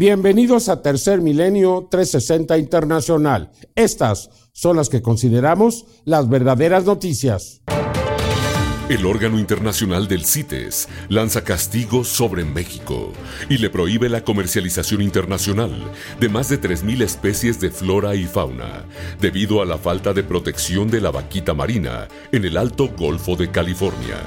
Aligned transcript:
Bienvenidos 0.00 0.68
a 0.68 0.80
Tercer 0.80 1.20
Milenio 1.20 1.88
360 1.90 2.56
Internacional. 2.56 3.50
Estas 3.74 4.30
son 4.52 4.76
las 4.76 4.90
que 4.90 5.02
consideramos 5.02 5.86
las 6.04 6.28
verdaderas 6.28 6.84
noticias. 6.84 7.62
El 8.88 9.04
órgano 9.06 9.40
internacional 9.40 10.06
del 10.06 10.24
CITES 10.24 10.88
lanza 11.08 11.42
castigos 11.42 12.06
sobre 12.06 12.44
México 12.44 13.12
y 13.48 13.58
le 13.58 13.70
prohíbe 13.70 14.08
la 14.08 14.22
comercialización 14.22 15.02
internacional 15.02 15.76
de 16.20 16.28
más 16.28 16.48
de 16.48 16.60
3.000 16.60 17.02
especies 17.02 17.58
de 17.58 17.72
flora 17.72 18.14
y 18.14 18.24
fauna 18.24 18.84
debido 19.20 19.62
a 19.62 19.66
la 19.66 19.78
falta 19.78 20.12
de 20.12 20.22
protección 20.22 20.88
de 20.92 21.00
la 21.00 21.10
vaquita 21.10 21.54
marina 21.54 22.06
en 22.30 22.44
el 22.44 22.56
Alto 22.56 22.88
Golfo 22.96 23.34
de 23.34 23.50
California, 23.50 24.18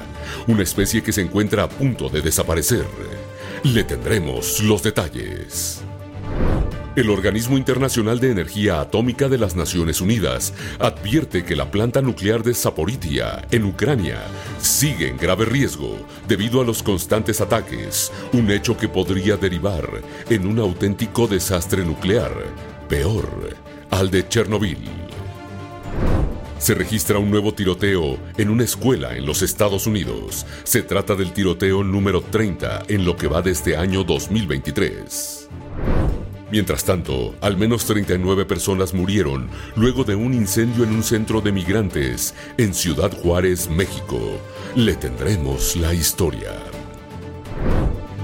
una 0.46 0.64
especie 0.64 1.02
que 1.02 1.12
se 1.12 1.22
encuentra 1.22 1.62
a 1.62 1.68
punto 1.70 2.10
de 2.10 2.20
desaparecer. 2.20 2.84
Le 3.64 3.84
tendremos 3.84 4.60
los 4.60 4.82
detalles. 4.82 5.82
El 6.96 7.10
Organismo 7.10 7.56
Internacional 7.56 8.18
de 8.18 8.32
Energía 8.32 8.80
Atómica 8.80 9.28
de 9.28 9.38
las 9.38 9.54
Naciones 9.54 10.00
Unidas 10.00 10.52
advierte 10.80 11.44
que 11.44 11.54
la 11.54 11.70
planta 11.70 12.02
nuclear 12.02 12.42
de 12.42 12.54
Zaporitia, 12.54 13.46
en 13.52 13.64
Ucrania, 13.64 14.18
sigue 14.60 15.06
en 15.06 15.16
grave 15.16 15.44
riesgo 15.44 15.96
debido 16.26 16.60
a 16.60 16.64
los 16.64 16.82
constantes 16.82 17.40
ataques, 17.40 18.10
un 18.32 18.50
hecho 18.50 18.76
que 18.76 18.88
podría 18.88 19.36
derivar 19.36 19.88
en 20.28 20.44
un 20.44 20.58
auténtico 20.58 21.28
desastre 21.28 21.84
nuclear, 21.84 22.32
peor 22.88 23.28
al 23.90 24.10
de 24.10 24.28
Chernobyl 24.28 25.11
se 26.62 26.74
registra 26.74 27.18
un 27.18 27.28
nuevo 27.28 27.52
tiroteo 27.52 28.18
en 28.36 28.48
una 28.48 28.62
escuela 28.62 29.16
en 29.16 29.26
los 29.26 29.42
Estados 29.42 29.88
Unidos. 29.88 30.46
Se 30.62 30.82
trata 30.82 31.16
del 31.16 31.32
tiroteo 31.32 31.82
número 31.82 32.20
30 32.20 32.84
en 32.86 33.04
lo 33.04 33.16
que 33.16 33.26
va 33.26 33.42
de 33.42 33.50
este 33.50 33.76
año 33.76 34.04
2023. 34.04 35.48
Mientras 36.52 36.84
tanto, 36.84 37.34
al 37.40 37.56
menos 37.56 37.84
39 37.86 38.44
personas 38.44 38.94
murieron 38.94 39.48
luego 39.74 40.04
de 40.04 40.14
un 40.14 40.34
incendio 40.34 40.84
en 40.84 40.94
un 40.94 41.02
centro 41.02 41.40
de 41.40 41.50
migrantes 41.50 42.32
en 42.58 42.74
Ciudad 42.74 43.10
Juárez, 43.10 43.68
México. 43.68 44.20
Le 44.76 44.94
tendremos 44.94 45.74
la 45.74 45.92
historia. 45.92 46.81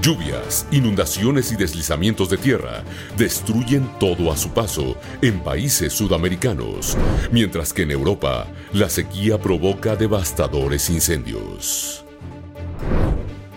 Lluvias, 0.01 0.65
inundaciones 0.71 1.51
y 1.51 1.57
deslizamientos 1.57 2.29
de 2.29 2.37
tierra 2.37 2.83
destruyen 3.17 3.89
todo 3.99 4.31
a 4.31 4.37
su 4.37 4.49
paso 4.51 4.95
en 5.21 5.41
países 5.41 5.91
sudamericanos, 5.91 6.97
mientras 7.31 7.73
que 7.73 7.81
en 7.81 7.91
Europa 7.91 8.47
la 8.71 8.89
sequía 8.89 9.37
provoca 9.37 9.97
devastadores 9.97 10.89
incendios. 10.89 12.05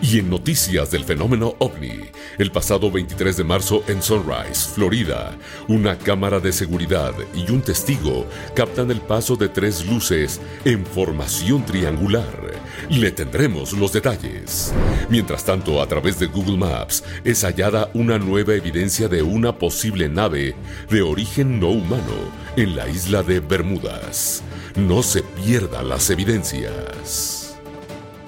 Y 0.01 0.19
en 0.19 0.29
noticias 0.29 0.91
del 0.91 1.05
fenómeno 1.05 1.55
ovni, 1.59 2.01
el 2.37 2.51
pasado 2.51 2.91
23 2.91 3.37
de 3.37 3.43
marzo 3.45 3.81
en 3.87 4.01
Sunrise, 4.01 4.69
Florida, 4.75 5.37
una 5.69 5.97
cámara 5.97 6.41
de 6.41 6.51
seguridad 6.51 7.13
y 7.33 7.49
un 7.49 7.61
testigo 7.61 8.27
captan 8.53 8.91
el 8.91 8.99
paso 8.99 9.37
de 9.37 9.47
tres 9.47 9.85
luces 9.85 10.41
en 10.65 10.85
formación 10.85 11.65
triangular. 11.65 12.62
Le 12.89 13.11
tendremos 13.11 13.73
los 13.73 13.93
detalles. 13.93 14.73
Mientras 15.09 15.43
tanto, 15.45 15.81
a 15.81 15.87
través 15.87 16.19
de 16.19 16.27
Google 16.27 16.57
Maps 16.57 17.03
es 17.23 17.43
hallada 17.43 17.89
una 17.93 18.17
nueva 18.17 18.53
evidencia 18.53 19.07
de 19.07 19.21
una 19.21 19.57
posible 19.57 20.09
nave 20.09 20.55
de 20.89 21.01
origen 21.01 21.59
no 21.59 21.69
humano 21.69 22.31
en 22.55 22.75
la 22.75 22.87
isla 22.87 23.23
de 23.23 23.39
Bermudas. 23.39 24.43
No 24.75 25.03
se 25.03 25.23
pierdan 25.23 25.89
las 25.89 26.09
evidencias. 26.09 27.55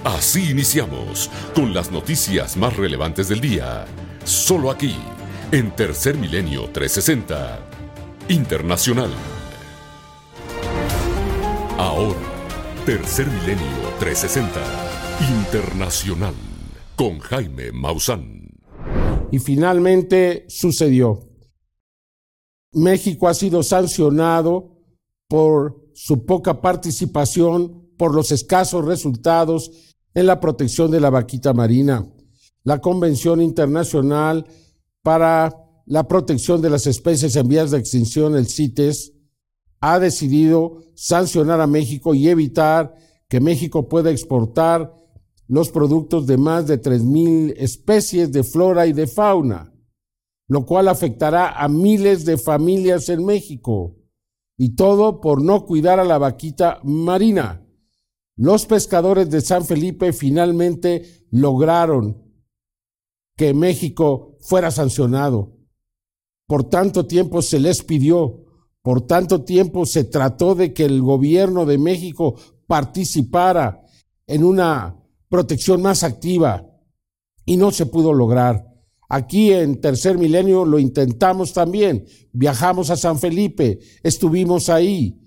Así 0.04 0.52
iniciamos 0.52 1.32
con 1.56 1.74
las 1.74 1.92
noticias 1.92 2.58
más 2.58 2.78
relevantes 2.78 3.28
del 3.28 3.42
día, 3.42 3.86
solo 4.24 4.70
aquí, 4.70 4.96
en 5.52 5.72
Tercer 5.72 6.16
Milenio 6.16 6.70
360 6.70 7.60
Internacional. 8.30 9.10
Ahora, 11.78 12.20
Tercer 12.86 13.28
Milenio 13.28 13.85
360 14.00 14.60
Internacional 15.22 16.34
con 16.98 17.20
Jaime 17.20 17.72
Maussan. 17.72 18.50
Y 19.32 19.40
finalmente 19.40 20.46
sucedió. 20.50 21.30
México 22.74 23.30
ha 23.30 23.34
sido 23.34 23.64
sancionado 23.64 24.82
por 25.30 25.82
su 25.94 26.26
poca 26.26 26.60
participación, 26.62 27.90
por 27.98 28.14
los 28.14 28.34
escasos 28.34 28.84
resultados 28.84 29.72
en 30.14 30.26
la 30.26 30.42
protección 30.42 30.92
de 30.92 31.00
la 31.00 31.10
vaquita 31.10 31.54
marina. 31.54 32.06
La 32.64 32.80
Convención 32.80 33.42
Internacional 33.42 34.46
para 35.04 35.56
la 35.86 36.06
Protección 36.06 36.62
de 36.62 36.70
las 36.70 36.86
Especies 36.86 37.36
en 37.38 37.48
Vías 37.48 37.72
de 37.72 37.78
Extinción, 37.78 38.36
el 38.36 38.48
CITES, 38.48 39.14
ha 39.80 40.00
decidido 40.00 40.82
sancionar 40.96 41.62
a 41.62 41.68
México 41.68 42.14
y 42.14 42.28
evitar 42.28 42.94
que 43.30 43.40
México 43.40 43.88
pueda 43.90 44.12
exportar 44.12 44.94
los 45.48 45.70
productos 45.70 46.26
de 46.28 46.38
más 46.38 46.68
de 46.68 46.82
3.000 46.82 47.54
especies 47.58 48.32
de 48.32 48.44
flora 48.44 48.88
y 48.88 48.94
de 48.94 49.08
fauna, 49.08 49.74
lo 50.48 50.66
cual 50.66 50.88
afectará 50.88 51.50
a 51.52 51.68
miles 51.68 52.26
de 52.26 52.38
familias 52.38 53.10
en 53.10 53.26
México. 53.26 53.96
Y 54.58 54.76
todo 54.76 55.20
por 55.20 55.44
no 55.44 55.66
cuidar 55.66 56.00
a 56.00 56.06
la 56.06 56.18
vaquita 56.18 56.80
marina. 56.84 57.68
Los 58.38 58.66
pescadores 58.66 59.30
de 59.30 59.42
San 59.42 59.66
Felipe 59.66 60.14
finalmente 60.14 61.26
lograron 61.30 62.24
que 63.36 63.54
México 63.54 64.38
fuera 64.40 64.72
sancionado. 64.72 65.58
Por 66.48 66.64
tanto 66.70 67.06
tiempo 67.06 67.42
se 67.42 67.60
les 67.60 67.84
pidió, 67.84 68.46
por 68.82 69.02
tanto 69.02 69.44
tiempo 69.44 69.86
se 69.86 70.04
trató 70.04 70.56
de 70.56 70.74
que 70.74 70.86
el 70.86 71.02
gobierno 71.02 71.66
de 71.66 71.78
México 71.78 72.36
participara 72.68 73.82
en 74.28 74.44
una 74.44 74.96
protección 75.30 75.82
más 75.82 76.04
activa 76.04 76.66
y 77.46 77.58
no 77.58 77.72
se 77.72 77.86
pudo 77.86 78.14
lograr. 78.14 78.66
Aquí 79.08 79.52
en 79.52 79.80
Tercer 79.80 80.18
Milenio 80.18 80.66
lo 80.66 80.80
intentamos 80.80 81.54
también. 81.54 82.06
Viajamos 82.32 82.90
a 82.90 82.98
San 82.98 83.20
Felipe, 83.20 83.80
estuvimos 84.02 84.70
ahí, 84.70 85.20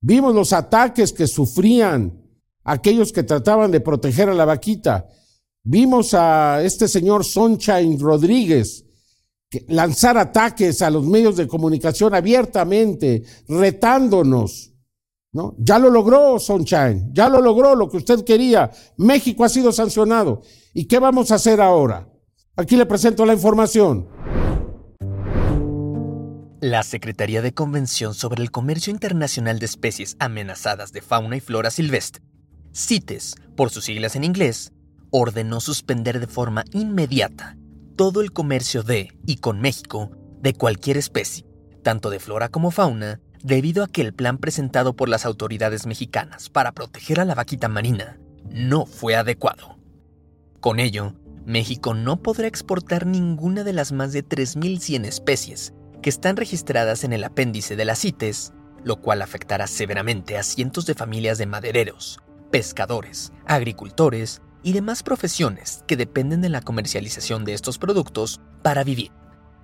vimos 0.00 0.34
los 0.34 0.52
ataques 0.52 1.12
que 1.12 1.26
sufrían 1.26 2.20
aquellos 2.64 3.12
que 3.12 3.22
trataban 3.22 3.70
de 3.70 3.80
proteger 3.80 4.28
a 4.28 4.34
la 4.34 4.44
vaquita. 4.44 5.08
Vimos 5.64 6.12
a 6.14 6.62
este 6.62 6.88
señor 6.88 7.24
Sunshine 7.24 7.98
Rodríguez 7.98 8.84
lanzar 9.68 10.16
ataques 10.16 10.82
a 10.82 10.90
los 10.90 11.04
medios 11.04 11.36
de 11.36 11.46
comunicación 11.46 12.14
abiertamente, 12.14 13.22
retándonos. 13.48 14.71
¿No? 15.32 15.54
Ya 15.58 15.78
lo 15.78 15.90
logró 15.90 16.38
Sunshine, 16.38 17.10
ya 17.12 17.28
lo 17.28 17.40
logró 17.40 17.74
lo 17.74 17.88
que 17.88 17.96
usted 17.96 18.24
quería. 18.24 18.70
México 18.96 19.44
ha 19.44 19.48
sido 19.48 19.72
sancionado. 19.72 20.42
¿Y 20.74 20.86
qué 20.86 20.98
vamos 20.98 21.30
a 21.30 21.36
hacer 21.36 21.60
ahora? 21.60 22.08
Aquí 22.56 22.76
le 22.76 22.86
presento 22.86 23.26
la 23.26 23.32
información. 23.32 24.08
La 26.60 26.82
Secretaría 26.84 27.42
de 27.42 27.52
Convención 27.52 28.14
sobre 28.14 28.42
el 28.42 28.50
Comercio 28.50 28.92
Internacional 28.92 29.58
de 29.58 29.66
Especies 29.66 30.16
Amenazadas 30.20 30.92
de 30.92 31.02
Fauna 31.02 31.36
y 31.36 31.40
Flora 31.40 31.70
Silvestre 31.70 32.22
CITES, 32.74 33.34
por 33.56 33.70
sus 33.70 33.84
siglas 33.84 34.16
en 34.16 34.24
inglés, 34.24 34.72
ordenó 35.10 35.60
suspender 35.60 36.20
de 36.20 36.26
forma 36.26 36.64
inmediata 36.72 37.56
todo 37.96 38.22
el 38.22 38.32
comercio 38.32 38.82
de 38.82 39.08
y 39.26 39.36
con 39.36 39.60
México 39.60 40.10
de 40.40 40.54
cualquier 40.54 40.96
especie, 40.96 41.44
tanto 41.82 42.08
de 42.08 42.18
flora 42.18 42.48
como 42.48 42.70
fauna, 42.70 43.20
debido 43.42 43.82
a 43.82 43.88
que 43.88 44.02
el 44.02 44.12
plan 44.12 44.38
presentado 44.38 44.94
por 44.94 45.08
las 45.08 45.26
autoridades 45.26 45.86
mexicanas 45.86 46.48
para 46.48 46.72
proteger 46.72 47.20
a 47.20 47.24
la 47.24 47.34
vaquita 47.34 47.68
marina 47.68 48.18
no 48.50 48.86
fue 48.86 49.16
adecuado. 49.16 49.76
Con 50.60 50.78
ello, 50.78 51.14
México 51.44 51.92
no 51.94 52.22
podrá 52.22 52.46
exportar 52.46 53.06
ninguna 53.06 53.64
de 53.64 53.72
las 53.72 53.90
más 53.90 54.12
de 54.12 54.24
3.100 54.24 55.06
especies 55.06 55.74
que 56.02 56.10
están 56.10 56.36
registradas 56.36 57.04
en 57.04 57.12
el 57.12 57.24
apéndice 57.24 57.74
de 57.74 57.84
las 57.84 58.00
CITES, 58.00 58.52
lo 58.84 59.00
cual 59.00 59.22
afectará 59.22 59.66
severamente 59.66 60.38
a 60.38 60.42
cientos 60.42 60.86
de 60.86 60.94
familias 60.94 61.38
de 61.38 61.46
madereros, 61.46 62.20
pescadores, 62.50 63.32
agricultores 63.46 64.40
y 64.62 64.72
demás 64.72 65.02
profesiones 65.02 65.84
que 65.86 65.96
dependen 65.96 66.40
de 66.40 66.48
la 66.48 66.60
comercialización 66.60 67.44
de 67.44 67.54
estos 67.54 67.78
productos 67.78 68.40
para 68.62 68.84
vivir, 68.84 69.10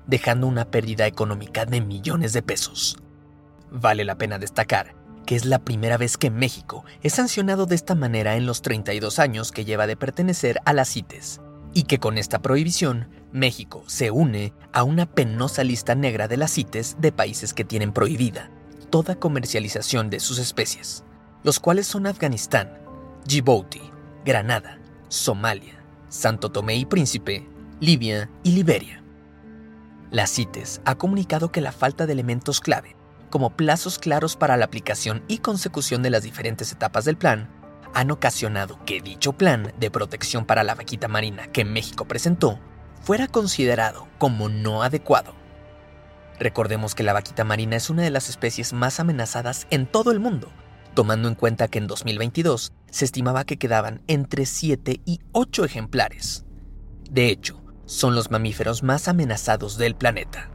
dejando 0.07 0.47
una 0.47 0.65
pérdida 0.71 1.07
económica 1.07 1.65
de 1.65 1.81
millones 1.81 2.33
de 2.33 2.43
pesos. 2.43 2.97
Vale 3.71 4.05
la 4.05 4.17
pena 4.17 4.39
destacar 4.39 4.97
que 5.27 5.37
es 5.37 5.45
la 5.45 5.59
primera 5.59 5.99
vez 5.99 6.17
que 6.17 6.31
México 6.31 6.87
es 7.03 7.13
sancionado 7.13 7.67
de 7.67 7.75
esta 7.75 7.95
manera 7.95 8.37
en 8.37 8.47
los 8.47 8.63
32 8.63 9.19
años 9.19 9.53
que 9.53 9.67
lleva 9.67 9.87
de 9.87 9.95
pertenecer 9.95 10.59
a 10.65 10.73
las 10.73 10.91
CITES, 10.91 11.43
y 11.75 11.83
que 11.83 11.99
con 11.99 12.17
esta 12.17 12.39
prohibición 12.39 13.11
México 13.31 13.85
se 13.87 14.11
une 14.11 14.55
a 14.73 14.85
una 14.85 15.05
penosa 15.05 15.65
lista 15.65 15.95
negra 15.95 16.29
de 16.29 16.39
las 16.39 16.55
CITES 16.55 16.97
de 16.99 17.13
países 17.13 17.53
que 17.53 17.65
tienen 17.65 17.93
prohibida 17.93 18.51
toda 18.89 19.17
comercialización 19.17 20.09
de 20.09 20.19
sus 20.19 20.39
especies 20.39 21.05
los 21.43 21.61
cuales 21.61 21.87
son 21.87 22.07
Afganistán, 22.07 22.79
Djibouti, 23.25 23.81
Granada, 24.25 24.79
Somalia, 25.09 25.83
Santo 26.09 26.51
Tomé 26.51 26.77
y 26.77 26.85
Príncipe, 26.85 27.47
Libia 27.81 28.31
y 28.43 28.53
Liberia. 28.53 29.03
La 30.11 30.27
CITES 30.27 30.81
ha 30.85 30.97
comunicado 30.97 31.53
que 31.53 31.61
la 31.61 31.73
falta 31.73 32.07
de 32.07 32.13
elementos 32.13 32.61
clave, 32.61 32.97
como 33.29 33.57
plazos 33.57 33.99
claros 33.99 34.37
para 34.37 34.57
la 34.57 34.65
aplicación 34.65 35.23
y 35.29 35.39
consecución 35.39 36.03
de 36.03 36.11
las 36.11 36.23
diferentes 36.23 36.73
etapas 36.73 37.05
del 37.05 37.17
plan, 37.17 37.49
han 37.95 38.11
ocasionado 38.11 38.79
que 38.85 39.01
dicho 39.01 39.33
plan 39.33 39.73
de 39.79 39.91
protección 39.91 40.45
para 40.45 40.65
la 40.65 40.75
vaquita 40.75 41.09
marina 41.09 41.47
que 41.47 41.65
México 41.65 42.05
presentó 42.07 42.59
fuera 43.03 43.27
considerado 43.27 44.09
como 44.19 44.49
no 44.49 44.83
adecuado. 44.83 45.35
Recordemos 46.39 46.95
que 46.95 47.03
la 47.03 47.13
vaquita 47.13 47.45
marina 47.45 47.77
es 47.77 47.91
una 47.91 48.03
de 48.03 48.11
las 48.11 48.29
especies 48.29 48.73
más 48.73 49.01
amenazadas 49.01 49.67
en 49.71 49.87
todo 49.87 50.13
el 50.13 50.21
mundo, 50.21 50.53
tomando 50.95 51.29
en 51.29 51.35
cuenta 51.35 51.69
que 51.69 51.79
en 51.79 51.87
2022 51.87 52.73
se 52.91 53.05
estimaba 53.05 53.45
que 53.45 53.57
quedaban 53.57 54.03
entre 54.07 54.47
7 54.47 55.01
y 55.05 55.21
8 55.33 55.65
ejemplares. 55.65 56.45
De 57.11 57.29
hecho, 57.29 57.63
son 57.87 58.15
los 58.15 58.31
mamíferos 58.31 58.83
más 58.83 59.09
amenazados 59.09 59.79
del 59.79 59.97
planeta. 59.97 60.51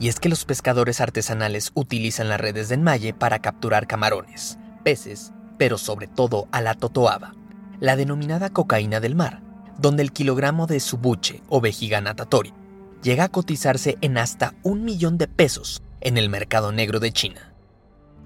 Y 0.00 0.08
es 0.08 0.20
que 0.20 0.28
los 0.28 0.44
pescadores 0.44 1.00
artesanales 1.00 1.72
utilizan 1.74 2.28
las 2.28 2.40
redes 2.40 2.68
de 2.68 2.76
enmalle 2.76 3.14
para 3.14 3.40
capturar 3.40 3.86
camarones, 3.86 4.58
peces, 4.84 5.32
pero 5.58 5.76
sobre 5.76 6.06
todo 6.06 6.46
a 6.52 6.60
la 6.60 6.74
totoaba, 6.74 7.34
la 7.80 7.96
denominada 7.96 8.50
cocaína 8.50 9.00
del 9.00 9.16
mar, 9.16 9.42
donde 9.78 10.02
el 10.02 10.12
kilogramo 10.12 10.66
de 10.66 10.80
su 10.80 10.98
buche 10.98 11.42
o 11.48 11.60
vejiga 11.60 12.00
natatoria 12.00 12.54
llega 13.02 13.24
a 13.24 13.28
cotizarse 13.28 13.96
en 14.00 14.18
hasta 14.18 14.54
un 14.62 14.84
millón 14.84 15.18
de 15.18 15.28
pesos 15.28 15.82
en 16.00 16.16
el 16.16 16.28
mercado 16.28 16.72
negro 16.72 17.00
de 17.00 17.12
China. 17.12 17.54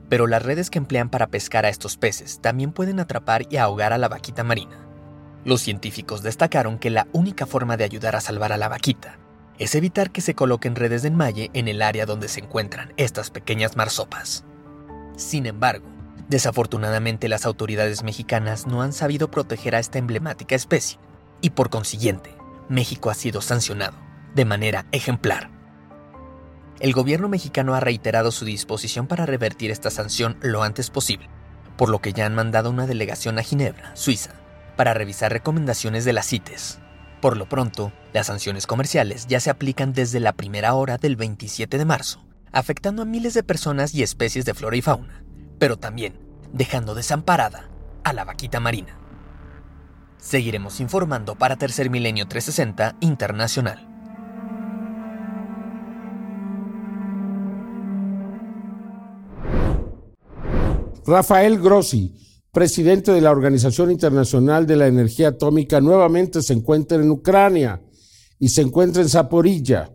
Pero 0.08 0.26
las 0.26 0.42
redes 0.42 0.68
que 0.68 0.78
emplean 0.78 1.08
para 1.08 1.28
pescar 1.28 1.64
a 1.64 1.70
estos 1.70 1.96
peces 1.96 2.40
también 2.40 2.72
pueden 2.72 3.00
atrapar 3.00 3.46
y 3.50 3.56
ahogar 3.56 3.92
a 3.94 3.98
la 3.98 4.08
vaquita 4.08 4.44
marina. 4.44 4.78
Los 5.44 5.62
científicos 5.62 6.22
destacaron 6.22 6.78
que 6.78 6.90
la 6.90 7.06
única 7.12 7.46
forma 7.46 7.76
de 7.76 7.84
ayudar 7.84 8.14
a 8.14 8.20
salvar 8.20 8.52
a 8.52 8.58
la 8.58 8.68
vaquita 8.68 9.18
es 9.62 9.76
evitar 9.76 10.10
que 10.10 10.22
se 10.22 10.34
coloquen 10.34 10.74
redes 10.74 11.02
de 11.02 11.08
enmalle 11.08 11.48
en 11.54 11.68
el 11.68 11.82
área 11.82 12.04
donde 12.04 12.26
se 12.26 12.40
encuentran 12.40 12.92
estas 12.96 13.30
pequeñas 13.30 13.76
marsopas. 13.76 14.44
Sin 15.16 15.46
embargo, 15.46 15.86
desafortunadamente 16.28 17.28
las 17.28 17.46
autoridades 17.46 18.02
mexicanas 18.02 18.66
no 18.66 18.82
han 18.82 18.92
sabido 18.92 19.30
proteger 19.30 19.76
a 19.76 19.78
esta 19.78 20.00
emblemática 20.00 20.56
especie 20.56 20.98
y 21.40 21.50
por 21.50 21.70
consiguiente, 21.70 22.34
México 22.68 23.08
ha 23.08 23.14
sido 23.14 23.40
sancionado 23.40 23.96
de 24.34 24.44
manera 24.44 24.86
ejemplar. 24.90 25.48
El 26.80 26.92
gobierno 26.92 27.28
mexicano 27.28 27.76
ha 27.76 27.80
reiterado 27.80 28.32
su 28.32 28.44
disposición 28.44 29.06
para 29.06 29.26
revertir 29.26 29.70
esta 29.70 29.90
sanción 29.90 30.38
lo 30.40 30.64
antes 30.64 30.90
posible, 30.90 31.28
por 31.76 31.88
lo 31.88 32.00
que 32.00 32.12
ya 32.12 32.26
han 32.26 32.34
mandado 32.34 32.68
una 32.68 32.88
delegación 32.88 33.38
a 33.38 33.44
Ginebra, 33.44 33.94
Suiza, 33.94 34.32
para 34.76 34.92
revisar 34.92 35.32
recomendaciones 35.32 36.04
de 36.04 36.14
las 36.14 36.26
CITES. 36.26 36.81
Por 37.22 37.36
lo 37.36 37.48
pronto, 37.48 37.92
las 38.12 38.26
sanciones 38.26 38.66
comerciales 38.66 39.28
ya 39.28 39.38
se 39.38 39.48
aplican 39.48 39.92
desde 39.92 40.18
la 40.18 40.32
primera 40.32 40.74
hora 40.74 40.98
del 40.98 41.14
27 41.14 41.78
de 41.78 41.84
marzo, 41.84 42.26
afectando 42.50 43.02
a 43.02 43.04
miles 43.04 43.32
de 43.32 43.44
personas 43.44 43.94
y 43.94 44.02
especies 44.02 44.44
de 44.44 44.54
flora 44.54 44.76
y 44.76 44.82
fauna, 44.82 45.22
pero 45.60 45.78
también 45.78 46.18
dejando 46.52 46.96
desamparada 46.96 47.70
a 48.02 48.12
la 48.12 48.24
vaquita 48.24 48.58
marina. 48.58 48.98
Seguiremos 50.18 50.80
informando 50.80 51.36
para 51.36 51.54
Tercer 51.54 51.90
Milenio 51.90 52.26
360 52.26 52.96
Internacional. 52.98 53.88
Rafael 61.06 61.60
Grossi, 61.60 62.31
presidente 62.52 63.12
de 63.12 63.20
la 63.22 63.30
Organización 63.30 63.90
Internacional 63.90 64.66
de 64.66 64.76
la 64.76 64.86
Energía 64.86 65.28
Atómica, 65.28 65.80
nuevamente 65.80 66.42
se 66.42 66.52
encuentra 66.52 66.98
en 66.98 67.10
Ucrania 67.10 67.82
y 68.38 68.50
se 68.50 68.60
encuentra 68.60 69.02
en 69.02 69.08
Zaporilla, 69.08 69.90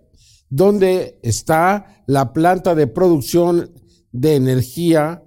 donde 0.50 1.20
está 1.22 2.04
la 2.08 2.34
planta 2.34 2.74
de 2.74 2.88
producción 2.88 3.72
de 4.12 4.36
energía 4.36 5.24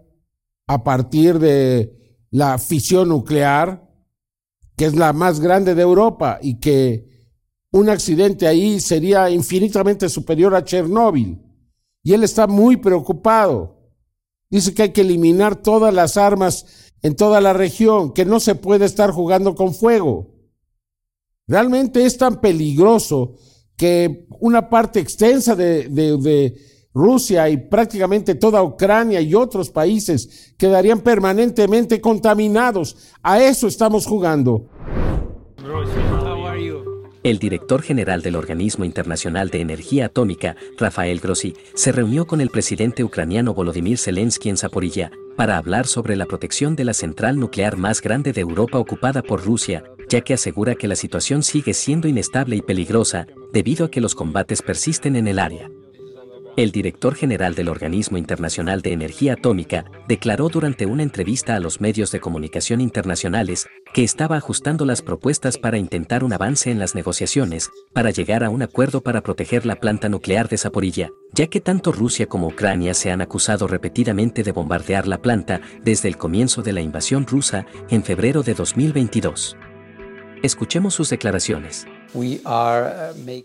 a 0.67 0.83
partir 0.83 1.39
de 1.39 1.97
la 2.31 2.59
fisión 2.59 3.09
nuclear 3.09 3.89
que 4.81 4.87
es 4.87 4.97
la 4.97 5.13
más 5.13 5.41
grande 5.41 5.75
de 5.75 5.83
Europa 5.83 6.39
y 6.41 6.59
que 6.59 7.07
un 7.71 7.91
accidente 7.91 8.47
ahí 8.47 8.81
sería 8.81 9.29
infinitamente 9.29 10.09
superior 10.09 10.55
a 10.55 10.65
Chernóbil. 10.65 11.39
Y 12.03 12.15
él 12.15 12.25
está 12.25 12.47
muy 12.47 12.79
preocupado. 12.79 13.79
Dice 14.49 14.73
que 14.73 14.85
hay 14.85 14.93
que 14.93 15.03
eliminar 15.03 15.55
todas 15.57 15.93
las 15.93 16.17
armas 16.17 16.90
en 17.03 17.17
toda 17.17 17.41
la 17.41 17.53
región, 17.53 18.13
que 18.13 18.25
no 18.25 18.41
se 18.41 18.55
puede 18.55 18.85
estar 18.85 19.11
jugando 19.11 19.55
con 19.55 19.75
fuego. 19.75 20.29
Realmente 21.47 22.05
es 22.05 22.17
tan 22.17 22.41
peligroso 22.41 23.35
que 23.77 24.27
una 24.41 24.69
parte 24.69 25.01
extensa 25.01 25.57
de, 25.57 26.69
Rusia 26.93 27.49
y 27.49 27.57
prácticamente 27.57 28.35
toda 28.35 28.65
Ucrania 28.65 29.21
y 29.21 29.33
otros 29.33 29.71
países 29.71 30.55
quedarían 30.59 31.01
permanentemente 31.01 32.01
contaminados. 32.01 32.97
A 33.23 33.41
eso 33.41 33.69
estamos 33.69 34.07
jugando. 34.07 34.69
El 37.23 37.39
director 37.39 37.83
general 37.83 38.23
del 38.23 38.35
Organismo 38.35 38.87
Internacional 38.87 39.51
de 39.51 39.61
Energía 39.61 40.07
Atómica, 40.07 40.57
Rafael 40.79 41.21
Grossi, 41.21 41.55
se 41.75 41.93
reunió 41.93 42.27
con 42.27 42.41
el 42.41 42.49
presidente 42.49 43.05
ucraniano 43.05 43.53
Volodymyr 43.53 43.99
Zelensky 43.99 44.49
en 44.49 44.57
Zaporilla 44.57 45.11
para 45.37 45.59
hablar 45.59 45.87
sobre 45.87 46.17
la 46.17 46.25
protección 46.25 46.77
de 46.77 46.85
la 46.85 46.95
central 46.95 47.39
nuclear 47.39 47.77
más 47.77 48.01
grande 48.01 48.33
de 48.33 48.41
Europa 48.41 48.79
ocupada 48.79 49.23
por 49.23 49.45
Rusia, 49.45 49.85
ya 50.09 50.23
que 50.23 50.33
asegura 50.33 50.75
que 50.75 50.89
la 50.89 50.97
situación 50.97 51.43
sigue 51.43 51.75
siendo 51.75 52.09
inestable 52.09 52.57
y 52.57 52.63
peligrosa 52.63 53.27
debido 53.53 53.85
a 53.85 53.91
que 53.91 54.01
los 54.01 54.15
combates 54.15 54.63
persisten 54.63 55.15
en 55.15 55.29
el 55.29 55.39
área. 55.39 55.71
El 56.61 56.73
director 56.73 57.15
general 57.15 57.55
del 57.55 57.71
Organismo 57.71 58.19
Internacional 58.19 58.83
de 58.83 58.93
Energía 58.93 59.33
Atómica 59.33 59.87
declaró 60.07 60.51
durante 60.51 60.85
una 60.85 61.03
entrevista 61.03 61.57
a 61.57 61.59
los 61.59 61.81
medios 61.81 62.13
de 62.13 62.21
comunicación 62.21 62.83
internacionales 62.83 63.67
que 63.95 64.05
estaba 64.05 64.37
ajustando 64.37 64.85
las 64.85 65.01
propuestas 65.01 65.57
para 65.57 65.79
intentar 65.79 66.23
un 66.23 66.35
avance 66.35 66.71
en 66.71 66.79
las 66.79 66.95
negociaciones 66.95 67.71
para 67.95 68.11
llegar 68.11 68.45
a 68.45 68.51
un 68.51 68.61
acuerdo 68.61 69.01
para 69.01 69.23
proteger 69.23 69.65
la 69.65 69.77
planta 69.77 70.11
nuclear 70.11 70.51
de 70.51 70.59
Zaporilla, 70.59 71.09
ya 71.33 71.47
que 71.47 71.63
tanto 71.63 71.93
Rusia 71.93 72.27
como 72.27 72.49
Ucrania 72.49 72.93
se 72.93 73.11
han 73.11 73.23
acusado 73.23 73.67
repetidamente 73.67 74.43
de 74.43 74.53
bombardear 74.53 75.09
la 75.09 75.23
planta 75.23 75.63
desde 75.83 76.09
el 76.09 76.19
comienzo 76.19 76.61
de 76.61 76.75
la 76.75 76.83
invasión 76.83 77.27
rusa 77.27 77.65
en 77.89 78.05
febrero 78.05 78.43
de 78.43 78.53
2022. 78.53 79.57
Escuchemos 80.43 80.93
sus 80.93 81.09
declaraciones. 81.09 81.87
Uh, 82.13 82.37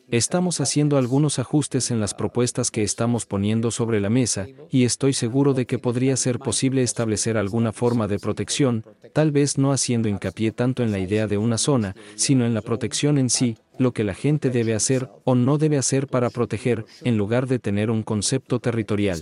estamos 0.09 0.59
haciendo 0.59 0.97
algunos 0.97 1.39
ajustes 1.39 1.91
en 1.91 1.99
las 1.99 2.13
propuestas 2.13 2.71
que 2.71 2.83
estamos 2.83 3.25
poniendo 3.25 3.69
sobre 3.69 3.99
la 3.99 4.09
mesa, 4.09 4.47
y 4.69 4.85
estoy 4.85 5.13
seguro 5.13 5.53
de 5.53 5.65
que 5.65 5.77
podría 5.77 6.17
ser 6.17 6.39
posible 6.39 6.81
establecer 6.81 7.37
alguna 7.37 7.71
forma 7.71 8.07
de 8.07 8.19
protección, 8.19 8.83
tal 9.13 9.31
vez 9.31 9.57
no 9.57 9.71
haciendo 9.71 10.09
hincapié 10.09 10.51
tanto 10.51 10.83
en 10.83 10.91
la 10.91 10.99
idea 10.99 11.27
de 11.27 11.37
una 11.37 11.57
zona, 11.57 11.95
sino 12.15 12.45
en 12.45 12.53
la 12.53 12.61
protección 12.61 13.17
en 13.17 13.29
sí, 13.29 13.57
lo 13.77 13.93
que 13.93 14.03
la 14.03 14.13
gente 14.13 14.49
debe 14.49 14.73
hacer 14.73 15.09
o 15.25 15.35
no 15.35 15.57
debe 15.57 15.77
hacer 15.77 16.07
para 16.07 16.29
proteger, 16.29 16.85
en 17.03 17.17
lugar 17.17 17.47
de 17.47 17.59
tener 17.59 17.91
un 17.91 18.03
concepto 18.03 18.59
territorial. 18.59 19.21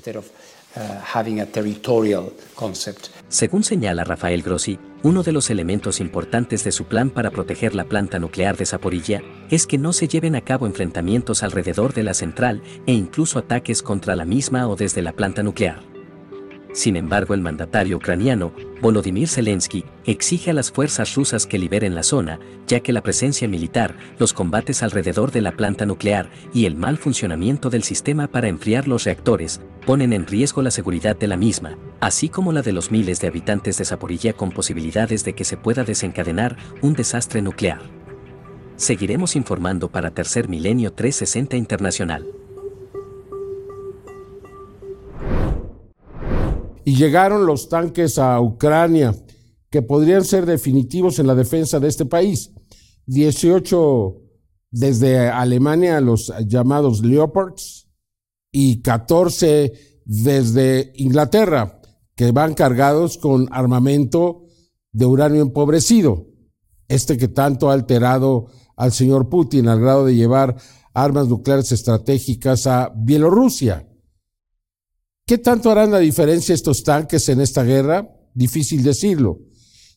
Según 3.34 3.64
señala 3.64 4.04
Rafael 4.04 4.44
Grossi, 4.44 4.78
uno 5.02 5.24
de 5.24 5.32
los 5.32 5.50
elementos 5.50 6.00
importantes 6.00 6.64
de 6.64 6.72
su 6.72 6.86
plan 6.86 7.10
para 7.10 7.32
proteger 7.32 7.74
la 7.74 7.86
planta 7.86 8.20
nuclear 8.20 8.58
de 8.58 8.68
Zaporilla 8.68 9.24
es 9.50 9.66
que 9.66 9.80
no 9.80 9.92
se 9.92 10.08
lleven 10.08 10.36
a 10.36 10.42
cabo 10.42 10.68
enfrentamientos 10.68 11.42
alrededor 11.42 11.96
de 11.96 12.04
la 12.04 12.14
central 12.14 12.62
e 12.86 12.94
incluso 12.94 13.40
ataques 13.40 13.82
contra 13.82 14.16
la 14.16 14.26
misma 14.26 14.68
o 14.68 14.76
desde 14.76 15.02
la 15.02 15.14
planta 15.14 15.42
nuclear. 15.42 15.93
Sin 16.74 16.96
embargo, 16.96 17.36
el 17.36 17.42
mandatario 17.42 17.98
ucraniano, 17.98 18.52
Volodymyr 18.82 19.30
Zelensky, 19.30 19.86
exige 20.06 20.50
a 20.50 20.54
las 20.54 20.72
fuerzas 20.72 21.14
rusas 21.14 21.46
que 21.46 21.60
liberen 21.60 21.94
la 21.94 22.02
zona, 22.02 22.40
ya 22.66 22.80
que 22.80 22.92
la 22.92 23.04
presencia 23.04 23.48
militar, 23.48 23.96
los 24.18 24.34
combates 24.34 24.82
alrededor 24.82 25.32
de 25.32 25.42
la 25.42 25.52
planta 25.52 25.86
nuclear 25.86 26.32
y 26.52 26.66
el 26.66 26.76
mal 26.76 26.98
funcionamiento 26.98 27.70
del 27.70 27.84
sistema 27.84 28.28
para 28.28 28.48
enfriar 28.48 28.88
los 28.88 29.04
reactores 29.04 29.62
ponen 29.86 30.14
en 30.14 30.26
riesgo 30.26 30.64
la 30.64 30.72
seguridad 30.72 31.16
de 31.16 31.28
la 31.28 31.38
misma, 31.38 31.78
así 32.00 32.28
como 32.28 32.52
la 32.52 32.64
de 32.64 32.74
los 32.74 32.90
miles 32.90 33.22
de 33.22 33.28
habitantes 33.28 33.78
de 33.78 33.86
Zaporilla 33.86 34.34
con 34.34 34.52
posibilidades 34.52 35.24
de 35.24 35.34
que 35.34 35.44
se 35.44 35.58
pueda 35.58 35.84
desencadenar 35.84 36.58
un 36.82 36.94
desastre 36.94 37.44
nuclear. 37.44 37.82
Seguiremos 38.78 39.36
informando 39.36 39.90
para 39.90 40.10
Tercer 40.10 40.50
Milenio 40.50 40.92
360 40.92 41.56
Internacional. 41.56 42.26
Y 46.86 46.96
llegaron 46.96 47.46
los 47.46 47.70
tanques 47.70 48.18
a 48.18 48.40
Ucrania, 48.42 49.16
que 49.70 49.82
podrían 49.82 50.24
ser 50.24 50.46
definitivos 50.46 51.20
en 51.20 51.28
la 51.28 51.36
defensa 51.36 51.80
de 51.80 51.88
este 51.88 52.06
país. 52.06 52.52
18 53.08 54.16
desde 54.72 55.30
Alemania, 55.30 56.00
los 56.02 56.32
llamados 56.48 57.04
Leopards, 57.04 57.90
y 58.52 58.82
14 58.82 59.74
desde 60.06 60.94
Inglaterra, 60.96 61.82
que 62.16 62.32
van 62.32 62.54
cargados 62.54 63.18
con 63.18 63.48
armamento 63.52 64.46
de 64.92 65.06
uranio 65.06 65.42
empobrecido, 65.42 66.28
este 66.88 67.18
que 67.18 67.28
tanto 67.28 67.70
ha 67.70 67.74
alterado 67.74 68.46
al 68.76 68.92
señor 68.92 69.30
Putin 69.30 69.68
al 69.68 69.82
grado 69.82 70.06
de 70.06 70.16
llevar 70.16 70.56
armas 70.94 71.28
nucleares 71.28 71.72
estratégicas 71.72 72.68
a 72.68 72.94
Bielorrusia. 72.96 73.90
¿Qué 75.26 75.38
tanto 75.38 75.72
harán 75.72 75.92
la 75.92 76.00
diferencia 76.00 76.54
estos 76.54 76.84
tanques 76.84 77.30
en 77.30 77.40
esta 77.40 77.64
guerra? 77.64 78.10
Difícil 78.34 78.84
decirlo. 78.84 79.40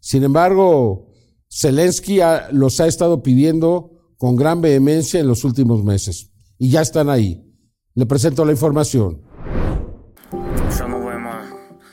Sin 0.01 0.23
embargo, 0.23 1.09
Zelensky 1.51 2.21
los 2.53 2.79
ha 2.79 2.87
estado 2.87 3.25
pidiendo 3.25 3.91
con 4.19 4.37
gran 4.37 4.61
vehemencia 4.61 5.19
en 5.19 5.27
los 5.27 5.43
últimos 5.43 5.83
meses. 5.83 6.31
Y 6.59 6.71
ya 6.71 6.81
están 6.81 7.11
ahí. 7.11 7.43
Le 7.95 8.07
presento 8.07 8.45
la 8.45 8.53
información. 8.53 9.21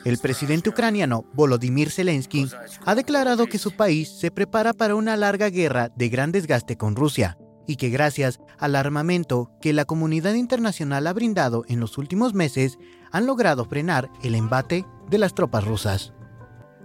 El 0.04 0.18
presidente 0.18 0.68
ucraniano 0.68 1.24
Volodymyr 1.34 1.90
Zelensky 1.90 2.46
ha 2.84 2.94
declarado 2.94 3.46
que 3.46 3.58
su 3.58 3.72
país 3.72 4.10
se 4.10 4.30
prepara 4.30 4.74
para 4.74 4.94
una 4.94 5.16
larga 5.16 5.50
guerra 5.50 5.90
de 5.96 6.08
gran 6.08 6.30
desgaste 6.30 6.76
con 6.76 6.94
Rusia 6.94 7.36
y 7.66 7.76
que 7.76 7.88
gracias 7.88 8.38
al 8.58 8.76
armamento 8.76 9.50
que 9.60 9.72
la 9.72 9.84
comunidad 9.84 10.34
internacional 10.34 11.06
ha 11.06 11.12
brindado 11.12 11.64
en 11.68 11.80
los 11.80 11.98
últimos 11.98 12.34
meses 12.34 12.78
han 13.14 13.26
logrado 13.26 13.64
frenar 13.64 14.10
el 14.24 14.34
embate 14.34 14.84
de 15.08 15.18
las 15.18 15.34
tropas 15.34 15.64
rusas. 15.64 16.12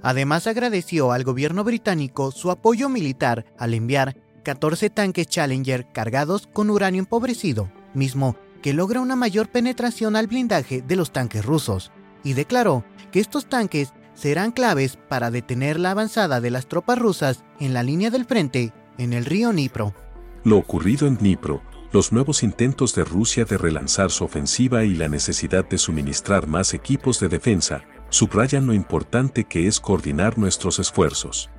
Además 0.03 0.45
agradeció 0.45 1.11
al 1.11 1.23
gobierno 1.23 1.63
británico 1.63 2.29
su 2.29 2.51
apoyo 2.51 2.87
militar 2.87 3.45
al 3.57 3.73
enviar 3.73 4.15
14 4.43 4.91
tanques 4.91 5.25
Challenger 5.25 5.91
cargados 5.91 6.47
con 6.53 6.69
uranio 6.69 6.99
empobrecido, 6.99 7.71
mismo 7.95 8.35
que 8.61 8.73
logra 8.73 9.01
una 9.01 9.15
mayor 9.15 9.49
penetración 9.49 10.15
al 10.15 10.27
blindaje 10.27 10.83
de 10.83 10.95
los 10.95 11.11
tanques 11.11 11.43
rusos, 11.43 11.91
y 12.23 12.33
declaró 12.33 12.83
que 13.11 13.21
estos 13.21 13.49
tanques 13.49 13.91
serán 14.13 14.51
claves 14.51 14.99
para 15.09 15.31
detener 15.31 15.79
la 15.79 15.91
avanzada 15.91 16.41
de 16.41 16.51
las 16.51 16.67
tropas 16.67 16.99
rusas 16.99 17.43
en 17.59 17.73
la 17.73 17.81
línea 17.81 18.11
del 18.11 18.25
frente 18.25 18.71
en 18.99 19.13
el 19.13 19.25
río 19.25 19.51
Dnipro. 19.51 19.95
Lo 20.43 20.57
ocurrido 20.57 21.07
en 21.07 21.17
Dnipro, 21.17 21.63
los 21.91 22.11
nuevos 22.11 22.43
intentos 22.43 22.93
de 22.93 23.03
Rusia 23.03 23.45
de 23.45 23.57
relanzar 23.57 24.11
su 24.11 24.23
ofensiva 24.23 24.83
y 24.83 24.93
la 24.93 25.07
necesidad 25.07 25.67
de 25.67 25.79
suministrar 25.79 26.45
más 26.45 26.73
equipos 26.73 27.19
de 27.19 27.29
defensa, 27.29 27.81
subrayan 28.09 28.67
lo 28.67 28.73
importante 28.73 29.45
que 29.45 29.67
es 29.67 29.79
coordinar 29.79 30.37
nuestros 30.37 30.77
esfuerzos. 30.77 31.49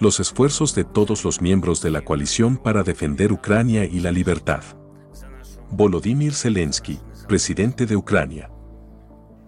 Los 0.00 0.18
esfuerzos 0.18 0.74
de 0.74 0.84
todos 0.84 1.24
los 1.24 1.42
miembros 1.42 1.82
de 1.82 1.90
la 1.90 2.00
coalición 2.00 2.56
para 2.56 2.82
defender 2.82 3.32
Ucrania 3.32 3.84
y 3.84 4.00
la 4.00 4.12
libertad. 4.12 4.62
Volodymyr 5.70 6.34
Zelensky, 6.34 6.98
presidente 7.28 7.84
de 7.86 7.96
Ucrania. 7.96 8.50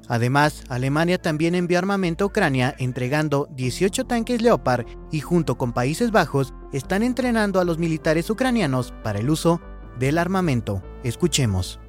Además, 0.09 0.63
Alemania 0.69 1.21
también 1.21 1.55
envió 1.55 1.79
armamento 1.79 2.25
a 2.25 2.27
Ucrania 2.29 2.75
entregando 2.79 3.49
18 3.57 4.05
tanques 4.05 4.41
Leopard 4.41 4.87
y 5.11 5.21
junto 5.21 5.59
con 5.59 5.73
Países 5.73 6.13
Bajos 6.13 6.55
están 6.73 7.03
entrenando 7.03 7.61
a 7.61 7.65
los 7.65 7.79
militares 7.79 8.31
ucranianos 8.31 8.95
para 9.03 9.19
el 9.19 9.31
uso 9.31 9.61
del 9.99 10.19
armamento. 10.19 10.83
Escuchemos. 11.03 11.81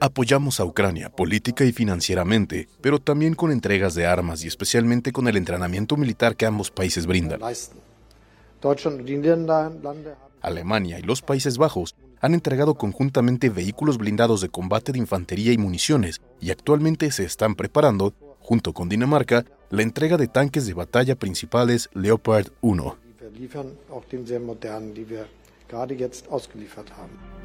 Apoyamos 0.00 0.58
a 0.58 0.64
Ucrania 0.64 1.10
política 1.10 1.64
y 1.64 1.72
financieramente, 1.72 2.68
pero 2.80 2.98
también 2.98 3.34
con 3.34 3.52
entregas 3.52 3.94
de 3.94 4.06
armas 4.06 4.42
y 4.44 4.48
especialmente 4.48 5.12
con 5.12 5.28
el 5.28 5.36
entrenamiento 5.36 5.96
militar 5.96 6.34
que 6.34 6.46
ambos 6.46 6.70
países 6.70 7.06
brindan. 7.06 7.40
Alemania 10.40 10.98
y 10.98 11.02
los 11.02 11.22
Países 11.22 11.56
Bajos 11.56 11.94
han 12.20 12.34
entregado 12.34 12.74
conjuntamente 12.74 13.50
vehículos 13.50 13.98
blindados 13.98 14.40
de 14.40 14.48
combate 14.48 14.92
de 14.92 14.98
infantería 14.98 15.52
y 15.52 15.58
municiones 15.58 16.20
y 16.40 16.50
actualmente 16.50 17.10
se 17.10 17.24
están 17.24 17.54
preparando, 17.54 18.14
junto 18.40 18.72
con 18.72 18.88
Dinamarca, 18.88 19.44
la 19.70 19.82
entrega 19.82 20.16
de 20.16 20.28
tanques 20.28 20.66
de 20.66 20.74
batalla 20.74 21.16
principales 21.16 21.90
Leopard 21.94 22.48
1. 22.60 23.01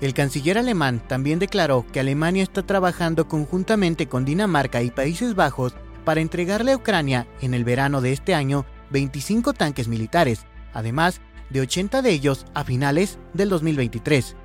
El 0.01 0.13
canciller 0.13 0.57
alemán 0.57 1.01
también 1.07 1.39
declaró 1.39 1.85
que 1.91 1.99
Alemania 1.99 2.43
está 2.43 2.61
trabajando 2.61 3.27
conjuntamente 3.27 4.07
con 4.07 4.25
Dinamarca 4.25 4.83
y 4.83 4.91
Países 4.91 5.33
Bajos 5.33 5.73
para 6.03 6.21
entregarle 6.21 6.73
a 6.73 6.77
Ucrania 6.77 7.27
en 7.41 7.53
el 7.53 7.63
verano 7.63 8.01
de 8.01 8.11
este 8.11 8.33
año 8.33 8.65
25 8.91 9.53
tanques 9.53 9.87
militares, 9.87 10.45
además 10.73 11.21
de 11.49 11.61
80 11.61 12.01
de 12.01 12.11
ellos 12.11 12.45
a 12.53 12.63
finales 12.63 13.17
del 13.33 13.49
2023. 13.49 14.35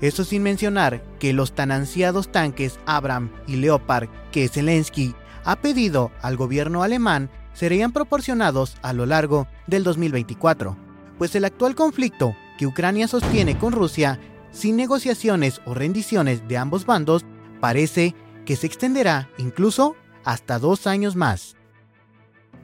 Eso 0.00 0.24
sin 0.24 0.42
mencionar 0.42 1.02
que 1.18 1.32
los 1.32 1.52
tan 1.52 1.70
ansiados 1.70 2.30
tanques 2.30 2.78
Abram 2.86 3.30
y 3.46 3.56
Leopard 3.56 4.08
que 4.30 4.48
Zelensky 4.48 5.14
ha 5.44 5.56
pedido 5.56 6.10
al 6.22 6.36
gobierno 6.36 6.82
alemán 6.82 7.30
serían 7.56 7.92
proporcionados 7.92 8.76
a 8.82 8.92
lo 8.92 9.06
largo 9.06 9.48
del 9.66 9.82
2024, 9.82 10.76
pues 11.18 11.34
el 11.34 11.46
actual 11.46 11.74
conflicto 11.74 12.36
que 12.58 12.66
Ucrania 12.66 13.08
sostiene 13.08 13.58
con 13.58 13.72
Rusia, 13.72 14.20
sin 14.50 14.76
negociaciones 14.76 15.60
o 15.64 15.74
rendiciones 15.74 16.46
de 16.48 16.58
ambos 16.58 16.84
bandos, 16.86 17.24
parece 17.60 18.14
que 18.44 18.56
se 18.56 18.66
extenderá 18.66 19.30
incluso 19.38 19.96
hasta 20.24 20.58
dos 20.58 20.86
años 20.86 21.16
más. 21.16 21.56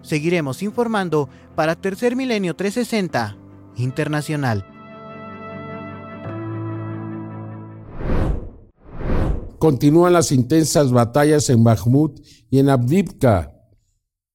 Seguiremos 0.03 0.63
informando 0.63 1.29
para 1.55 1.75
Tercer 1.75 2.15
Milenio 2.15 2.55
360 2.55 3.39
Internacional. 3.77 4.67
Continúan 9.59 10.13
las 10.13 10.33
intensas 10.33 10.91
batallas 10.91 11.49
en 11.49 11.63
Bakhmut 11.63 12.21
y 12.51 12.59
en 12.59 12.69
Abdivka. 12.69 13.52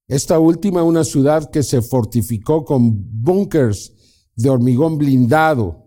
Esta 0.07 0.39
última, 0.39 0.83
una 0.83 1.03
ciudad 1.03 1.49
que 1.49 1.63
se 1.63 1.81
fortificó 1.81 2.63
con 2.63 2.91
búnkers 3.21 3.93
de 4.35 4.49
hormigón 4.49 4.97
blindado. 4.97 5.83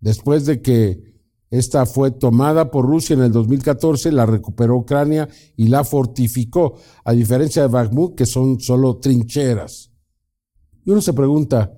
Después 0.00 0.46
de 0.46 0.62
que 0.62 1.06
esta 1.50 1.84
fue 1.86 2.12
tomada 2.12 2.70
por 2.70 2.86
Rusia 2.86 3.14
en 3.14 3.22
el 3.22 3.32
2014, 3.32 4.12
la 4.12 4.24
recuperó 4.24 4.76
Ucrania 4.76 5.28
y 5.56 5.68
la 5.68 5.82
fortificó, 5.82 6.74
a 7.04 7.12
diferencia 7.12 7.62
de 7.62 7.68
Bakhmut, 7.68 8.14
que 8.14 8.26
son 8.26 8.60
solo 8.60 8.98
trincheras. 8.98 9.90
Y 10.84 10.90
uno 10.90 11.00
se 11.00 11.12
pregunta, 11.12 11.72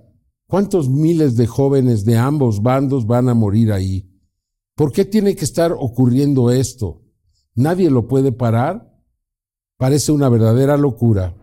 ¿cuántos 0.46 0.90
miles 0.90 1.36
de 1.36 1.46
jóvenes 1.46 2.04
de 2.04 2.18
ambos 2.18 2.62
bandos 2.62 3.06
van 3.06 3.30
a 3.30 3.34
morir 3.34 3.72
ahí? 3.72 4.10
¿Por 4.74 4.92
qué 4.92 5.04
tiene 5.04 5.34
que 5.34 5.44
estar 5.44 5.72
ocurriendo 5.72 6.50
esto? 6.50 7.02
¿Nadie 7.54 7.90
lo 7.90 8.06
puede 8.08 8.32
parar? 8.32 8.94
Parece 9.76 10.12
una 10.12 10.28
verdadera 10.28 10.76
locura. 10.76 11.34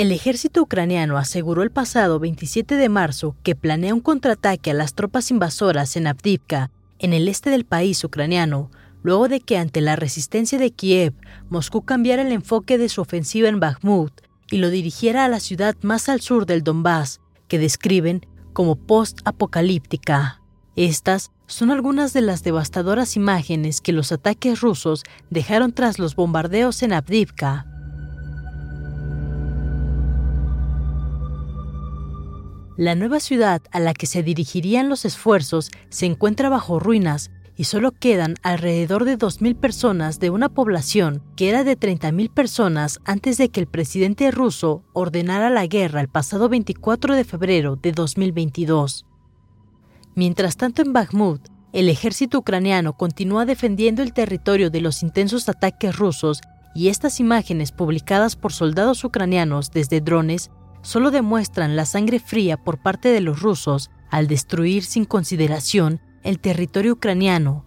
El 0.00 0.12
ejército 0.12 0.62
ucraniano 0.62 1.18
aseguró 1.18 1.62
el 1.62 1.70
pasado 1.70 2.18
27 2.18 2.76
de 2.76 2.88
marzo 2.88 3.36
que 3.42 3.54
planea 3.54 3.92
un 3.92 4.00
contraataque 4.00 4.70
a 4.70 4.74
las 4.74 4.94
tropas 4.94 5.30
invasoras 5.30 5.94
en 5.94 6.06
Avdivka, 6.06 6.70
en 6.98 7.12
el 7.12 7.28
este 7.28 7.50
del 7.50 7.66
país 7.66 8.02
ucraniano, 8.02 8.70
luego 9.02 9.28
de 9.28 9.40
que 9.40 9.58
ante 9.58 9.82
la 9.82 9.96
resistencia 9.96 10.58
de 10.58 10.70
Kiev, 10.70 11.12
Moscú 11.50 11.82
cambiara 11.82 12.22
el 12.22 12.32
enfoque 12.32 12.78
de 12.78 12.88
su 12.88 13.02
ofensiva 13.02 13.50
en 13.50 13.60
Bakhmut 13.60 14.12
y 14.50 14.56
lo 14.56 14.70
dirigiera 14.70 15.26
a 15.26 15.28
la 15.28 15.38
ciudad 15.38 15.76
más 15.82 16.08
al 16.08 16.22
sur 16.22 16.46
del 16.46 16.62
Donbass, 16.62 17.20
que 17.46 17.58
describen 17.58 18.24
como 18.54 18.76
post-apocalíptica. 18.76 20.39
Estas 20.80 21.30
son 21.46 21.70
algunas 21.70 22.14
de 22.14 22.22
las 22.22 22.42
devastadoras 22.42 23.14
imágenes 23.14 23.82
que 23.82 23.92
los 23.92 24.12
ataques 24.12 24.62
rusos 24.62 25.04
dejaron 25.28 25.72
tras 25.72 25.98
los 25.98 26.16
bombardeos 26.16 26.82
en 26.82 26.94
Avdivka. 26.94 27.66
La 32.78 32.94
nueva 32.94 33.20
ciudad 33.20 33.60
a 33.72 33.78
la 33.78 33.92
que 33.92 34.06
se 34.06 34.22
dirigirían 34.22 34.88
los 34.88 35.04
esfuerzos 35.04 35.70
se 35.90 36.06
encuentra 36.06 36.48
bajo 36.48 36.80
ruinas 36.80 37.30
y 37.58 37.64
solo 37.64 37.92
quedan 37.92 38.36
alrededor 38.42 39.04
de 39.04 39.18
2.000 39.18 39.56
personas 39.56 40.18
de 40.18 40.30
una 40.30 40.48
población 40.48 41.22
que 41.36 41.50
era 41.50 41.62
de 41.62 41.78
30.000 41.78 42.32
personas 42.32 43.00
antes 43.04 43.36
de 43.36 43.50
que 43.50 43.60
el 43.60 43.66
presidente 43.66 44.30
ruso 44.30 44.82
ordenara 44.94 45.50
la 45.50 45.66
guerra 45.66 46.00
el 46.00 46.08
pasado 46.08 46.48
24 46.48 47.16
de 47.16 47.24
febrero 47.24 47.76
de 47.76 47.92
2022. 47.92 49.04
Mientras 50.14 50.56
tanto 50.56 50.82
en 50.82 50.92
Bakhmut, 50.92 51.48
el 51.72 51.88
ejército 51.88 52.38
ucraniano 52.38 52.96
continúa 52.96 53.44
defendiendo 53.44 54.02
el 54.02 54.12
territorio 54.12 54.70
de 54.70 54.80
los 54.80 55.02
intensos 55.02 55.48
ataques 55.48 55.96
rusos 55.96 56.40
y 56.74 56.88
estas 56.88 57.20
imágenes 57.20 57.72
publicadas 57.72 58.36
por 58.36 58.52
soldados 58.52 59.04
ucranianos 59.04 59.70
desde 59.70 60.00
drones 60.00 60.50
solo 60.82 61.10
demuestran 61.10 61.76
la 61.76 61.84
sangre 61.84 62.18
fría 62.18 62.56
por 62.56 62.82
parte 62.82 63.10
de 63.10 63.20
los 63.20 63.40
rusos 63.40 63.90
al 64.10 64.26
destruir 64.26 64.84
sin 64.84 65.04
consideración 65.04 66.00
el 66.24 66.40
territorio 66.40 66.94
ucraniano. 66.94 67.64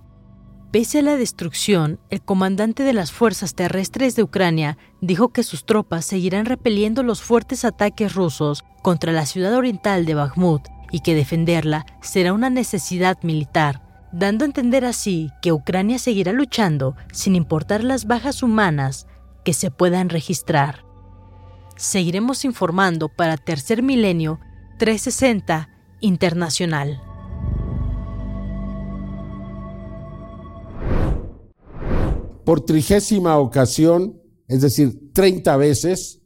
Pese 0.71 1.00
a 1.00 1.03
la 1.03 1.15
destrucción, 1.15 2.00
el 2.09 2.21
comandante 2.23 2.83
de 2.83 2.93
las 2.93 3.12
fuerzas 3.12 3.53
terrestres 3.53 4.15
de 4.15 4.23
Ucrania 4.23 4.77
dijo 5.01 5.29
que 5.29 5.43
sus 5.43 5.65
tropas 5.65 6.05
seguirán 6.05 6.45
repeliendo 6.45 7.03
los 7.03 7.21
fuertes 7.21 7.63
ataques 7.63 8.15
rusos 8.15 8.63
contra 8.81 9.12
la 9.12 9.27
ciudad 9.27 9.53
oriental 9.53 10.05
de 10.05 10.15
Bakhmut 10.15 10.63
y 10.93 11.00
que 11.00 11.15
defenderla 11.15 11.88
será 12.01 12.33
una 12.33 12.51
necesidad 12.51 13.17
militar, 13.23 13.81
dando 14.13 14.45
a 14.45 14.47
entender 14.47 14.85
así 14.85 15.31
que 15.41 15.51
Ucrania 15.51 15.97
seguirá 15.97 16.31
luchando 16.31 16.95
sin 17.12 17.35
importar 17.35 17.83
las 17.83 18.05
bajas 18.05 18.43
humanas 18.43 19.07
que 19.43 19.53
se 19.53 19.71
puedan 19.71 20.09
registrar. 20.09 20.85
Seguiremos 21.75 22.45
informando 22.45 23.09
para 23.09 23.38
Tercer 23.38 23.81
Milenio 23.81 24.39
360 24.77 25.67
Internacional. 26.00 27.01
Por 32.45 32.62
trigésima 32.62 33.39
ocasión, 33.39 34.21
es 34.47 34.62
decir, 34.62 35.12
30 35.13 35.57
veces, 35.57 36.23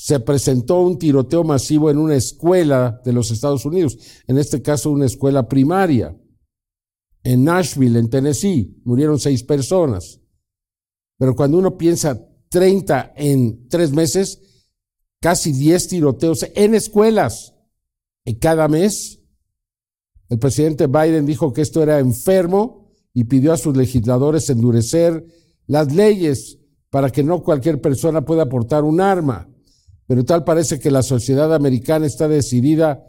se 0.00 0.18
presentó 0.18 0.80
un 0.80 0.98
tiroteo 0.98 1.44
masivo 1.44 1.90
en 1.90 1.98
una 1.98 2.16
escuela 2.16 3.02
de 3.04 3.12
los 3.12 3.30
Estados 3.30 3.66
Unidos, 3.66 3.98
en 4.26 4.38
este 4.38 4.62
caso 4.62 4.90
una 4.90 5.04
escuela 5.04 5.46
primaria, 5.46 6.18
en 7.22 7.44
Nashville, 7.44 7.98
en 7.98 8.08
Tennessee, 8.08 8.80
murieron 8.86 9.18
seis 9.18 9.42
personas. 9.42 10.18
Pero 11.18 11.36
cuando 11.36 11.58
uno 11.58 11.76
piensa 11.76 12.18
30 12.48 13.12
en 13.14 13.68
tres 13.68 13.92
meses, 13.92 14.40
casi 15.20 15.52
10 15.52 15.88
tiroteos 15.88 16.46
en 16.54 16.74
escuelas 16.74 17.54
en 18.24 18.36
cada 18.36 18.68
mes. 18.68 19.20
El 20.30 20.38
presidente 20.38 20.86
Biden 20.86 21.26
dijo 21.26 21.52
que 21.52 21.60
esto 21.60 21.82
era 21.82 21.98
enfermo 21.98 22.90
y 23.12 23.24
pidió 23.24 23.52
a 23.52 23.58
sus 23.58 23.76
legisladores 23.76 24.48
endurecer 24.48 25.26
las 25.66 25.92
leyes 25.92 26.58
para 26.88 27.10
que 27.10 27.22
no 27.22 27.42
cualquier 27.42 27.82
persona 27.82 28.24
pueda 28.24 28.48
portar 28.48 28.82
un 28.84 29.02
arma. 29.02 29.49
Pero 30.10 30.24
tal 30.24 30.42
parece 30.42 30.80
que 30.80 30.90
la 30.90 31.04
sociedad 31.04 31.54
americana 31.54 32.04
está 32.04 32.26
decidida 32.26 33.04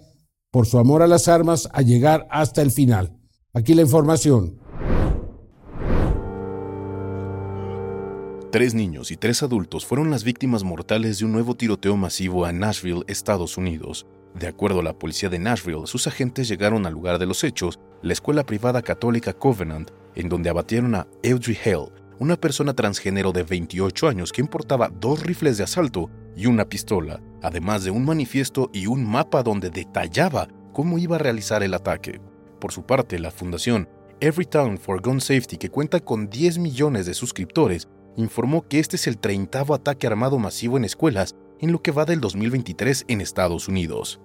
por 0.51 0.67
su 0.67 0.77
amor 0.77 1.01
a 1.01 1.07
las 1.07 1.27
armas 1.27 1.67
a 1.73 1.81
llegar 1.81 2.27
hasta 2.29 2.61
el 2.61 2.69
final. 2.69 3.17
Aquí 3.55 3.73
la 3.73 3.81
información. 3.81 4.59
Tres 8.51 8.75
niños 8.75 9.09
y 9.09 9.17
tres 9.17 9.41
adultos 9.41 9.83
fueron 9.83 10.11
las 10.11 10.23
víctimas 10.23 10.63
mortales 10.63 11.17
de 11.17 11.25
un 11.25 11.31
nuevo 11.31 11.55
tiroteo 11.55 11.97
masivo 11.97 12.47
en 12.47 12.59
Nashville, 12.59 13.01
Estados 13.07 13.57
Unidos. 13.57 14.05
De 14.39 14.45
acuerdo 14.45 14.81
a 14.81 14.83
la 14.83 14.99
policía 14.99 15.29
de 15.29 15.39
Nashville, 15.39 15.87
sus 15.87 16.05
agentes 16.05 16.47
llegaron 16.47 16.85
al 16.85 16.93
lugar 16.93 17.17
de 17.17 17.25
los 17.25 17.43
hechos, 17.43 17.79
la 18.03 18.13
escuela 18.13 18.45
privada 18.45 18.83
católica 18.83 19.33
Covenant, 19.33 19.89
en 20.13 20.29
donde 20.29 20.51
abatieron 20.51 20.93
a 20.93 21.07
Audrey 21.23 21.57
Hale, 21.65 21.91
una 22.21 22.35
persona 22.35 22.75
transgénero 22.75 23.31
de 23.31 23.41
28 23.41 24.07
años 24.07 24.31
que 24.31 24.41
importaba 24.41 24.91
dos 24.93 25.23
rifles 25.23 25.57
de 25.57 25.63
asalto 25.63 26.11
y 26.37 26.45
una 26.45 26.69
pistola, 26.69 27.19
además 27.41 27.83
de 27.83 27.89
un 27.89 28.05
manifiesto 28.05 28.69
y 28.71 28.85
un 28.85 29.03
mapa 29.03 29.41
donde 29.41 29.71
detallaba 29.71 30.47
cómo 30.71 30.99
iba 30.99 31.15
a 31.15 31.19
realizar 31.19 31.63
el 31.63 31.73
ataque. 31.73 32.21
Por 32.59 32.73
su 32.73 32.85
parte, 32.85 33.17
la 33.17 33.31
fundación 33.31 33.89
Everytown 34.19 34.77
for 34.77 35.01
Gun 35.01 35.19
Safety, 35.19 35.57
que 35.57 35.71
cuenta 35.71 35.99
con 35.99 36.29
10 36.29 36.59
millones 36.59 37.07
de 37.07 37.15
suscriptores, 37.15 37.87
informó 38.17 38.67
que 38.67 38.77
este 38.77 38.97
es 38.97 39.07
el 39.07 39.17
30 39.17 39.65
ataque 39.73 40.05
armado 40.05 40.37
masivo 40.37 40.77
en 40.77 40.85
escuelas 40.85 41.35
en 41.59 41.71
lo 41.71 41.81
que 41.81 41.89
va 41.89 42.05
del 42.05 42.21
2023 42.21 43.05
en 43.07 43.21
Estados 43.21 43.67
Unidos. 43.67 44.21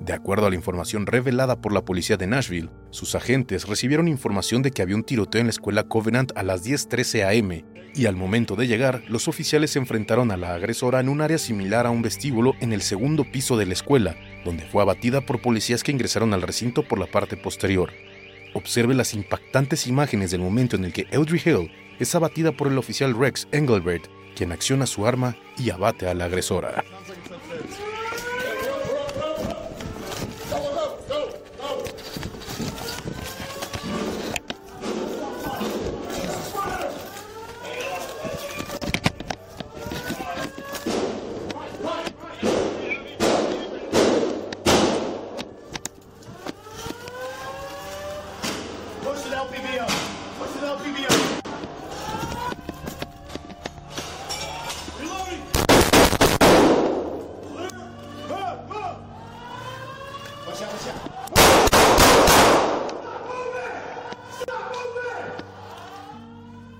De 0.00 0.12
acuerdo 0.12 0.46
a 0.46 0.50
la 0.50 0.56
información 0.56 1.06
revelada 1.06 1.60
por 1.60 1.72
la 1.72 1.84
policía 1.84 2.16
de 2.16 2.26
Nashville, 2.26 2.70
sus 2.90 3.14
agentes 3.14 3.66
recibieron 3.66 4.06
información 4.06 4.62
de 4.62 4.70
que 4.70 4.82
había 4.82 4.96
un 4.96 5.02
tiroteo 5.02 5.40
en 5.40 5.48
la 5.48 5.50
escuela 5.50 5.84
Covenant 5.84 6.32
a 6.36 6.42
las 6.42 6.64
10:13 6.64 7.24
am 7.24 7.64
y 7.94 8.06
al 8.06 8.14
momento 8.14 8.54
de 8.54 8.68
llegar, 8.68 9.02
los 9.08 9.26
oficiales 9.26 9.72
se 9.72 9.80
enfrentaron 9.80 10.30
a 10.30 10.36
la 10.36 10.54
agresora 10.54 11.00
en 11.00 11.08
un 11.08 11.20
área 11.20 11.38
similar 11.38 11.84
a 11.84 11.90
un 11.90 12.02
vestíbulo 12.02 12.54
en 12.60 12.72
el 12.72 12.82
segundo 12.82 13.24
piso 13.24 13.56
de 13.56 13.66
la 13.66 13.72
escuela, 13.72 14.14
donde 14.44 14.64
fue 14.64 14.82
abatida 14.82 15.20
por 15.20 15.42
policías 15.42 15.82
que 15.82 15.90
ingresaron 15.90 16.32
al 16.32 16.42
recinto 16.42 16.86
por 16.86 17.00
la 17.00 17.06
parte 17.06 17.36
posterior. 17.36 17.90
Observe 18.54 18.94
las 18.94 19.14
impactantes 19.14 19.88
imágenes 19.88 20.30
del 20.30 20.40
momento 20.40 20.76
en 20.76 20.84
el 20.84 20.92
que 20.92 21.08
Audrey 21.12 21.42
Hill 21.44 21.72
es 21.98 22.14
abatida 22.14 22.52
por 22.52 22.68
el 22.68 22.78
oficial 22.78 23.18
Rex 23.18 23.48
Engelbert, 23.50 24.06
quien 24.36 24.52
acciona 24.52 24.86
su 24.86 25.04
arma 25.04 25.36
y 25.58 25.70
abate 25.70 26.08
a 26.08 26.14
la 26.14 26.26
agresora. 26.26 26.84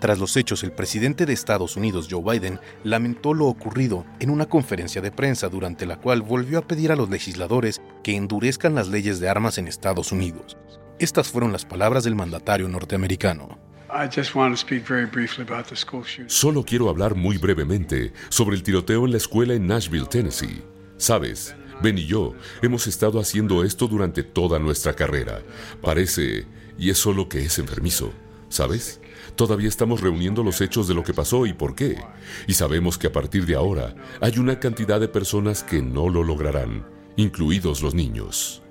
Tras 0.08 0.18
los 0.18 0.38
hechos, 0.38 0.64
el 0.64 0.72
presidente 0.72 1.26
de 1.26 1.34
Estados 1.34 1.76
Unidos, 1.76 2.08
Joe 2.10 2.22
Biden, 2.22 2.58
lamentó 2.82 3.34
lo 3.34 3.44
ocurrido 3.44 4.06
en 4.20 4.30
una 4.30 4.46
conferencia 4.46 5.02
de 5.02 5.12
prensa 5.12 5.50
durante 5.50 5.84
la 5.84 6.00
cual 6.00 6.22
volvió 6.22 6.60
a 6.60 6.66
pedir 6.66 6.90
a 6.90 6.96
los 6.96 7.10
legisladores 7.10 7.82
que 8.02 8.16
endurezcan 8.16 8.74
las 8.74 8.88
leyes 8.88 9.20
de 9.20 9.28
armas 9.28 9.58
en 9.58 9.68
Estados 9.68 10.10
Unidos. 10.10 10.56
Estas 10.98 11.28
fueron 11.28 11.52
las 11.52 11.66
palabras 11.66 12.04
del 12.04 12.14
mandatario 12.14 12.70
norteamericano. 12.70 13.58
Solo 16.26 16.64
quiero 16.64 16.88
hablar 16.88 17.14
muy 17.14 17.36
brevemente 17.36 18.14
sobre 18.30 18.56
el 18.56 18.62
tiroteo 18.62 19.04
en 19.04 19.10
la 19.10 19.18
escuela 19.18 19.52
en 19.52 19.66
Nashville, 19.66 20.06
Tennessee. 20.06 20.62
Sabes, 20.96 21.54
Ben 21.82 21.98
y 21.98 22.06
yo 22.06 22.32
hemos 22.62 22.86
estado 22.86 23.20
haciendo 23.20 23.62
esto 23.62 23.86
durante 23.86 24.22
toda 24.22 24.58
nuestra 24.58 24.94
carrera. 24.94 25.42
Parece, 25.82 26.46
y 26.78 26.88
es 26.88 26.96
solo 26.96 27.28
que 27.28 27.44
es 27.44 27.58
enfermizo, 27.58 28.14
¿sabes? 28.48 29.02
Todavía 29.38 29.68
estamos 29.68 30.00
reuniendo 30.00 30.42
los 30.42 30.60
hechos 30.60 30.88
de 30.88 30.94
lo 30.94 31.04
que 31.04 31.14
pasó 31.14 31.46
y 31.46 31.52
por 31.52 31.76
qué. 31.76 31.96
Y 32.48 32.54
sabemos 32.54 32.98
que 32.98 33.06
a 33.06 33.12
partir 33.12 33.46
de 33.46 33.54
ahora 33.54 33.94
hay 34.20 34.36
una 34.40 34.58
cantidad 34.58 34.98
de 34.98 35.06
personas 35.06 35.62
que 35.62 35.80
no 35.80 36.08
lo 36.08 36.24
lograrán, 36.24 36.84
incluidos 37.14 37.80
los 37.80 37.94
niños. 37.94 38.64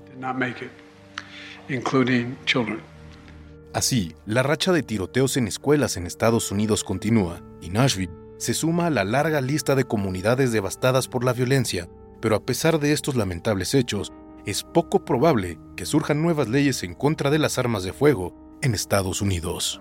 Así, 3.71 4.13
la 4.25 4.43
racha 4.43 4.73
de 4.73 4.83
tiroteos 4.83 5.37
en 5.37 5.47
escuelas 5.47 5.95
en 5.95 6.05
Estados 6.05 6.51
Unidos 6.51 6.83
continúa 6.83 7.41
y 7.61 7.69
Nashville 7.69 8.11
se 8.37 8.53
suma 8.53 8.87
a 8.87 8.89
la 8.89 9.05
larga 9.05 9.39
lista 9.39 9.73
de 9.73 9.85
comunidades 9.85 10.51
devastadas 10.51 11.07
por 11.07 11.23
la 11.23 11.31
violencia, 11.31 11.87
pero 12.19 12.35
a 12.35 12.45
pesar 12.45 12.81
de 12.81 12.91
estos 12.91 13.15
lamentables 13.15 13.73
hechos, 13.73 14.11
es 14.45 14.63
poco 14.63 15.05
probable 15.05 15.59
que 15.77 15.85
surjan 15.85 16.21
nuevas 16.21 16.49
leyes 16.49 16.83
en 16.83 16.93
contra 16.93 17.29
de 17.29 17.39
las 17.39 17.57
armas 17.57 17.83
de 17.83 17.93
fuego 17.93 18.35
en 18.61 18.73
Estados 18.73 19.21
Unidos. 19.21 19.79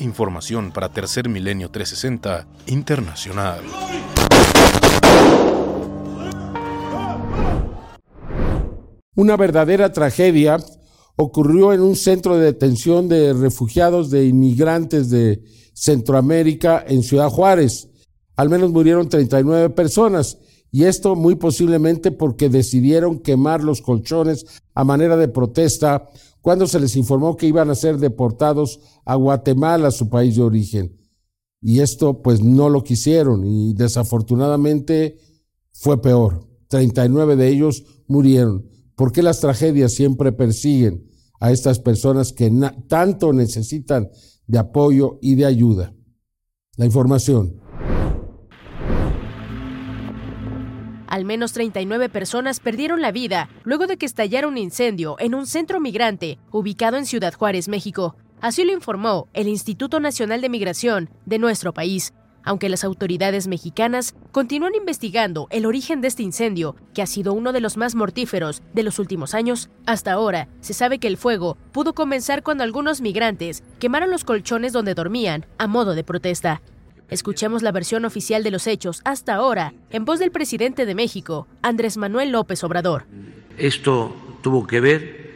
Información 0.00 0.72
para 0.72 0.90
Tercer 0.90 1.28
Milenio 1.28 1.70
360 1.70 2.46
Internacional. 2.66 3.60
Una 9.14 9.36
verdadera 9.36 9.92
tragedia 9.92 10.58
ocurrió 11.16 11.72
en 11.72 11.80
un 11.80 11.96
centro 11.96 12.36
de 12.36 12.44
detención 12.44 13.08
de 13.08 13.32
refugiados 13.32 14.10
de 14.10 14.26
inmigrantes 14.26 15.08
de 15.08 15.42
Centroamérica 15.72 16.84
en 16.86 17.02
Ciudad 17.02 17.30
Juárez. 17.30 17.88
Al 18.36 18.50
menos 18.50 18.72
murieron 18.72 19.08
39 19.08 19.70
personas 19.70 20.38
y 20.70 20.84
esto 20.84 21.16
muy 21.16 21.36
posiblemente 21.36 22.10
porque 22.10 22.50
decidieron 22.50 23.20
quemar 23.20 23.64
los 23.64 23.80
colchones 23.80 24.44
a 24.74 24.84
manera 24.84 25.16
de 25.16 25.28
protesta 25.28 26.10
cuando 26.46 26.68
se 26.68 26.78
les 26.78 26.94
informó 26.94 27.36
que 27.36 27.48
iban 27.48 27.70
a 27.70 27.74
ser 27.74 27.98
deportados 27.98 28.78
a 29.04 29.16
Guatemala, 29.16 29.90
su 29.90 30.08
país 30.08 30.36
de 30.36 30.42
origen. 30.42 30.96
Y 31.60 31.80
esto 31.80 32.22
pues 32.22 32.40
no 32.40 32.68
lo 32.68 32.84
quisieron 32.84 33.44
y 33.44 33.74
desafortunadamente 33.74 35.18
fue 35.72 36.00
peor. 36.00 36.48
39 36.68 37.34
de 37.34 37.48
ellos 37.48 37.84
murieron. 38.06 38.64
¿Por 38.94 39.10
qué 39.10 39.24
las 39.24 39.40
tragedias 39.40 39.94
siempre 39.94 40.30
persiguen 40.30 41.10
a 41.40 41.50
estas 41.50 41.80
personas 41.80 42.32
que 42.32 42.48
tanto 42.86 43.32
necesitan 43.32 44.08
de 44.46 44.58
apoyo 44.58 45.18
y 45.20 45.34
de 45.34 45.46
ayuda? 45.46 45.96
La 46.76 46.86
información. 46.86 47.60
Al 51.16 51.24
menos 51.24 51.54
39 51.54 52.10
personas 52.10 52.60
perdieron 52.60 53.00
la 53.00 53.10
vida 53.10 53.48
luego 53.64 53.86
de 53.86 53.96
que 53.96 54.04
estallara 54.04 54.48
un 54.48 54.58
incendio 54.58 55.16
en 55.18 55.34
un 55.34 55.46
centro 55.46 55.80
migrante 55.80 56.38
ubicado 56.50 56.98
en 56.98 57.06
Ciudad 57.06 57.32
Juárez, 57.32 57.68
México. 57.68 58.16
Así 58.42 58.66
lo 58.66 58.74
informó 58.74 59.26
el 59.32 59.48
Instituto 59.48 59.98
Nacional 59.98 60.42
de 60.42 60.50
Migración 60.50 61.08
de 61.24 61.38
nuestro 61.38 61.72
país, 61.72 62.12
aunque 62.42 62.68
las 62.68 62.84
autoridades 62.84 63.48
mexicanas 63.48 64.14
continúan 64.30 64.74
investigando 64.74 65.46
el 65.48 65.64
origen 65.64 66.02
de 66.02 66.08
este 66.08 66.22
incendio, 66.22 66.76
que 66.92 67.00
ha 67.00 67.06
sido 67.06 67.32
uno 67.32 67.54
de 67.54 67.60
los 67.60 67.78
más 67.78 67.94
mortíferos 67.94 68.60
de 68.74 68.82
los 68.82 68.98
últimos 68.98 69.32
años. 69.32 69.70
Hasta 69.86 70.12
ahora, 70.12 70.48
se 70.60 70.74
sabe 70.74 70.98
que 70.98 71.08
el 71.08 71.16
fuego 71.16 71.56
pudo 71.72 71.94
comenzar 71.94 72.42
cuando 72.42 72.62
algunos 72.62 73.00
migrantes 73.00 73.62
quemaron 73.78 74.10
los 74.10 74.24
colchones 74.24 74.74
donde 74.74 74.92
dormían 74.92 75.46
a 75.56 75.66
modo 75.66 75.94
de 75.94 76.04
protesta. 76.04 76.60
Escuchemos 77.08 77.62
la 77.62 77.70
versión 77.70 78.04
oficial 78.04 78.42
de 78.42 78.50
los 78.50 78.66
hechos 78.66 79.00
hasta 79.04 79.34
ahora 79.34 79.74
en 79.90 80.04
voz 80.04 80.18
del 80.18 80.32
presidente 80.32 80.86
de 80.86 80.94
México, 80.96 81.46
Andrés 81.62 81.96
Manuel 81.96 82.32
López 82.32 82.64
Obrador. 82.64 83.04
Esto 83.56 84.14
tuvo 84.42 84.66
que 84.66 84.80
ver 84.80 85.26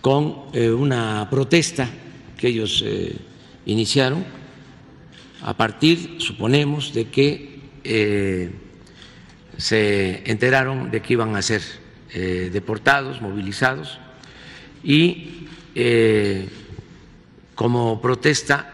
con 0.00 0.44
eh, 0.52 0.70
una 0.70 1.28
protesta 1.30 1.88
que 2.38 2.48
ellos 2.48 2.82
eh, 2.86 3.16
iniciaron 3.66 4.24
a 5.42 5.54
partir, 5.54 6.16
suponemos, 6.18 6.94
de 6.94 7.08
que 7.08 7.60
eh, 7.84 8.50
se 9.58 10.22
enteraron 10.30 10.90
de 10.90 11.02
que 11.02 11.12
iban 11.12 11.36
a 11.36 11.42
ser 11.42 11.62
deportados, 12.12 13.20
movilizados 13.20 13.98
y 14.84 15.48
como 17.56 18.00
protesta 18.00 18.72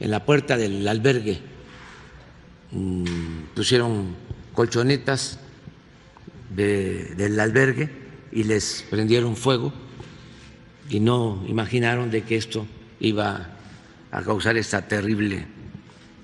en 0.00 0.10
la 0.10 0.24
puerta 0.24 0.56
del 0.56 0.86
albergue 0.88 1.38
mm, 2.72 3.54
pusieron 3.54 4.16
colchonetas 4.54 5.38
del 6.50 7.38
albergue 7.38 7.88
y 8.32 8.44
les 8.44 8.84
prendieron 8.90 9.36
fuego 9.36 9.72
y 10.88 10.98
no 10.98 11.44
imaginaron 11.46 12.10
de 12.10 12.22
que 12.22 12.36
esto 12.36 12.66
iba 12.98 13.56
a 14.10 14.22
causar 14.22 14.56
esta 14.56 14.88
terrible 14.88 15.46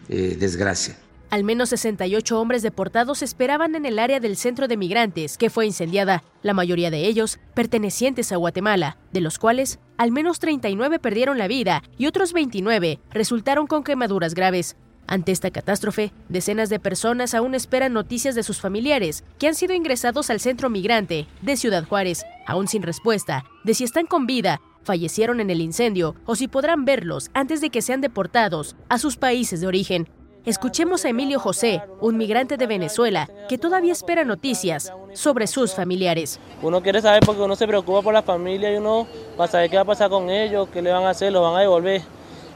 eh, 0.08 0.36
desgracia. 0.38 0.96
Al 1.28 1.42
menos 1.42 1.70
68 1.70 2.40
hombres 2.40 2.62
deportados 2.62 3.22
esperaban 3.22 3.74
en 3.74 3.84
el 3.84 3.98
área 3.98 4.20
del 4.20 4.36
centro 4.36 4.68
de 4.68 4.76
migrantes 4.76 5.36
que 5.36 5.50
fue 5.50 5.66
incendiada, 5.66 6.22
la 6.42 6.54
mayoría 6.54 6.90
de 6.90 7.06
ellos 7.06 7.40
pertenecientes 7.54 8.30
a 8.30 8.36
Guatemala, 8.36 8.96
de 9.12 9.20
los 9.20 9.38
cuales 9.38 9.80
al 9.96 10.12
menos 10.12 10.38
39 10.38 11.00
perdieron 11.00 11.36
la 11.36 11.48
vida 11.48 11.82
y 11.98 12.06
otros 12.06 12.32
29 12.32 13.00
resultaron 13.10 13.66
con 13.66 13.82
quemaduras 13.82 14.34
graves. 14.34 14.76
Ante 15.08 15.32
esta 15.32 15.50
catástrofe, 15.50 16.12
decenas 16.28 16.68
de 16.68 16.80
personas 16.80 17.34
aún 17.34 17.54
esperan 17.54 17.92
noticias 17.92 18.34
de 18.34 18.42
sus 18.42 18.60
familiares 18.60 19.24
que 19.38 19.48
han 19.48 19.54
sido 19.54 19.74
ingresados 19.74 20.30
al 20.30 20.40
centro 20.40 20.70
migrante 20.70 21.26
de 21.42 21.56
Ciudad 21.56 21.86
Juárez, 21.86 22.24
aún 22.46 22.68
sin 22.68 22.82
respuesta 22.82 23.44
de 23.64 23.74
si 23.74 23.84
están 23.84 24.06
con 24.06 24.26
vida, 24.26 24.60
fallecieron 24.84 25.40
en 25.40 25.50
el 25.50 25.60
incendio 25.60 26.14
o 26.24 26.36
si 26.36 26.46
podrán 26.46 26.84
verlos 26.84 27.30
antes 27.34 27.60
de 27.60 27.70
que 27.70 27.82
sean 27.82 28.00
deportados 28.00 28.76
a 28.88 28.98
sus 28.98 29.16
países 29.16 29.60
de 29.60 29.66
origen. 29.66 30.08
Escuchemos 30.46 31.04
a 31.04 31.08
Emilio 31.08 31.40
José, 31.40 31.82
un 32.00 32.16
migrante 32.16 32.56
de 32.56 32.68
Venezuela, 32.68 33.28
que 33.48 33.58
todavía 33.58 33.92
espera 33.92 34.24
noticias 34.24 34.92
sobre 35.12 35.48
sus 35.48 35.74
familiares. 35.74 36.38
Uno 36.62 36.80
quiere 36.80 37.02
saber 37.02 37.24
porque 37.26 37.42
uno 37.42 37.56
se 37.56 37.66
preocupa 37.66 38.00
por 38.00 38.14
la 38.14 38.22
familia 38.22 38.72
y 38.72 38.76
uno 38.76 39.08
va 39.38 39.46
a 39.46 39.48
saber 39.48 39.68
qué 39.68 39.74
va 39.74 39.82
a 39.82 39.86
pasar 39.86 40.08
con 40.08 40.30
ellos, 40.30 40.68
qué 40.72 40.80
le 40.82 40.92
van 40.92 41.02
a 41.02 41.10
hacer, 41.10 41.32
los 41.32 41.42
van 41.42 41.56
a 41.56 41.60
devolver. 41.62 42.02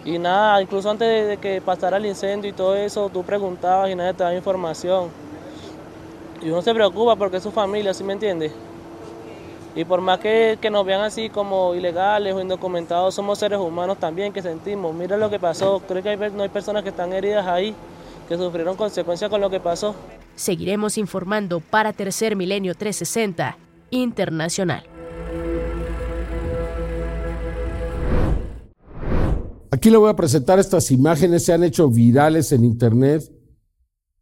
Y 0.05 0.18
nada, 0.18 0.62
incluso 0.62 0.88
antes 0.88 1.26
de 1.26 1.38
que 1.38 1.61
pasara 1.61 1.96
el 1.96 2.07
incendio 2.07 2.48
y 2.48 2.53
todo 2.53 2.76
eso, 2.76 3.11
tú 3.12 3.24
preguntabas 3.24 3.90
y 3.90 3.96
nadie 3.96 4.14
te 4.14 4.22
daba 4.22 4.37
información. 4.37 5.09
Y 6.40 6.48
uno 6.48 6.62
se 6.62 6.72
preocupa 6.72 7.16
porque 7.16 7.38
es 7.38 7.42
su 7.42 7.50
familia, 7.50 7.92
¿sí 7.92 8.05
me 8.05 8.12
entiendes? 8.12 8.53
Y 9.76 9.85
por 9.85 10.00
más 10.00 10.18
que, 10.18 10.59
que, 10.61 10.68
nos 10.68 10.85
vean 10.85 11.02
así 11.02 11.30
como 11.30 11.74
ilegales 11.74 12.35
o 12.35 12.40
indocumentados, 12.40 13.14
somos 13.14 13.38
seres 13.38 13.59
humanos 13.59 13.98
también 13.98 14.33
que 14.33 14.42
sentimos. 14.42 14.94
Mira 14.94 15.16
lo 15.16 15.30
que 15.30 15.38
pasó, 15.38 15.80
creo 15.87 16.02
que 16.02 16.09
hay, 16.09 16.16
no 16.33 16.42
hay 16.42 16.48
personas 16.48 16.83
que 16.83 16.88
están 16.88 17.12
heridas 17.12 17.46
ahí, 17.46 17.74
que 18.28 18.37
sufrieron 18.37 18.76
consecuencias 18.76 19.30
con 19.30 19.40
lo 19.40 19.48
que 19.48 19.61
pasó. 19.61 19.94
Seguiremos 20.35 20.98
informando 20.98 21.61
para 21.61 21.92
Tercer 21.92 22.35
Milenio 22.35 22.74
360 22.74 23.56
Internacional. 23.90 24.85
Aquí 29.70 29.88
le 29.88 29.98
voy 29.98 30.11
a 30.11 30.16
presentar 30.16 30.59
estas 30.59 30.90
imágenes, 30.90 31.44
se 31.44 31.52
han 31.52 31.62
hecho 31.62 31.88
virales 31.88 32.50
en 32.50 32.64
internet. 32.64 33.22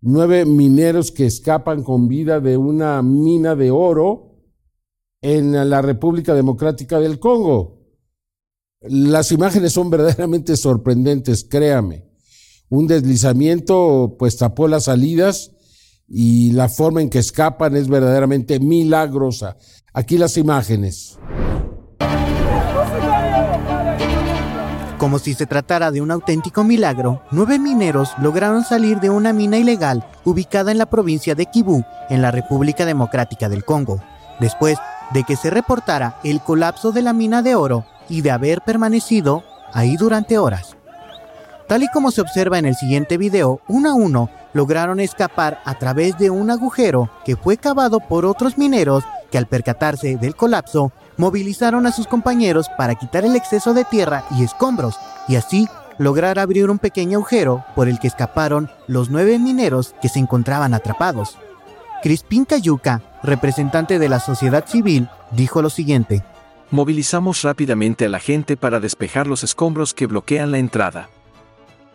Nueve 0.00 0.44
mineros 0.44 1.10
que 1.10 1.24
escapan 1.24 1.82
con 1.82 2.06
vida 2.06 2.38
de 2.38 2.58
una 2.58 3.02
mina 3.02 3.56
de 3.56 3.70
oro 3.70 4.27
en 5.20 5.68
la 5.68 5.82
República 5.82 6.34
Democrática 6.34 6.98
del 7.00 7.18
Congo. 7.18 7.78
Las 8.80 9.32
imágenes 9.32 9.72
son 9.72 9.90
verdaderamente 9.90 10.56
sorprendentes, 10.56 11.44
créame. 11.44 12.04
Un 12.68 12.86
deslizamiento 12.86 14.14
pues 14.18 14.36
tapó 14.36 14.68
las 14.68 14.84
salidas 14.84 15.52
y 16.06 16.52
la 16.52 16.68
forma 16.68 17.02
en 17.02 17.10
que 17.10 17.18
escapan 17.18 17.76
es 17.76 17.88
verdaderamente 17.88 18.60
milagrosa. 18.60 19.56
Aquí 19.92 20.16
las 20.16 20.36
imágenes. 20.36 21.18
Como 24.98 25.18
si 25.18 25.34
se 25.34 25.46
tratara 25.46 25.90
de 25.90 26.00
un 26.00 26.10
auténtico 26.10 26.64
milagro, 26.64 27.22
nueve 27.30 27.58
mineros 27.58 28.10
lograron 28.20 28.64
salir 28.64 28.98
de 29.00 29.10
una 29.10 29.32
mina 29.32 29.56
ilegal 29.56 30.04
ubicada 30.24 30.72
en 30.72 30.78
la 30.78 30.90
provincia 30.90 31.34
de 31.34 31.46
Kibú, 31.46 31.84
en 32.10 32.20
la 32.20 32.30
República 32.32 32.84
Democrática 32.84 33.48
del 33.48 33.64
Congo, 33.64 34.02
después 34.40 34.76
de 35.12 35.24
que 35.24 35.36
se 35.36 35.50
reportara 35.50 36.18
el 36.24 36.40
colapso 36.40 36.92
de 36.92 37.02
la 37.02 37.12
mina 37.12 37.42
de 37.42 37.54
oro 37.54 37.84
y 38.08 38.22
de 38.22 38.30
haber 38.30 38.62
permanecido 38.62 39.44
ahí 39.72 39.96
durante 39.96 40.38
horas. 40.38 40.76
Tal 41.66 41.82
y 41.82 41.88
como 41.88 42.10
se 42.10 42.22
observa 42.22 42.58
en 42.58 42.64
el 42.64 42.76
siguiente 42.76 43.18
video, 43.18 43.60
uno 43.68 43.90
a 43.90 43.94
uno 43.94 44.30
lograron 44.54 45.00
escapar 45.00 45.60
a 45.66 45.74
través 45.74 46.16
de 46.16 46.30
un 46.30 46.50
agujero 46.50 47.10
que 47.24 47.36
fue 47.36 47.58
cavado 47.58 48.00
por 48.00 48.24
otros 48.24 48.56
mineros 48.56 49.04
que 49.30 49.36
al 49.36 49.46
percatarse 49.46 50.16
del 50.16 50.34
colapso 50.34 50.92
movilizaron 51.18 51.86
a 51.86 51.92
sus 51.92 52.06
compañeros 52.06 52.68
para 52.78 52.94
quitar 52.94 53.26
el 53.26 53.36
exceso 53.36 53.74
de 53.74 53.84
tierra 53.84 54.24
y 54.30 54.44
escombros 54.44 54.98
y 55.28 55.36
así 55.36 55.68
lograr 55.98 56.38
abrir 56.38 56.70
un 56.70 56.78
pequeño 56.78 57.18
agujero 57.18 57.64
por 57.74 57.88
el 57.88 57.98
que 57.98 58.06
escaparon 58.06 58.70
los 58.86 59.10
nueve 59.10 59.38
mineros 59.38 59.94
que 60.00 60.08
se 60.08 60.20
encontraban 60.20 60.72
atrapados. 60.72 61.36
Crispín 62.02 62.44
Cayuca, 62.44 63.02
representante 63.22 63.98
de 63.98 64.08
la 64.08 64.20
sociedad 64.20 64.66
civil, 64.66 65.08
dijo 65.32 65.62
lo 65.62 65.70
siguiente. 65.70 66.22
Movilizamos 66.70 67.42
rápidamente 67.42 68.04
a 68.04 68.08
la 68.08 68.18
gente 68.18 68.56
para 68.56 68.80
despejar 68.80 69.26
los 69.26 69.42
escombros 69.42 69.94
que 69.94 70.06
bloquean 70.06 70.50
la 70.50 70.58
entrada. 70.58 71.08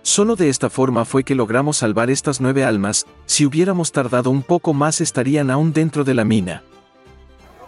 Solo 0.01 0.35
de 0.35 0.49
esta 0.49 0.69
forma 0.69 1.05
fue 1.05 1.23
que 1.23 1.35
logramos 1.35 1.77
salvar 1.77 2.09
estas 2.09 2.41
nueve 2.41 2.65
almas, 2.65 3.05
si 3.25 3.45
hubiéramos 3.45 3.91
tardado 3.91 4.29
un 4.31 4.43
poco 4.43 4.73
más 4.73 4.99
estarían 4.99 5.49
aún 5.49 5.71
dentro 5.71 6.03
de 6.03 6.13
la 6.13 6.25
mina. 6.25 6.63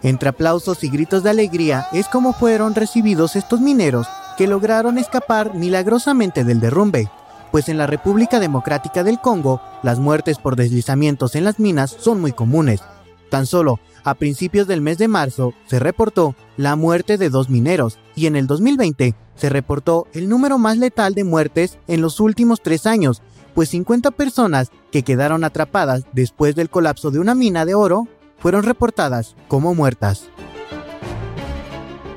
Entre 0.03 0.29
aplausos 0.29 0.83
y 0.83 0.89
gritos 0.89 1.23
de 1.23 1.29
alegría 1.29 1.87
es 1.93 2.07
como 2.07 2.33
fueron 2.33 2.75
recibidos 2.75 3.35
estos 3.35 3.61
mineros 3.61 4.07
que 4.37 4.47
lograron 4.47 4.97
escapar 4.97 5.55
milagrosamente 5.55 6.43
del 6.43 6.59
derrumbe, 6.59 7.09
pues 7.51 7.69
en 7.69 7.77
la 7.77 7.87
República 7.87 8.39
Democrática 8.39 9.03
del 9.03 9.19
Congo 9.19 9.61
las 9.81 9.99
muertes 9.99 10.37
por 10.37 10.57
deslizamientos 10.57 11.35
en 11.35 11.45
las 11.45 11.57
minas 11.57 11.95
son 11.97 12.19
muy 12.19 12.33
comunes. 12.33 12.81
Tan 13.35 13.47
solo 13.47 13.81
a 14.05 14.13
principios 14.13 14.65
del 14.65 14.79
mes 14.79 14.97
de 14.97 15.09
marzo 15.09 15.53
se 15.65 15.77
reportó 15.77 16.35
la 16.55 16.77
muerte 16.77 17.17
de 17.17 17.29
dos 17.29 17.49
mineros 17.49 17.99
y 18.15 18.27
en 18.27 18.37
el 18.37 18.47
2020 18.47 19.13
se 19.35 19.49
reportó 19.49 20.07
el 20.13 20.29
número 20.29 20.57
más 20.57 20.77
letal 20.77 21.13
de 21.15 21.25
muertes 21.25 21.77
en 21.87 21.99
los 21.99 22.21
últimos 22.21 22.61
tres 22.61 22.85
años, 22.85 23.21
pues 23.53 23.67
50 23.67 24.11
personas 24.11 24.71
que 24.89 25.03
quedaron 25.03 25.43
atrapadas 25.43 26.05
después 26.13 26.55
del 26.55 26.69
colapso 26.69 27.11
de 27.11 27.19
una 27.19 27.35
mina 27.35 27.65
de 27.65 27.75
oro 27.75 28.07
fueron 28.37 28.63
reportadas 28.63 29.35
como 29.49 29.75
muertas. 29.75 30.29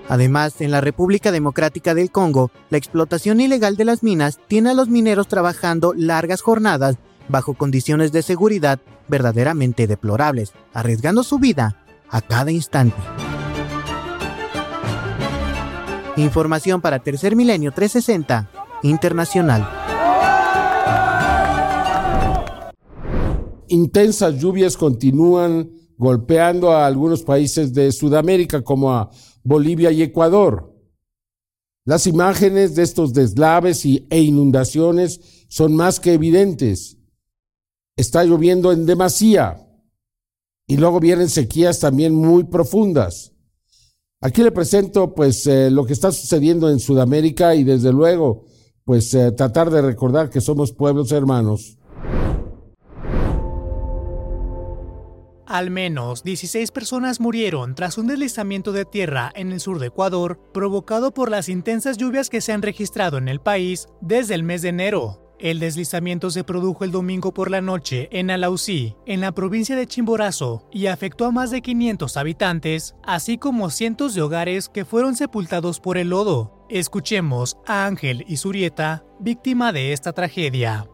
Además, 0.08 0.60
en 0.60 0.70
la 0.70 0.80
República 0.80 1.32
Democrática 1.32 1.94
del 1.94 2.12
Congo, 2.12 2.52
la 2.70 2.78
explotación 2.78 3.40
ilegal 3.40 3.74
de 3.74 3.86
las 3.86 4.04
minas 4.04 4.38
tiene 4.46 4.70
a 4.70 4.74
los 4.74 4.88
mineros 4.88 5.26
trabajando 5.26 5.94
largas 5.96 6.42
jornadas 6.42 6.96
bajo 7.28 7.54
condiciones 7.54 8.12
de 8.12 8.22
seguridad 8.22 8.78
verdaderamente 9.08 9.86
deplorables, 9.86 10.52
arriesgando 10.72 11.22
su 11.22 11.38
vida 11.38 11.82
a 12.08 12.20
cada 12.20 12.50
instante. 12.50 12.96
Información 16.16 16.80
para 16.80 16.98
Tercer 16.98 17.36
Milenio 17.36 17.72
360 17.72 18.50
Internacional. 18.82 19.68
Intensas 23.68 24.40
lluvias 24.40 24.76
continúan 24.76 25.70
golpeando 25.96 26.70
a 26.70 26.86
algunos 26.86 27.22
países 27.22 27.74
de 27.74 27.92
Sudamérica 27.92 28.62
como 28.62 28.92
a 28.92 29.10
Bolivia 29.42 29.90
y 29.90 30.02
Ecuador. 30.02 30.74
Las 31.84 32.06
imágenes 32.06 32.74
de 32.74 32.82
estos 32.82 33.12
deslaves 33.12 33.84
y, 33.84 34.06
e 34.10 34.20
inundaciones 34.20 35.46
son 35.48 35.74
más 35.74 36.00
que 36.00 36.14
evidentes. 36.14 36.97
Está 37.98 38.22
lloviendo 38.22 38.70
en 38.70 38.86
demasía 38.86 39.66
y 40.68 40.76
luego 40.76 41.00
vienen 41.00 41.28
sequías 41.28 41.80
también 41.80 42.14
muy 42.14 42.44
profundas. 42.44 43.32
Aquí 44.20 44.44
le 44.44 44.52
presento 44.52 45.16
pues 45.16 45.44
eh, 45.48 45.68
lo 45.68 45.84
que 45.84 45.94
está 45.94 46.12
sucediendo 46.12 46.70
en 46.70 46.78
Sudamérica 46.78 47.56
y 47.56 47.64
desde 47.64 47.92
luego 47.92 48.44
pues 48.84 49.12
eh, 49.14 49.32
tratar 49.32 49.70
de 49.70 49.82
recordar 49.82 50.30
que 50.30 50.40
somos 50.40 50.70
pueblos 50.72 51.10
hermanos. 51.10 51.76
Al 55.44 55.72
menos 55.72 56.22
16 56.22 56.70
personas 56.70 57.18
murieron 57.18 57.74
tras 57.74 57.98
un 57.98 58.06
deslizamiento 58.06 58.70
de 58.70 58.84
tierra 58.84 59.32
en 59.34 59.50
el 59.50 59.58
sur 59.58 59.80
de 59.80 59.88
Ecuador, 59.88 60.38
provocado 60.54 61.12
por 61.12 61.32
las 61.32 61.48
intensas 61.48 61.96
lluvias 61.96 62.30
que 62.30 62.42
se 62.42 62.52
han 62.52 62.62
registrado 62.62 63.18
en 63.18 63.26
el 63.26 63.40
país 63.40 63.88
desde 64.00 64.36
el 64.36 64.44
mes 64.44 64.62
de 64.62 64.68
enero. 64.68 65.27
El 65.40 65.60
deslizamiento 65.60 66.30
se 66.30 66.42
produjo 66.42 66.82
el 66.82 66.90
domingo 66.90 67.32
por 67.32 67.48
la 67.48 67.60
noche 67.60 68.08
en 68.10 68.28
Alausí, 68.28 68.96
en 69.06 69.20
la 69.20 69.30
provincia 69.30 69.76
de 69.76 69.86
Chimborazo, 69.86 70.68
y 70.72 70.86
afectó 70.86 71.26
a 71.26 71.30
más 71.30 71.52
de 71.52 71.62
500 71.62 72.16
habitantes, 72.16 72.96
así 73.04 73.38
como 73.38 73.70
cientos 73.70 74.14
de 74.14 74.22
hogares 74.22 74.68
que 74.68 74.84
fueron 74.84 75.14
sepultados 75.14 75.78
por 75.78 75.96
el 75.96 76.08
lodo. 76.08 76.66
Escuchemos 76.68 77.56
a 77.66 77.86
Ángel 77.86 78.24
y 78.26 78.38
Surieta, 78.38 79.04
víctima 79.20 79.72
de 79.72 79.92
esta 79.92 80.12
tragedia. 80.12 80.88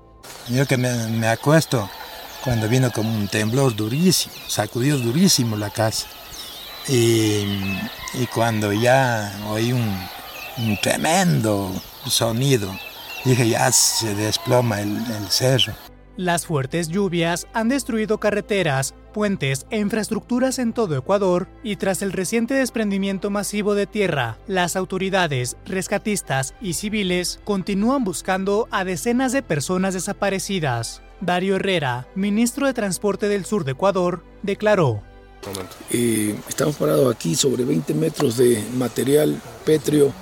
Yo 0.50 0.66
que 0.66 0.76
me, 0.76 1.26
acuesto 1.26 1.88
cuando 2.42 2.68
vino 2.68 2.92
como 2.92 3.14
un 3.14 3.28
temblor 3.28 3.74
durísimo, 3.74 4.34
sacudió 4.46 4.98
durísimo 4.98 5.56
la 5.56 5.70
casa. 5.70 6.06
Y, 6.86 7.46
cuando 8.34 8.74
ya 8.74 9.32
oí 9.48 9.72
un, 9.72 9.98
un 10.58 10.76
tremendo 10.82 11.72
sonido, 12.06 12.70
Dije, 13.28 13.48
ya 13.48 13.72
se 13.72 14.14
desploma 14.14 14.80
el, 14.80 14.96
el 14.96 15.28
cerro. 15.28 15.74
Las 16.16 16.46
fuertes 16.46 16.88
lluvias 16.88 17.48
han 17.54 17.68
destruido 17.68 18.18
carreteras, 18.18 18.94
puentes 19.12 19.66
e 19.70 19.78
infraestructuras 19.78 20.60
en 20.60 20.72
todo 20.72 20.96
Ecuador 20.96 21.48
y 21.64 21.74
tras 21.74 22.02
el 22.02 22.12
reciente 22.12 22.54
desprendimiento 22.54 23.30
masivo 23.30 23.74
de 23.74 23.88
tierra, 23.88 24.38
las 24.46 24.76
autoridades, 24.76 25.56
rescatistas 25.66 26.54
y 26.60 26.74
civiles 26.74 27.40
continúan 27.42 28.04
buscando 28.04 28.68
a 28.70 28.84
decenas 28.84 29.32
de 29.32 29.42
personas 29.42 29.94
desaparecidas. 29.94 31.02
Dario 31.20 31.56
Herrera, 31.56 32.06
ministro 32.14 32.68
de 32.68 32.74
Transporte 32.74 33.28
del 33.28 33.44
Sur 33.44 33.64
de 33.64 33.72
Ecuador, 33.72 34.22
declaró. 34.42 35.02
Eh, 35.90 36.38
estamos 36.48 36.76
parados 36.76 37.12
aquí 37.12 37.34
sobre 37.34 37.64
20 37.64 37.92
metros 37.94 38.36
de 38.36 38.64
material 38.76 39.40
pétreo 39.64 40.12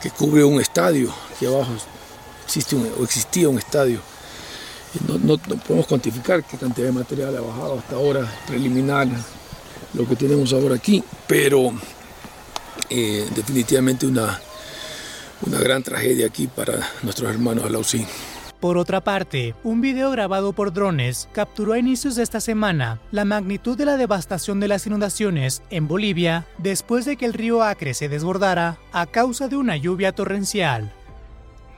que 0.00 0.10
cubre 0.10 0.44
un 0.44 0.60
estadio. 0.60 1.12
Aquí 1.34 1.46
abajo 1.46 1.72
existe 2.46 2.76
o 2.76 3.04
existía 3.04 3.48
un 3.48 3.58
estadio. 3.58 4.00
No, 5.22 5.36
podemos 5.36 5.86
cuantificar 5.86 6.42
qué 6.44 6.56
cantidad 6.56 6.86
de 6.86 6.92
material 6.92 7.36
ha 7.36 7.40
bajado 7.40 7.78
hasta 7.78 7.96
ahora, 7.96 8.32
preliminar, 8.46 9.08
lo 9.92 10.06
que 10.06 10.16
tenemos 10.16 10.52
ahora 10.52 10.76
aquí, 10.76 11.02
pero 11.26 11.72
eh, 12.88 13.26
definitivamente 13.34 14.06
una, 14.06 14.40
una 15.46 15.58
gran 15.58 15.82
tragedia 15.82 16.26
aquí 16.26 16.46
para 16.46 16.74
nuestros 17.02 17.30
hermanos 17.30 17.64
Alausí. 17.64 18.06
Por 18.60 18.78
otra 18.78 19.02
parte, 19.02 19.54
un 19.64 19.82
video 19.82 20.10
grabado 20.10 20.52
por 20.54 20.72
drones 20.72 21.28
capturó 21.32 21.74
a 21.74 21.78
inicios 21.78 22.16
de 22.16 22.22
esta 22.22 22.40
semana 22.40 23.00
la 23.12 23.26
magnitud 23.26 23.76
de 23.76 23.84
la 23.84 23.98
devastación 23.98 24.60
de 24.60 24.68
las 24.68 24.86
inundaciones 24.86 25.62
en 25.68 25.86
Bolivia 25.88 26.46
después 26.56 27.04
de 27.04 27.16
que 27.16 27.26
el 27.26 27.34
río 27.34 27.62
Acre 27.62 27.92
se 27.92 28.08
desbordara 28.08 28.78
a 28.92 29.06
causa 29.06 29.48
de 29.48 29.56
una 29.56 29.76
lluvia 29.76 30.12
torrencial. 30.12 30.90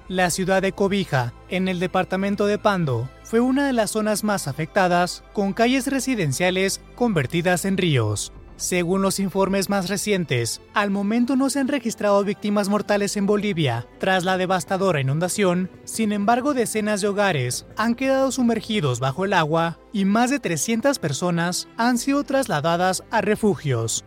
La 0.08 0.30
ciudad 0.30 0.62
de 0.62 0.72
Cobija, 0.72 1.34
en 1.50 1.68
el 1.68 1.80
departamento 1.80 2.46
de 2.46 2.56
Pando, 2.56 3.10
fue 3.24 3.40
una 3.40 3.66
de 3.66 3.74
las 3.74 3.90
zonas 3.90 4.24
más 4.24 4.48
afectadas, 4.48 5.22
con 5.34 5.52
calles 5.52 5.86
residenciales 5.86 6.80
convertidas 6.94 7.66
en 7.66 7.76
ríos. 7.76 8.32
Según 8.56 9.02
los 9.02 9.20
informes 9.20 9.68
más 9.68 9.90
recientes, 9.90 10.62
al 10.72 10.90
momento 10.90 11.36
no 11.36 11.50
se 11.50 11.60
han 11.60 11.68
registrado 11.68 12.24
víctimas 12.24 12.70
mortales 12.70 13.18
en 13.18 13.26
Bolivia 13.26 13.86
tras 13.98 14.24
la 14.24 14.38
devastadora 14.38 15.02
inundación, 15.02 15.70
sin 15.84 16.12
embargo 16.12 16.54
decenas 16.54 17.02
de 17.02 17.08
hogares 17.08 17.66
han 17.76 17.94
quedado 17.94 18.32
sumergidos 18.32 19.00
bajo 19.00 19.26
el 19.26 19.34
agua 19.34 19.78
y 19.92 20.06
más 20.06 20.30
de 20.30 20.40
300 20.40 20.98
personas 20.98 21.68
han 21.76 21.98
sido 21.98 22.24
trasladadas 22.24 23.04
a 23.10 23.20
refugios. 23.20 24.06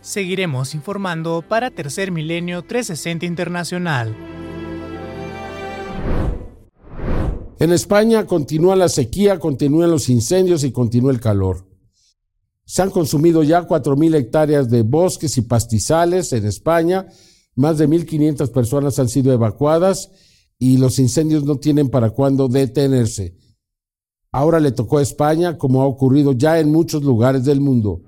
Seguiremos 0.00 0.74
informando 0.74 1.42
para 1.42 1.70
Tercer 1.70 2.10
Milenio 2.10 2.62
360 2.62 3.24
Internacional. 3.24 4.14
En 7.58 7.72
España 7.72 8.26
continúa 8.26 8.76
la 8.76 8.90
sequía, 8.90 9.38
continúan 9.38 9.90
los 9.90 10.10
incendios 10.10 10.62
y 10.62 10.72
continúa 10.72 11.10
el 11.10 11.20
calor. 11.20 11.66
Se 12.66 12.82
han 12.82 12.90
consumido 12.90 13.42
ya 13.42 13.66
4.000 13.66 14.14
hectáreas 14.14 14.68
de 14.68 14.82
bosques 14.82 15.38
y 15.38 15.42
pastizales 15.42 16.34
en 16.34 16.44
España, 16.44 17.06
más 17.54 17.78
de 17.78 17.88
1.500 17.88 18.52
personas 18.52 18.98
han 18.98 19.08
sido 19.08 19.32
evacuadas 19.32 20.10
y 20.58 20.76
los 20.76 20.98
incendios 20.98 21.44
no 21.44 21.56
tienen 21.56 21.88
para 21.88 22.10
cuándo 22.10 22.48
detenerse. 22.48 23.34
Ahora 24.32 24.60
le 24.60 24.72
tocó 24.72 24.98
a 24.98 25.02
España, 25.02 25.56
como 25.56 25.80
ha 25.80 25.86
ocurrido 25.86 26.32
ya 26.32 26.60
en 26.60 26.70
muchos 26.70 27.02
lugares 27.04 27.44
del 27.46 27.62
mundo. 27.62 28.02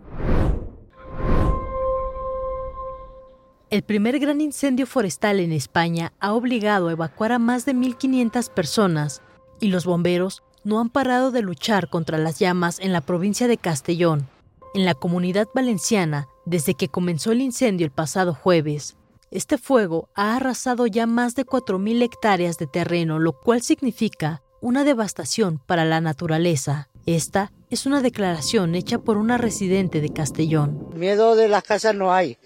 El 3.71 3.83
primer 3.83 4.19
gran 4.19 4.43
incendio 4.43 4.87
forestal 4.87 5.41
en 5.41 5.53
España 5.53 6.13
ha 6.21 6.35
obligado 6.35 6.89
a 6.89 6.93
evacuar 6.93 7.33
a 7.33 7.39
más 7.39 7.65
de 7.65 7.75
1.500 7.75 8.51
personas 8.51 9.23
y 9.61 9.69
los 9.69 9.85
bomberos 9.85 10.43
no 10.65 10.81
han 10.81 10.91
parado 10.91 11.31
de 11.31 11.43
luchar 11.43 11.89
contra 11.89 12.19
las 12.19 12.39
llamas 12.39 12.79
en 12.81 12.93
la 12.93 13.01
provincia 13.01 13.49
de 13.49 13.57
Castellón, 13.57 14.29
en 14.75 14.85
la 14.85 14.95
comunidad 14.95 15.49
valenciana, 15.55 16.29
desde 16.45 16.75
que 16.75 16.89
comenzó 16.89 17.33
el 17.33 17.41
incendio 17.41 17.85
el 17.85 17.91
pasado 17.91 18.35
jueves. 18.35 18.97
Este 19.31 19.59
fuego 19.59 20.09
ha 20.15 20.37
arrasado 20.37 20.87
ya 20.87 21.07
más 21.07 21.35
de 21.35 21.45
4.000 21.45 22.03
hectáreas 22.03 22.59
de 22.59 22.67
terreno, 22.67 23.19
lo 23.19 23.33
cual 23.33 23.63
significa 23.63 24.43
una 24.61 24.85
devastación 24.85 25.61
para 25.67 25.85
la 25.85 26.01
naturaleza. 26.01 26.89
Esta 27.07 27.53
es 27.71 27.87
una 27.87 28.03
declaración 28.03 28.75
hecha 28.75 28.99
por 28.99 29.17
una 29.17 29.39
residente 29.39 30.01
de 30.01 30.11
Castellón. 30.11 30.89
Miedo 30.95 31.37
de 31.37 31.49
las 31.49 31.63
casas 31.63 31.95
no 31.95 32.13
hay. 32.13 32.39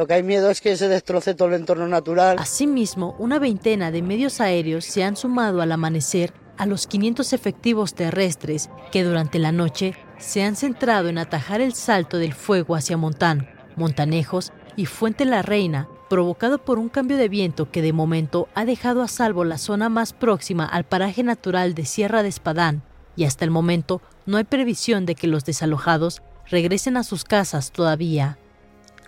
Lo 0.00 0.06
que 0.06 0.14
hay 0.14 0.22
miedo 0.22 0.48
es 0.48 0.62
que 0.62 0.78
se 0.78 0.88
destroce 0.88 1.34
todo 1.34 1.48
el 1.48 1.54
entorno 1.56 1.86
natural. 1.86 2.38
Asimismo, 2.38 3.14
una 3.18 3.38
veintena 3.38 3.90
de 3.90 4.00
medios 4.00 4.40
aéreos 4.40 4.86
se 4.86 5.04
han 5.04 5.14
sumado 5.14 5.60
al 5.60 5.70
amanecer 5.70 6.32
a 6.56 6.64
los 6.64 6.86
500 6.86 7.34
efectivos 7.34 7.92
terrestres 7.92 8.70
que 8.92 9.04
durante 9.04 9.38
la 9.38 9.52
noche 9.52 9.94
se 10.16 10.42
han 10.42 10.56
centrado 10.56 11.10
en 11.10 11.18
atajar 11.18 11.60
el 11.60 11.74
salto 11.74 12.16
del 12.16 12.32
fuego 12.32 12.76
hacia 12.76 12.96
Montán, 12.96 13.50
Montanejos 13.76 14.54
y 14.74 14.86
Fuente 14.86 15.26
la 15.26 15.42
Reina, 15.42 15.86
provocado 16.08 16.64
por 16.64 16.78
un 16.78 16.88
cambio 16.88 17.18
de 17.18 17.28
viento 17.28 17.70
que 17.70 17.82
de 17.82 17.92
momento 17.92 18.48
ha 18.54 18.64
dejado 18.64 19.02
a 19.02 19.08
salvo 19.08 19.44
la 19.44 19.58
zona 19.58 19.90
más 19.90 20.14
próxima 20.14 20.64
al 20.64 20.84
paraje 20.84 21.22
natural 21.22 21.74
de 21.74 21.84
Sierra 21.84 22.22
de 22.22 22.30
Espadán, 22.30 22.82
y 23.16 23.24
hasta 23.24 23.44
el 23.44 23.50
momento 23.50 24.00
no 24.24 24.38
hay 24.38 24.44
previsión 24.44 25.04
de 25.04 25.14
que 25.14 25.26
los 25.26 25.44
desalojados 25.44 26.22
regresen 26.46 26.96
a 26.96 27.04
sus 27.04 27.24
casas 27.24 27.70
todavía, 27.70 28.38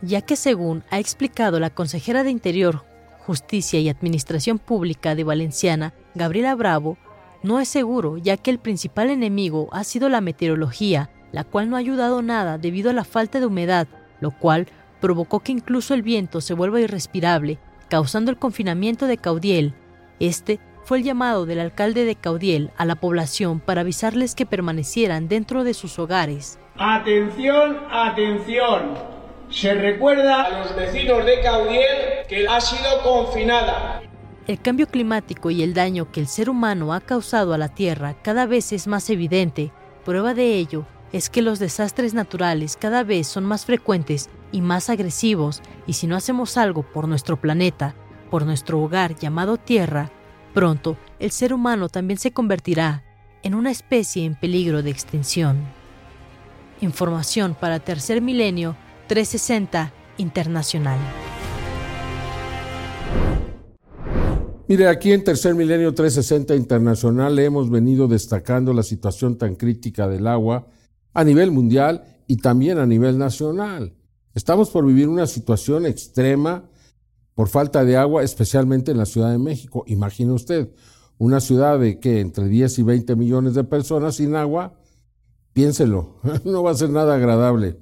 ya 0.02 0.20
que 0.20 0.36
según 0.36 0.82
ha 0.90 0.98
explicado 0.98 1.60
la 1.60 1.70
consejera 1.70 2.24
de 2.24 2.30
Interior, 2.30 2.84
Justicia 3.18 3.80
y 3.80 3.88
Administración 3.88 4.58
Pública 4.58 5.14
de 5.14 5.24
Valenciana, 5.24 5.94
Gabriela 6.14 6.54
Bravo, 6.54 6.98
no 7.42 7.60
es 7.60 7.68
seguro, 7.68 8.18
ya 8.18 8.36
que 8.36 8.50
el 8.50 8.58
principal 8.58 9.10
enemigo 9.10 9.68
ha 9.72 9.84
sido 9.84 10.08
la 10.08 10.20
meteorología, 10.20 11.10
la 11.30 11.44
cual 11.44 11.70
no 11.70 11.76
ha 11.76 11.80
ayudado 11.80 12.20
nada 12.20 12.58
debido 12.58 12.90
a 12.90 12.92
la 12.92 13.04
falta 13.04 13.40
de 13.40 13.46
humedad, 13.46 13.88
lo 14.20 14.32
cual 14.32 14.66
provocó 15.00 15.40
que 15.40 15.52
incluso 15.52 15.94
el 15.94 16.02
viento 16.02 16.40
se 16.40 16.54
vuelva 16.54 16.80
irrespirable, 16.80 17.58
causando 17.88 18.30
el 18.30 18.38
confinamiento 18.38 19.06
de 19.06 19.18
Caudiel. 19.18 19.74
Este 20.20 20.60
fue 20.84 20.98
el 20.98 21.04
llamado 21.04 21.46
del 21.46 21.60
alcalde 21.60 22.04
de 22.04 22.16
Caudiel 22.16 22.70
a 22.76 22.84
la 22.84 22.96
población 22.96 23.60
para 23.60 23.82
avisarles 23.82 24.34
que 24.34 24.46
permanecieran 24.46 25.28
dentro 25.28 25.64
de 25.64 25.74
sus 25.74 25.98
hogares. 25.98 26.58
Atención, 26.76 27.78
atención. 27.90 29.11
Se 29.52 29.74
recuerda 29.74 30.44
a 30.44 30.58
los 30.60 30.74
vecinos 30.74 31.26
de 31.26 31.40
Caudiel 31.42 32.26
que 32.26 32.48
ha 32.48 32.60
sido 32.60 33.02
confinada. 33.02 34.00
El 34.46 34.60
cambio 34.60 34.86
climático 34.88 35.50
y 35.50 35.62
el 35.62 35.74
daño 35.74 36.10
que 36.10 36.20
el 36.20 36.26
ser 36.26 36.48
humano 36.48 36.94
ha 36.94 37.00
causado 37.00 37.52
a 37.52 37.58
la 37.58 37.68
Tierra 37.68 38.16
cada 38.22 38.46
vez 38.46 38.72
es 38.72 38.86
más 38.86 39.10
evidente. 39.10 39.70
Prueba 40.06 40.32
de 40.32 40.56
ello 40.56 40.86
es 41.12 41.28
que 41.28 41.42
los 41.42 41.58
desastres 41.58 42.14
naturales 42.14 42.76
cada 42.76 43.04
vez 43.04 43.26
son 43.26 43.44
más 43.44 43.66
frecuentes 43.66 44.30
y 44.52 44.62
más 44.62 44.88
agresivos, 44.88 45.62
y 45.86 45.92
si 45.92 46.06
no 46.06 46.16
hacemos 46.16 46.56
algo 46.56 46.82
por 46.82 47.06
nuestro 47.06 47.38
planeta, 47.38 47.94
por 48.30 48.46
nuestro 48.46 48.80
hogar 48.80 49.16
llamado 49.16 49.58
Tierra, 49.58 50.10
pronto 50.54 50.96
el 51.18 51.30
ser 51.30 51.52
humano 51.52 51.90
también 51.90 52.18
se 52.18 52.32
convertirá 52.32 53.04
en 53.42 53.54
una 53.54 53.70
especie 53.70 54.24
en 54.24 54.34
peligro 54.34 54.82
de 54.82 54.90
extinción. 54.90 55.60
Información 56.80 57.54
para 57.54 57.80
Tercer 57.80 58.22
Milenio 58.22 58.76
360 59.08 59.92
Internacional. 60.18 60.98
Mire, 64.68 64.88
aquí 64.88 65.12
en 65.12 65.24
Tercer 65.24 65.54
Milenio 65.54 65.92
360 65.92 66.54
Internacional 66.54 67.38
hemos 67.38 67.70
venido 67.70 68.08
destacando 68.08 68.72
la 68.72 68.82
situación 68.82 69.36
tan 69.36 69.56
crítica 69.56 70.08
del 70.08 70.26
agua 70.26 70.68
a 71.12 71.24
nivel 71.24 71.50
mundial 71.50 72.04
y 72.26 72.36
también 72.36 72.78
a 72.78 72.86
nivel 72.86 73.18
nacional. 73.18 73.94
Estamos 74.34 74.70
por 74.70 74.86
vivir 74.86 75.08
una 75.08 75.26
situación 75.26 75.84
extrema 75.86 76.70
por 77.34 77.48
falta 77.48 77.84
de 77.84 77.96
agua, 77.96 78.22
especialmente 78.22 78.92
en 78.92 78.98
la 78.98 79.06
Ciudad 79.06 79.30
de 79.30 79.38
México. 79.38 79.84
Imagine 79.86 80.32
usted, 80.32 80.70
una 81.18 81.40
ciudad 81.40 81.78
de 81.78 81.98
que 81.98 82.20
entre 82.20 82.48
10 82.48 82.78
y 82.78 82.82
20 82.82 83.16
millones 83.16 83.54
de 83.54 83.64
personas 83.64 84.16
sin 84.16 84.36
agua, 84.36 84.78
piénselo, 85.52 86.20
no 86.44 86.62
va 86.62 86.70
a 86.70 86.74
ser 86.74 86.90
nada 86.90 87.16
agradable. 87.16 87.81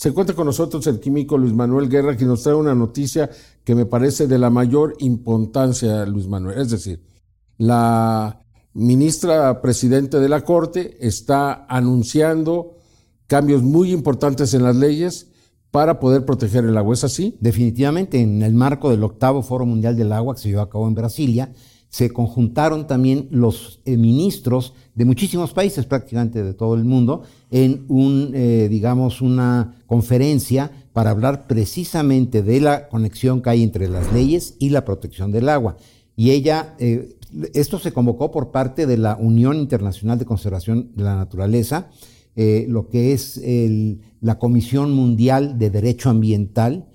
Se 0.00 0.08
encuentra 0.08 0.34
con 0.34 0.46
nosotros 0.46 0.86
el 0.86 0.98
químico 0.98 1.36
Luis 1.36 1.52
Manuel 1.52 1.90
Guerra, 1.90 2.16
que 2.16 2.24
nos 2.24 2.42
trae 2.42 2.54
una 2.54 2.74
noticia 2.74 3.28
que 3.62 3.74
me 3.74 3.84
parece 3.84 4.26
de 4.26 4.38
la 4.38 4.48
mayor 4.48 4.94
importancia, 5.00 6.06
Luis 6.06 6.26
Manuel. 6.26 6.58
Es 6.58 6.70
decir, 6.70 7.02
La 7.58 8.42
ministra 8.72 9.60
presidente 9.60 10.18
de 10.18 10.30
la 10.30 10.40
Corte 10.40 10.96
está 11.06 11.66
anunciando 11.68 12.78
cambios 13.26 13.62
muy 13.62 13.92
importantes 13.92 14.54
en 14.54 14.62
las 14.62 14.74
leyes 14.74 15.32
para 15.70 16.00
poder 16.00 16.24
proteger 16.24 16.64
el 16.64 16.78
agua. 16.78 16.94
¿Es 16.94 17.04
así? 17.04 17.36
Definitivamente, 17.38 18.22
en 18.22 18.42
el 18.42 18.54
marco 18.54 18.88
del 18.88 19.04
octavo 19.04 19.42
Foro 19.42 19.66
Mundial 19.66 19.98
del 19.98 20.12
Agua 20.12 20.34
que 20.34 20.40
se 20.40 20.48
llevó 20.48 20.62
a 20.62 20.70
cabo 20.70 20.88
en 20.88 20.94
Brasilia, 20.94 21.52
se 21.90 22.10
conjuntaron 22.10 22.86
también 22.86 23.28
los 23.30 23.80
eh, 23.84 23.98
ministros 23.98 24.72
de 25.00 25.06
muchísimos 25.06 25.54
países, 25.54 25.86
prácticamente 25.86 26.42
de 26.42 26.52
todo 26.52 26.74
el 26.74 26.84
mundo, 26.84 27.22
en 27.50 27.86
un, 27.88 28.32
eh, 28.34 28.68
digamos, 28.68 29.22
una 29.22 29.82
conferencia 29.86 30.70
para 30.92 31.08
hablar 31.08 31.46
precisamente 31.46 32.42
de 32.42 32.60
la 32.60 32.86
conexión 32.86 33.40
que 33.40 33.48
hay 33.48 33.62
entre 33.62 33.88
las 33.88 34.12
leyes 34.12 34.56
y 34.58 34.68
la 34.68 34.84
protección 34.84 35.32
del 35.32 35.48
agua. 35.48 35.78
Y 36.16 36.32
ella, 36.32 36.74
eh, 36.78 37.16
esto 37.54 37.78
se 37.78 37.94
convocó 37.94 38.30
por 38.30 38.50
parte 38.50 38.86
de 38.86 38.98
la 38.98 39.16
Unión 39.16 39.56
Internacional 39.56 40.18
de 40.18 40.26
Conservación 40.26 40.90
de 40.94 41.04
la 41.04 41.16
Naturaleza, 41.16 41.88
lo 42.36 42.88
que 42.88 43.12
es 43.12 43.40
la 44.20 44.38
Comisión 44.38 44.92
Mundial 44.92 45.58
de 45.58 45.70
Derecho 45.70 46.10
Ambiental 46.10 46.88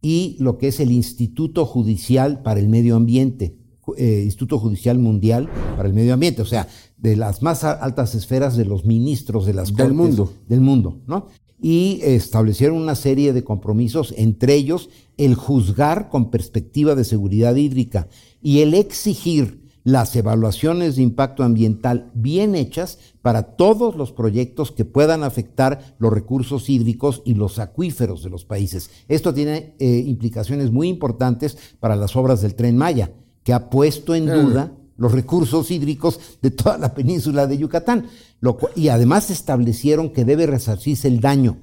y 0.00 0.36
lo 0.40 0.58
que 0.58 0.68
es 0.68 0.80
el 0.80 0.90
Instituto 0.90 1.64
Judicial 1.64 2.42
para 2.42 2.58
el 2.60 2.68
Medio 2.68 2.96
Ambiente, 2.96 3.56
eh, 3.96 4.22
Instituto 4.24 4.60
Judicial 4.60 4.96
Mundial 5.00 5.48
para 5.76 5.88
el 5.88 5.92
Medio 5.92 6.14
Ambiente, 6.14 6.40
o 6.40 6.46
sea, 6.46 6.68
de 7.02 7.16
las 7.16 7.42
más 7.42 7.64
altas 7.64 8.14
esferas 8.14 8.56
de 8.56 8.64
los 8.64 8.84
ministros 8.86 9.44
de 9.44 9.54
las 9.54 9.74
del 9.74 9.92
mundo, 9.92 10.32
del 10.48 10.60
mundo, 10.60 11.00
¿no? 11.06 11.26
Y 11.60 12.00
establecieron 12.02 12.76
una 12.76 12.94
serie 12.94 13.32
de 13.32 13.44
compromisos, 13.44 14.14
entre 14.16 14.54
ellos 14.54 14.88
el 15.16 15.34
juzgar 15.34 16.08
con 16.08 16.30
perspectiva 16.30 16.94
de 16.94 17.04
seguridad 17.04 17.56
hídrica 17.56 18.08
y 18.40 18.60
el 18.60 18.74
exigir 18.74 19.62
las 19.84 20.14
evaluaciones 20.14 20.94
de 20.94 21.02
impacto 21.02 21.42
ambiental 21.42 22.12
bien 22.14 22.54
hechas 22.54 22.98
para 23.20 23.56
todos 23.56 23.96
los 23.96 24.12
proyectos 24.12 24.70
que 24.70 24.84
puedan 24.84 25.24
afectar 25.24 25.96
los 25.98 26.12
recursos 26.12 26.70
hídricos 26.70 27.22
y 27.24 27.34
los 27.34 27.58
acuíferos 27.58 28.22
de 28.22 28.30
los 28.30 28.44
países. 28.44 28.90
Esto 29.08 29.34
tiene 29.34 29.74
eh, 29.80 30.04
implicaciones 30.06 30.70
muy 30.70 30.88
importantes 30.88 31.58
para 31.80 31.96
las 31.96 32.14
obras 32.14 32.42
del 32.42 32.54
tren 32.54 32.76
Maya 32.76 33.10
que 33.42 33.52
ha 33.52 33.70
puesto 33.70 34.14
en 34.14 34.26
duda 34.26 34.72
los 35.02 35.10
recursos 35.10 35.72
hídricos 35.72 36.20
de 36.40 36.52
toda 36.52 36.78
la 36.78 36.94
península 36.94 37.48
de 37.48 37.58
Yucatán. 37.58 38.06
y 38.76 38.86
además 38.86 39.30
establecieron 39.30 40.10
que 40.10 40.24
debe 40.24 40.46
resarcirse 40.46 41.08
el 41.08 41.20
daño 41.20 41.58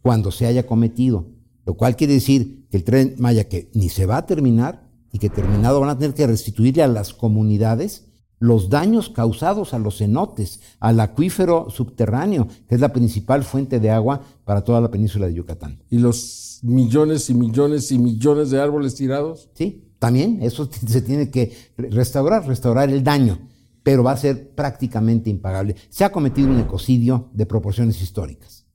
cuando 0.00 0.30
se 0.30 0.46
haya 0.46 0.64
cometido, 0.64 1.26
lo 1.66 1.74
cual 1.74 1.96
quiere 1.96 2.12
decir 2.12 2.68
que 2.70 2.76
el 2.76 2.84
tren 2.84 3.16
Maya 3.18 3.48
que 3.48 3.68
ni 3.74 3.88
se 3.88 4.06
va 4.06 4.18
a 4.18 4.26
terminar 4.26 4.88
y 5.10 5.18
que 5.18 5.28
terminado 5.28 5.80
van 5.80 5.90
a 5.90 5.98
tener 5.98 6.14
que 6.14 6.24
restituirle 6.24 6.84
a 6.84 6.88
las 6.88 7.14
comunidades 7.14 8.04
los 8.38 8.68
daños 8.68 9.08
causados 9.08 9.74
a 9.74 9.80
los 9.80 9.98
cenotes, 9.98 10.60
al 10.78 11.00
acuífero 11.00 11.70
subterráneo, 11.70 12.46
que 12.68 12.76
es 12.76 12.80
la 12.80 12.92
principal 12.92 13.42
fuente 13.42 13.80
de 13.80 13.90
agua 13.90 14.20
para 14.44 14.62
toda 14.62 14.80
la 14.80 14.90
península 14.90 15.26
de 15.26 15.34
Yucatán. 15.34 15.82
¿Y 15.90 15.98
los 15.98 16.60
millones 16.62 17.28
y 17.28 17.34
millones 17.34 17.90
y 17.90 17.98
millones 17.98 18.50
de 18.50 18.60
árboles 18.60 18.94
tirados? 18.94 19.50
Sí, 19.54 19.83
también 20.04 20.40
eso 20.42 20.68
se 20.86 21.00
tiene 21.00 21.30
que 21.30 21.50
restaurar, 21.78 22.46
restaurar 22.46 22.90
el 22.90 23.02
daño, 23.02 23.38
pero 23.82 24.02
va 24.02 24.12
a 24.12 24.18
ser 24.18 24.50
prácticamente 24.50 25.30
impagable. 25.30 25.76
Se 25.88 26.04
ha 26.04 26.12
cometido 26.12 26.50
un 26.50 26.60
ecocidio 26.60 27.30
de 27.32 27.46
proporciones 27.46 28.02
históricas. 28.02 28.66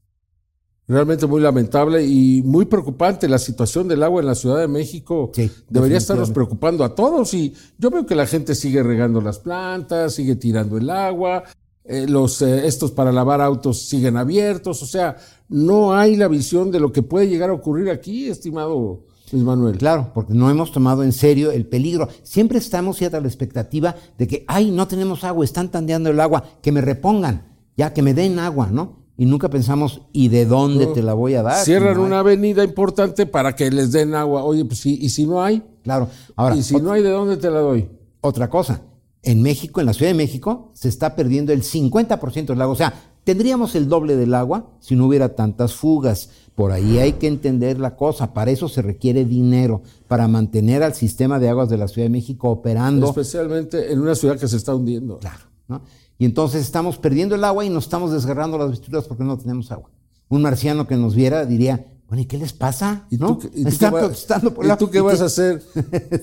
Realmente 0.87 1.27
muy 1.27 1.39
lamentable 1.39 2.03
y 2.03 2.41
muy 2.41 2.65
preocupante 2.65 3.29
la 3.29 3.37
situación 3.37 3.87
del 3.87 4.01
agua 4.01 4.21
en 4.21 4.25
la 4.25 4.33
Ciudad 4.33 4.57
de 4.57 4.67
México. 4.67 5.31
Debería 5.69 5.99
estarnos 5.99 6.31
preocupando 6.31 6.83
a 6.83 6.95
todos 6.95 7.31
y 7.35 7.53
yo 7.77 7.91
veo 7.91 8.07
que 8.07 8.15
la 8.15 8.25
gente 8.25 8.55
sigue 8.55 8.81
regando 8.81 9.21
las 9.21 9.37
plantas, 9.37 10.15
sigue 10.15 10.35
tirando 10.35 10.79
el 10.79 10.89
agua, 10.89 11.43
eh, 11.83 12.07
los 12.07 12.41
eh, 12.41 12.65
estos 12.65 12.89
para 12.91 13.11
lavar 13.11 13.39
autos 13.39 13.83
siguen 13.83 14.17
abiertos, 14.17 14.81
o 14.81 14.87
sea, 14.87 15.17
no 15.47 15.93
hay 15.93 16.15
la 16.15 16.27
visión 16.27 16.71
de 16.71 16.79
lo 16.79 16.91
que 16.91 17.03
puede 17.03 17.27
llegar 17.27 17.51
a 17.51 17.53
ocurrir 17.53 17.91
aquí, 17.91 18.27
estimado 18.27 19.03
Luis 19.31 19.43
Manuel. 19.43 19.77
Claro, 19.77 20.11
porque 20.13 20.33
no 20.33 20.49
hemos 20.49 20.71
tomado 20.71 21.03
en 21.03 21.11
serio 21.11 21.51
el 21.51 21.65
peligro. 21.65 22.07
Siempre 22.23 22.57
estamos 22.57 22.99
ya 22.99 23.07
a 23.07 23.19
la 23.19 23.27
expectativa 23.27 23.95
de 24.17 24.27
que, 24.27 24.45
ay, 24.47 24.71
no 24.71 24.87
tenemos 24.87 25.23
agua, 25.23 25.45
están 25.45 25.69
tandeando 25.69 26.09
el 26.09 26.19
agua, 26.19 26.43
que 26.61 26.71
me 26.71 26.81
repongan, 26.81 27.45
ya 27.77 27.93
que 27.93 28.01
me 28.01 28.13
den 28.13 28.39
agua, 28.39 28.69
¿no? 28.71 28.99
Y 29.17 29.25
nunca 29.25 29.49
pensamos, 29.49 30.03
¿y 30.13 30.29
de 30.29 30.45
dónde 30.45 30.87
te 30.87 31.03
la 31.03 31.13
voy 31.13 31.33
a 31.33 31.43
dar? 31.43 31.65
Cierran 31.65 31.99
una 31.99 32.19
avenida 32.19 32.63
importante 32.63 33.25
para 33.25 33.53
que 33.53 33.69
les 33.69 33.91
den 33.91 34.15
agua. 34.15 34.43
Oye, 34.43 34.63
pues 34.63 34.79
sí, 34.79 34.97
¿y 35.01 35.09
si 35.09 35.25
no 35.25 35.43
hay? 35.43 35.61
Claro. 35.83 36.07
Ahora, 36.37 36.55
¿y 36.55 36.63
si 36.63 36.77
no 36.77 36.93
hay, 36.93 37.03
de 37.03 37.09
dónde 37.09 37.35
te 37.35 37.51
la 37.51 37.59
doy? 37.59 37.89
Otra 38.21 38.49
cosa, 38.49 38.81
en 39.21 39.41
México, 39.41 39.81
en 39.81 39.87
la 39.87 39.93
Ciudad 39.93 40.11
de 40.11 40.17
México, 40.17 40.71
se 40.73 40.87
está 40.87 41.17
perdiendo 41.17 41.51
el 41.51 41.63
50% 41.63 42.45
del 42.45 42.61
agua. 42.61 42.73
O 42.73 42.77
sea, 42.77 42.93
tendríamos 43.25 43.75
el 43.75 43.89
doble 43.89 44.15
del 44.15 44.33
agua 44.33 44.71
si 44.79 44.95
no 44.95 45.07
hubiera 45.07 45.35
tantas 45.35 45.73
fugas. 45.73 46.29
Por 46.59 46.73
ahí 46.73 46.97
hay 46.97 47.13
que 47.13 47.27
entender 47.27 47.79
la 47.79 47.95
cosa. 47.95 48.33
Para 48.33 48.51
eso 48.51 48.67
se 48.67 48.81
requiere 48.81 49.23
dinero, 49.23 49.81
para 50.09 50.27
mantener 50.27 50.83
al 50.83 50.93
sistema 50.93 51.39
de 51.39 51.47
aguas 51.47 51.69
de 51.69 51.77
la 51.77 51.87
Ciudad 51.87 52.07
de 52.07 52.09
México 52.09 52.49
operando. 52.49 53.07
Especialmente 53.07 53.93
en 53.93 54.01
una 54.01 54.13
ciudad 54.13 54.37
que 54.37 54.45
se 54.45 54.57
está 54.57 54.75
hundiendo. 54.75 55.19
Claro. 55.19 55.45
¿no? 55.69 55.83
Y 56.17 56.25
entonces 56.25 56.61
estamos 56.61 56.97
perdiendo 56.97 57.35
el 57.35 57.45
agua 57.45 57.63
y 57.63 57.69
nos 57.69 57.85
estamos 57.85 58.11
desgarrando 58.11 58.57
las 58.57 58.71
vestiduras 58.71 59.05
porque 59.07 59.23
no 59.23 59.37
tenemos 59.37 59.71
agua. 59.71 59.89
Un 60.27 60.41
marciano 60.41 60.85
que 60.85 60.97
nos 60.97 61.15
viera 61.15 61.45
diría, 61.45 61.85
bueno, 62.09 62.23
¿y 62.23 62.25
qué 62.25 62.37
les 62.37 62.51
pasa? 62.51 63.07
¿Y 63.09 63.17
tú, 63.17 63.39
qué, 63.39 64.99
vas 64.99 65.21
a 65.21 65.25
hacer? 65.27 65.63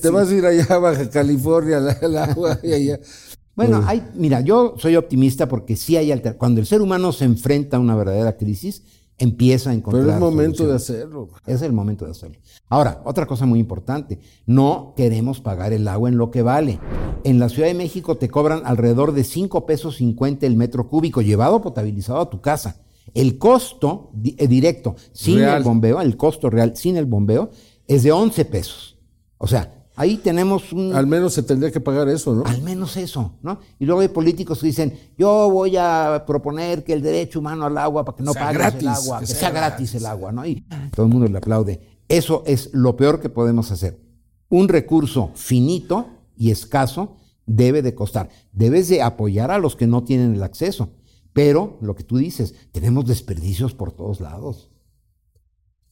¿Te 0.03 0.11
vas 0.11 0.29
a 0.29 0.35
ir 0.35 0.45
allá 0.45 0.67
a 0.69 0.77
Baja 0.77 1.09
California 1.09 1.79
al 1.79 2.19
agua 2.19 2.61
y 2.63 2.75
allá? 2.75 3.01
Bueno, 3.55 3.83
hay, 3.87 4.07
mira, 4.15 4.43
yo 4.43 4.75
soy 4.77 4.97
optimista 4.97 5.49
porque 5.49 5.77
sí 5.77 5.97
hay 5.97 6.13
alternativas. 6.13 6.39
Cuando 6.39 6.61
el 6.61 6.67
ser 6.67 6.83
humano 6.83 7.11
se 7.13 7.25
enfrenta 7.25 7.79
a 7.79 7.81
una 7.81 7.97
verdadera 7.97 8.37
crisis, 8.37 8.83
empieza 9.19 9.71
a 9.71 9.75
encontrar. 9.75 10.05
Pero 10.05 10.11
es 10.11 10.17
el 10.17 10.21
momento 10.21 10.67
de 10.67 10.75
hacerlo. 10.75 11.29
Es 11.47 11.63
el 11.63 11.73
momento 11.73 12.05
de 12.05 12.11
hacerlo. 12.11 12.39
Ahora, 12.69 13.03
otra 13.05 13.27
cosa 13.27 13.47
muy 13.47 13.59
importante, 13.59 14.19
no 14.47 14.95
queremos 14.97 15.41
pagar 15.41 15.73
el 15.73 15.89
agua 15.89 16.09
en 16.09 16.19
lo 16.19 16.31
que 16.31 16.43
vale. 16.43 16.79
En 17.25 17.39
la 17.39 17.49
Ciudad 17.49 17.69
de 17.69 17.75
México 17.75 18.17
te 18.17 18.29
cobran 18.29 18.63
alrededor 18.65 19.13
de 19.13 19.25
5 19.25 19.67
pesos 19.67 19.97
50 19.97 20.47
el 20.47 20.57
metro 20.57 20.89
cúbico 20.89 21.23
llevado 21.23 21.61
potabilizado 21.63 22.21
a 22.21 22.31
tu 22.31 22.41
casa. 22.41 22.83
El 23.15 23.39
costo 23.39 24.11
eh, 24.25 24.47
directo 24.47 24.97
sin 25.13 25.41
el 25.41 25.63
bombeo, 25.63 26.01
el 26.01 26.17
costo 26.17 26.51
real 26.51 26.77
sin 26.77 26.97
el 26.97 27.07
bombeo 27.07 27.51
es 27.87 28.03
de 28.03 28.13
11 28.13 28.45
pesos. 28.47 28.99
O 29.39 29.47
sea, 29.47 29.76
Ahí 29.99 30.19
tenemos 30.19 30.75
un... 30.75 30.95
Al 30.95 31.07
menos 31.07 31.33
se 31.33 31.43
tendría 31.43 31.73
que 31.73 31.81
pagar 31.81 32.07
eso, 32.11 32.35
¿no? 32.35 32.45
Al 32.45 32.61
menos 32.61 32.99
eso, 32.99 33.33
¿no? 33.43 33.61
Y 33.79 33.87
luego 33.87 34.03
hay 34.03 34.09
políticos 34.09 34.61
que 34.61 34.67
dicen, 34.67 34.93
yo 35.17 35.51
voy 35.51 35.77
a 35.79 36.23
proponer 36.27 36.85
que 36.85 36.93
el 36.93 37.01
derecho 37.01 37.39
humano 37.39 37.65
al 37.65 37.79
agua 37.79 38.05
para 38.05 38.17
que 38.17 38.23
no 38.23 38.35
pague 38.35 38.59
el 38.79 38.89
agua, 38.89 39.21
que, 39.21 39.27
sea, 39.27 39.51
gratis 39.51 39.95
el 39.95 40.05
agua, 40.05 40.33
¿no? 40.33 40.45
Y 40.45 40.67
todo 40.95 41.07
el 41.07 41.13
mundo 41.13 41.27
le 41.27 41.39
aplaude. 41.39 41.81
Eso 42.09 42.43
es 42.47 42.71
lo 42.75 42.95
peor 42.95 43.21
que 43.21 43.31
podemos 43.31 43.71
hacer. 43.71 43.99
Un 44.51 44.69
recurso 44.69 45.31
finito 45.35 46.07
y 46.37 46.51
escaso 46.51 47.17
debe 47.47 47.81
de 47.81 47.95
costar. 47.95 48.29
Debes 48.53 48.89
de 48.89 49.01
apoyar 49.01 49.51
a 49.51 49.59
los 49.59 49.77
que 49.77 49.87
no 49.87 50.05
tienen 50.05 50.35
el 50.35 50.43
acceso. 50.43 50.91
Pero, 51.33 51.79
lo 51.81 51.95
que 51.97 52.05
tú 52.05 52.19
dices, 52.19 52.55
tenemos 52.73 53.07
desperdicios 53.07 53.75
por 53.75 53.93
todos 53.93 54.21
lados. 54.21 54.71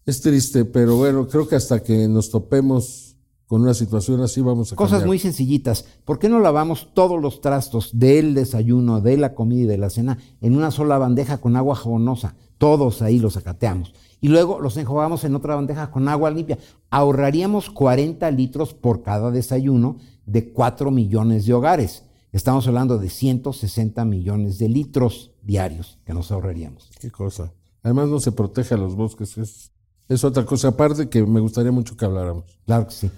Es 0.05 0.21
triste, 0.21 0.67
pero 0.67 0.97
bueno, 0.97 1.27
creo 1.27 1.49
que 1.49 1.57
hasta 1.57 1.83
que 1.83 2.07
nos 2.07 2.31
topemos 2.31 3.14
con 3.47 3.63
una 3.63 3.75
situación 3.75 4.23
así 4.23 4.41
vamos 4.41 4.73
a 4.73 4.77
Cosas 4.77 5.05
muy 5.05 5.19
sencillitas. 5.19 5.85
¿Por 6.05 6.19
qué 6.19 6.29
no 6.29 6.41
lavamos 6.41 6.89
todos 6.95 7.21
los 7.21 7.41
trastos 7.41 7.91
del 7.93 8.35
desayuno, 8.35 9.01
de 9.01 9.17
la 9.17 9.35
comida 9.35 9.63
y 9.65 9.67
de 9.67 9.79
la 9.79 9.91
cena 9.91 10.19
en 10.41 10.57
una 10.57 10.71
sola 10.71 10.99
bandeja 10.99 11.39
con 11.39 11.57
agua 11.57 11.77
jabonosa? 11.77 12.37
Todos 12.59 13.03
ahí 13.03 13.19
los 13.19 13.37
acateamos. 13.37 13.93
Y 14.21 14.29
luego 14.29 14.59
los 14.59 14.77
enjuagamos 14.79 15.25
en 15.25 15.35
otra 15.35 15.55
bandeja 15.55 15.91
con 15.91 16.09
agua 16.09 16.31
limpia. 16.31 16.59
Ahorraríamos 16.89 17.69
40 17.69 18.31
litros 18.31 18.73
por 18.73 19.03
cada 19.03 19.31
desayuno 19.31 19.99
de 20.25 20.51
4 20.51 20.91
millones 20.91 21.45
de 21.45 21.53
hogares. 21.53 22.05
Estamos 22.33 22.67
hablando 22.67 22.99
de 22.99 23.11
160 23.11 24.05
millones 24.07 24.59
de 24.59 24.69
litros 24.69 25.33
diarios 25.43 25.99
que 26.07 26.15
nos 26.15 26.33
ahorraríamos. 26.33 26.91
Qué 26.99 27.11
cosa. 27.11 27.53
Además 27.83 28.09
no 28.09 28.19
se 28.19 28.33
protege 28.33 28.75
a 28.75 28.79
los 28.79 28.97
bosques. 28.97 29.37
Es, 29.37 29.71
es 30.09 30.25
otra 30.25 30.47
cosa 30.47 30.69
aparte 30.69 31.09
que 31.09 31.23
me 31.25 31.41
gustaría 31.41 31.71
mucho 31.71 31.97
que 31.97 32.07
habláramos. 32.07 32.45
Claro 32.65 32.87
que 32.87 32.95
sí. 32.95 33.11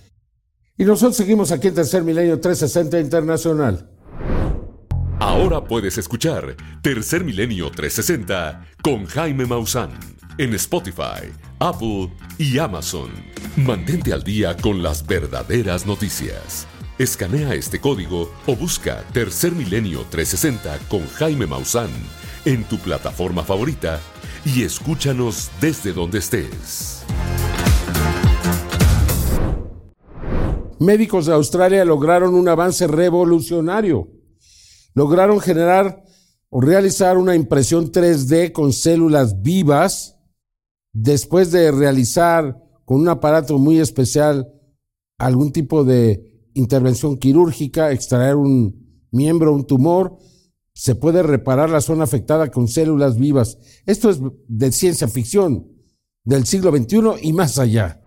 Y 0.79 0.85
nosotros 0.85 1.17
seguimos 1.17 1.53
aquí 1.53 1.69
en 1.69 1.75
Tercer 1.75 2.03
Milenio 2.03 2.39
360 2.39 3.01
Internacional. 3.01 3.89
Ahora 5.19 5.65
puedes 5.65 5.97
escuchar 5.97 6.55
Tercer 6.83 7.25
Milenio 7.25 7.71
360 7.71 8.67
con 8.83 9.07
Jaime 9.07 9.47
Maussan 9.47 9.91
en 10.37 10.53
Spotify, 10.55 11.33
Apple 11.59 12.13
y 12.37 12.59
Amazon. 12.59 13.11
Mantente 13.57 14.13
al 14.13 14.23
día 14.23 14.55
con 14.55 14.83
las 14.83 15.07
verdaderas 15.07 15.87
noticias. 15.87 16.67
Escanea 16.99 17.55
este 17.55 17.81
código 17.81 18.31
o 18.47 18.55
busca 18.55 19.03
Tercer 19.13 19.53
Milenio 19.53 20.05
360 20.11 20.79
con 20.89 21.07
Jaime 21.09 21.47
Maussan 21.47 21.91
en 22.45 22.65
tu 22.65 22.79
plataforma 22.79 23.43
favorita 23.43 23.99
y 24.45 24.63
escúchanos 24.63 25.51
desde 25.61 25.93
donde 25.95 26.19
estés. 26.19 26.96
Médicos 30.79 31.27
de 31.27 31.33
Australia 31.33 31.85
lograron 31.85 32.35
un 32.35 32.49
avance 32.49 32.87
revolucionario. 32.87 34.09
Lograron 34.95 35.41
generar 35.41 36.03
o 36.49 36.61
realizar 36.61 37.19
una 37.19 37.35
impresión 37.35 37.91
3D 37.91 38.53
con 38.53 38.73
células 38.73 39.43
vivas 39.43 40.17
después 40.93 41.51
de 41.51 41.71
realizar 41.71 42.57
con 42.85 43.01
un 43.01 43.09
aparato 43.09 43.59
muy 43.59 43.79
especial 43.79 44.53
algún 45.19 45.53
tipo 45.53 45.85
de 45.85 46.49
intervención 46.55 47.19
quirúrgica, 47.19 47.93
extraer 47.93 48.37
un 48.37 49.05
miembro, 49.11 49.53
un 49.53 49.67
tumor, 49.67 50.17
se 50.73 50.95
puede 50.95 51.23
reparar 51.23 51.71
la 51.71 51.81
zona 51.81 52.05
afectada 52.05 52.51
con 52.51 52.69
células 52.69 53.19
vivas. 53.19 53.59
Esto 53.87 54.11
es 54.11 54.21
de 54.49 54.73
ciencia 54.73 55.09
ficción 55.09 55.69
del 56.25 56.47
siglo 56.47 56.71
XXI 56.71 56.99
y 57.23 57.33
más 57.33 57.59
allá. 57.59 58.03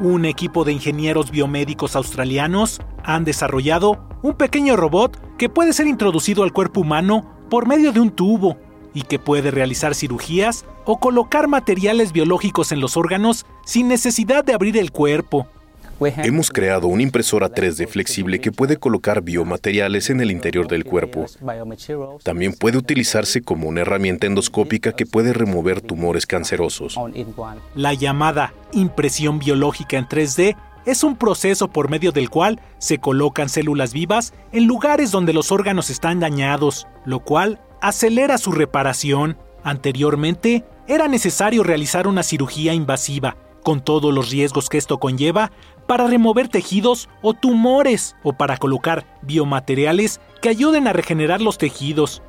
Un 0.00 0.26
equipo 0.26 0.64
de 0.64 0.72
ingenieros 0.72 1.32
biomédicos 1.32 1.96
australianos 1.96 2.80
han 3.02 3.24
desarrollado 3.24 3.98
un 4.22 4.34
pequeño 4.34 4.76
robot 4.76 5.36
que 5.36 5.48
puede 5.48 5.72
ser 5.72 5.88
introducido 5.88 6.44
al 6.44 6.52
cuerpo 6.52 6.82
humano 6.82 7.26
por 7.50 7.66
medio 7.66 7.90
de 7.90 7.98
un 7.98 8.10
tubo 8.10 8.56
y 8.94 9.02
que 9.02 9.18
puede 9.18 9.50
realizar 9.50 9.96
cirugías 9.96 10.64
o 10.84 11.00
colocar 11.00 11.48
materiales 11.48 12.12
biológicos 12.12 12.70
en 12.70 12.80
los 12.80 12.96
órganos 12.96 13.44
sin 13.64 13.88
necesidad 13.88 14.44
de 14.44 14.54
abrir 14.54 14.76
el 14.76 14.92
cuerpo. 14.92 15.48
Hemos 16.00 16.50
creado 16.50 16.86
una 16.86 17.02
impresora 17.02 17.50
3D 17.50 17.88
flexible 17.88 18.40
que 18.40 18.52
puede 18.52 18.76
colocar 18.76 19.22
biomateriales 19.22 20.10
en 20.10 20.20
el 20.20 20.30
interior 20.30 20.68
del 20.68 20.84
cuerpo. 20.84 21.26
También 22.22 22.52
puede 22.52 22.78
utilizarse 22.78 23.42
como 23.42 23.68
una 23.68 23.80
herramienta 23.80 24.26
endoscópica 24.26 24.92
que 24.92 25.06
puede 25.06 25.32
remover 25.32 25.80
tumores 25.80 26.26
cancerosos. 26.26 26.96
La 27.74 27.94
llamada 27.94 28.54
impresión 28.72 29.38
biológica 29.38 29.98
en 29.98 30.06
3D 30.06 30.56
es 30.86 31.02
un 31.02 31.16
proceso 31.16 31.68
por 31.68 31.90
medio 31.90 32.12
del 32.12 32.30
cual 32.30 32.60
se 32.78 32.98
colocan 32.98 33.48
células 33.48 33.92
vivas 33.92 34.32
en 34.52 34.66
lugares 34.66 35.10
donde 35.10 35.32
los 35.32 35.52
órganos 35.52 35.90
están 35.90 36.20
dañados, 36.20 36.86
lo 37.04 37.20
cual 37.20 37.60
acelera 37.82 38.38
su 38.38 38.52
reparación. 38.52 39.36
Anteriormente, 39.64 40.64
era 40.86 41.08
necesario 41.08 41.62
realizar 41.64 42.06
una 42.06 42.22
cirugía 42.22 42.72
invasiva, 42.72 43.36
con 43.62 43.82
todos 43.82 44.14
los 44.14 44.30
riesgos 44.30 44.70
que 44.70 44.78
esto 44.78 44.98
conlleva, 44.98 45.52
para 45.88 46.06
remover 46.06 46.48
tejidos 46.48 47.08
o 47.22 47.32
tumores 47.32 48.14
o 48.22 48.34
para 48.34 48.58
colocar 48.58 49.06
biomateriales 49.22 50.20
que 50.42 50.50
ayuden 50.50 50.86
a 50.86 50.92
regenerar 50.92 51.40
los 51.40 51.56
tejidos. 51.56 52.22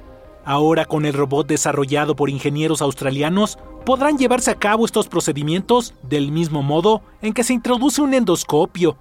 Ahora 0.46 0.86
con 0.86 1.06
el 1.06 1.14
robot 1.14 1.46
desarrollado 1.46 2.16
por 2.16 2.30
ingenieros 2.30 2.82
australianos 2.82 3.60
podrán 3.86 4.18
llevarse 4.18 4.50
a 4.50 4.56
cabo 4.56 4.86
estos 4.86 5.10
procedimientos 5.10 5.94
del 6.04 6.32
mismo 6.32 6.64
modo 6.64 7.04
en 7.22 7.34
que 7.34 7.44
se 7.44 7.52
introduce 7.52 8.02
un 8.02 8.14
endoscopio, 8.14 8.98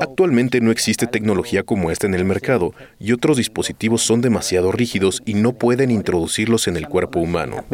Actualmente 0.00 0.60
no 0.60 0.70
existe 0.70 1.06
tecnología 1.06 1.62
como 1.62 1.90
esta 1.90 2.06
en 2.06 2.14
el 2.14 2.24
mercado 2.24 2.72
y 2.98 3.12
otros 3.12 3.36
dispositivos 3.36 4.02
son 4.02 4.20
demasiado 4.20 4.72
rígidos 4.72 5.22
y 5.24 5.34
no 5.34 5.52
pueden 5.52 5.90
introducirlos 5.90 6.68
en 6.68 6.76
el 6.76 6.88
cuerpo 6.88 7.20
humano. 7.20 7.64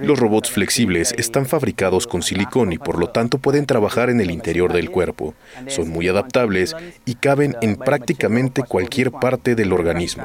Los 0.00 0.18
robots 0.18 0.50
flexibles 0.50 1.14
están 1.16 1.46
fabricados 1.46 2.06
con 2.06 2.22
silicón 2.22 2.72
y 2.72 2.78
por 2.78 2.98
lo 2.98 3.08
tanto 3.08 3.38
pueden 3.38 3.66
trabajar 3.66 4.10
en 4.10 4.20
el 4.20 4.30
interior 4.30 4.72
del 4.72 4.90
cuerpo. 4.90 5.34
Son 5.68 5.88
muy 5.88 6.08
adaptables 6.08 6.74
y 7.04 7.14
caben 7.14 7.56
en 7.62 7.76
prácticamente 7.76 8.62
cualquier 8.62 9.10
parte 9.12 9.54
del 9.54 9.72
organismo. 9.72 10.24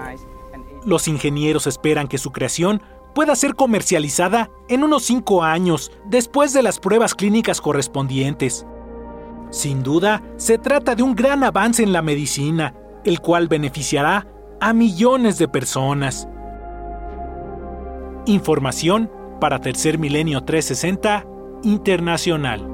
Los 0.85 1.07
ingenieros 1.07 1.67
esperan 1.67 2.07
que 2.07 2.17
su 2.17 2.31
creación 2.31 2.81
pueda 3.13 3.35
ser 3.35 3.55
comercializada 3.55 4.49
en 4.69 4.83
unos 4.83 5.03
5 5.03 5.43
años 5.43 5.91
después 6.05 6.53
de 6.53 6.63
las 6.63 6.79
pruebas 6.79 7.15
clínicas 7.15 7.61
correspondientes. 7.61 8.65
Sin 9.49 9.83
duda, 9.83 10.23
se 10.37 10.57
trata 10.57 10.95
de 10.95 11.03
un 11.03 11.13
gran 11.15 11.43
avance 11.43 11.83
en 11.83 11.91
la 11.91 12.01
medicina, 12.01 12.73
el 13.03 13.19
cual 13.19 13.47
beneficiará 13.47 14.27
a 14.61 14.73
millones 14.73 15.37
de 15.37 15.47
personas. 15.47 16.27
Información 18.25 19.11
para 19.39 19.59
Tercer 19.59 19.97
Milenio 19.97 20.43
360 20.43 21.25
Internacional. 21.63 22.67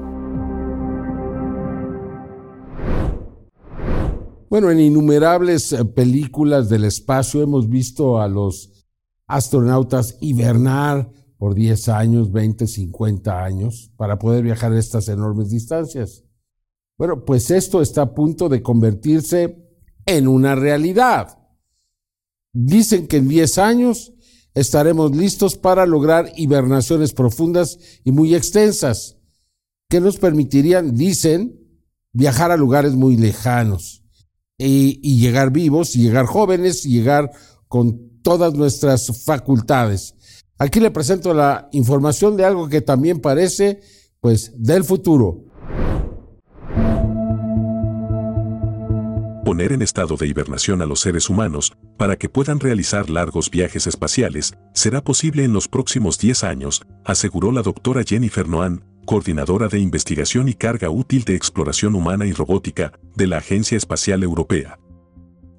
Bueno, 4.50 4.70
en 4.70 4.80
innumerables 4.80 5.72
eh, 5.72 5.84
películas 5.84 6.70
del 6.70 6.84
espacio 6.84 7.42
hemos 7.42 7.68
visto 7.68 8.18
a 8.20 8.28
los 8.28 8.77
astronautas 9.28 10.16
hibernar 10.20 11.12
por 11.36 11.54
10 11.54 11.88
años, 11.90 12.32
20, 12.32 12.66
50 12.66 13.44
años 13.44 13.92
para 13.96 14.18
poder 14.18 14.42
viajar 14.42 14.72
estas 14.74 15.08
enormes 15.08 15.50
distancias. 15.50 16.24
Bueno, 16.96 17.24
pues 17.24 17.50
esto 17.52 17.80
está 17.80 18.02
a 18.02 18.14
punto 18.14 18.48
de 18.48 18.60
convertirse 18.60 19.56
en 20.04 20.26
una 20.26 20.56
realidad. 20.56 21.38
Dicen 22.52 23.06
que 23.06 23.18
en 23.18 23.28
10 23.28 23.58
años 23.58 24.14
estaremos 24.54 25.14
listos 25.14 25.56
para 25.56 25.86
lograr 25.86 26.32
hibernaciones 26.36 27.12
profundas 27.12 27.78
y 28.02 28.10
muy 28.10 28.34
extensas 28.34 29.18
que 29.88 30.00
nos 30.00 30.16
permitirían, 30.16 30.96
dicen, 30.96 31.60
viajar 32.12 32.50
a 32.50 32.56
lugares 32.56 32.94
muy 32.94 33.16
lejanos 33.16 34.02
y, 34.58 34.98
y 35.02 35.20
llegar 35.20 35.52
vivos, 35.52 35.94
y 35.94 36.02
llegar 36.02 36.26
jóvenes, 36.26 36.84
y 36.84 36.90
llegar 36.90 37.30
con 37.68 38.07
todas 38.28 38.52
nuestras 38.52 39.24
facultades. 39.24 40.14
Aquí 40.58 40.80
le 40.80 40.90
presento 40.90 41.32
la 41.32 41.70
información 41.72 42.36
de 42.36 42.44
algo 42.44 42.68
que 42.68 42.82
también 42.82 43.20
parece, 43.20 43.80
pues, 44.20 44.52
del 44.54 44.84
futuro. 44.84 45.46
Poner 49.46 49.72
en 49.72 49.80
estado 49.80 50.18
de 50.18 50.26
hibernación 50.26 50.82
a 50.82 50.84
los 50.84 51.00
seres 51.00 51.30
humanos 51.30 51.72
para 51.96 52.16
que 52.16 52.28
puedan 52.28 52.60
realizar 52.60 53.08
largos 53.08 53.50
viajes 53.50 53.86
espaciales 53.86 54.52
será 54.74 55.02
posible 55.02 55.44
en 55.44 55.54
los 55.54 55.66
próximos 55.66 56.18
10 56.18 56.44
años, 56.44 56.82
aseguró 57.06 57.50
la 57.50 57.62
doctora 57.62 58.02
Jennifer 58.06 58.46
Noan, 58.46 58.84
coordinadora 59.06 59.68
de 59.68 59.78
investigación 59.78 60.50
y 60.50 60.52
carga 60.52 60.90
útil 60.90 61.24
de 61.24 61.34
exploración 61.34 61.94
humana 61.94 62.26
y 62.26 62.32
robótica 62.32 62.92
de 63.16 63.26
la 63.26 63.38
Agencia 63.38 63.78
Espacial 63.78 64.22
Europea. 64.22 64.78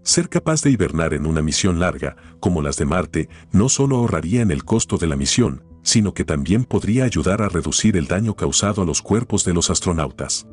Ser 0.03 0.29
capaz 0.29 0.61
de 0.61 0.71
hibernar 0.71 1.13
en 1.13 1.25
una 1.25 1.41
misión 1.41 1.79
larga, 1.79 2.15
como 2.39 2.61
las 2.61 2.77
de 2.77 2.85
Marte, 2.85 3.29
no 3.51 3.69
solo 3.69 3.97
ahorraría 3.97 4.41
en 4.41 4.51
el 4.51 4.63
costo 4.63 4.97
de 4.97 5.07
la 5.07 5.15
misión, 5.15 5.63
sino 5.83 6.13
que 6.13 6.23
también 6.23 6.63
podría 6.63 7.03
ayudar 7.03 7.41
a 7.41 7.49
reducir 7.49 7.97
el 7.97 8.07
daño 8.07 8.35
causado 8.35 8.81
a 8.81 8.85
los 8.85 9.01
cuerpos 9.01 9.43
de 9.43 9.53
los 9.53 9.69
astronautas. 9.69 10.47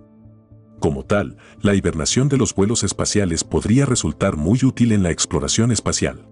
Como 0.81 1.05
tal, 1.05 1.37
la 1.63 1.75
hibernación 1.75 2.29
de 2.29 2.37
los 2.37 2.55
vuelos 2.55 2.85
espaciales 2.85 3.45
podría 3.45 3.87
resultar 3.87 4.37
muy 4.37 4.59
útil 4.63 4.93
en 4.93 5.03
la 5.03 5.11
exploración 5.11 5.73
espacial. 5.73 6.29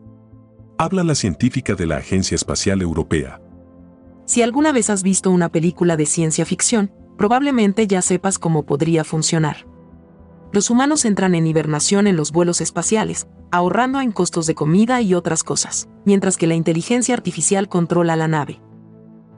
Habla 0.76 1.04
la 1.04 1.14
científica 1.14 1.74
de 1.74 1.86
la 1.86 1.98
Agencia 1.98 2.34
Espacial 2.34 2.82
Europea. 2.82 3.40
Si 4.26 4.42
alguna 4.42 4.72
vez 4.72 4.90
has 4.90 5.02
visto 5.02 5.30
una 5.30 5.50
película 5.50 5.96
de 5.96 6.06
ciencia 6.06 6.44
ficción, 6.44 6.92
probablemente 7.16 7.86
ya 7.86 8.02
sepas 8.02 8.38
cómo 8.38 8.64
podría 8.64 9.04
funcionar 9.04 9.73
los 10.54 10.70
humanos 10.70 11.04
entran 11.04 11.34
en 11.34 11.48
hibernación 11.48 12.06
en 12.06 12.16
los 12.16 12.30
vuelos 12.30 12.60
espaciales, 12.60 13.26
ahorrando 13.50 14.00
en 14.00 14.12
costos 14.12 14.46
de 14.46 14.54
comida 14.54 15.02
y 15.02 15.12
otras 15.12 15.42
cosas, 15.42 15.88
mientras 16.04 16.36
que 16.36 16.46
la 16.46 16.54
inteligencia 16.54 17.12
artificial 17.12 17.68
controla 17.68 18.14
la 18.14 18.28
nave. 18.28 18.60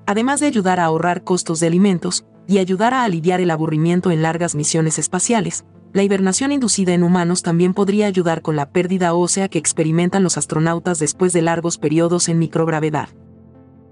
Además 0.07 0.41
de 0.41 0.47
ayudar 0.47 0.79
a 0.79 0.85
ahorrar 0.85 1.25
costos 1.25 1.59
de 1.59 1.69
alimentos 1.69 2.27
y 2.47 2.59
ayudar 2.59 2.93
a 2.93 3.03
aliviar 3.03 3.41
el 3.41 3.51
aburrimiento 3.51 4.11
en 4.11 4.21
largas 4.21 4.55
misiones 4.55 4.99
espaciales, 4.99 5.65
la 5.95 6.03
hibernación 6.03 6.53
inducida 6.53 6.93
en 6.93 7.03
humanos 7.03 7.43
también 7.43 7.73
podría 7.73 8.07
ayudar 8.09 8.43
con 8.43 8.55
la 8.55 8.69
pérdida 8.69 9.15
ósea 9.15 9.49
que 9.49 9.59
experimentan 9.59 10.23
los 10.23 10.37
astronautas 10.37 10.99
después 10.99 11.33
de 11.33 11.41
largos 11.41 11.79
periodos 11.79 12.29
en 12.29 12.39
microgravedad. 12.39 13.09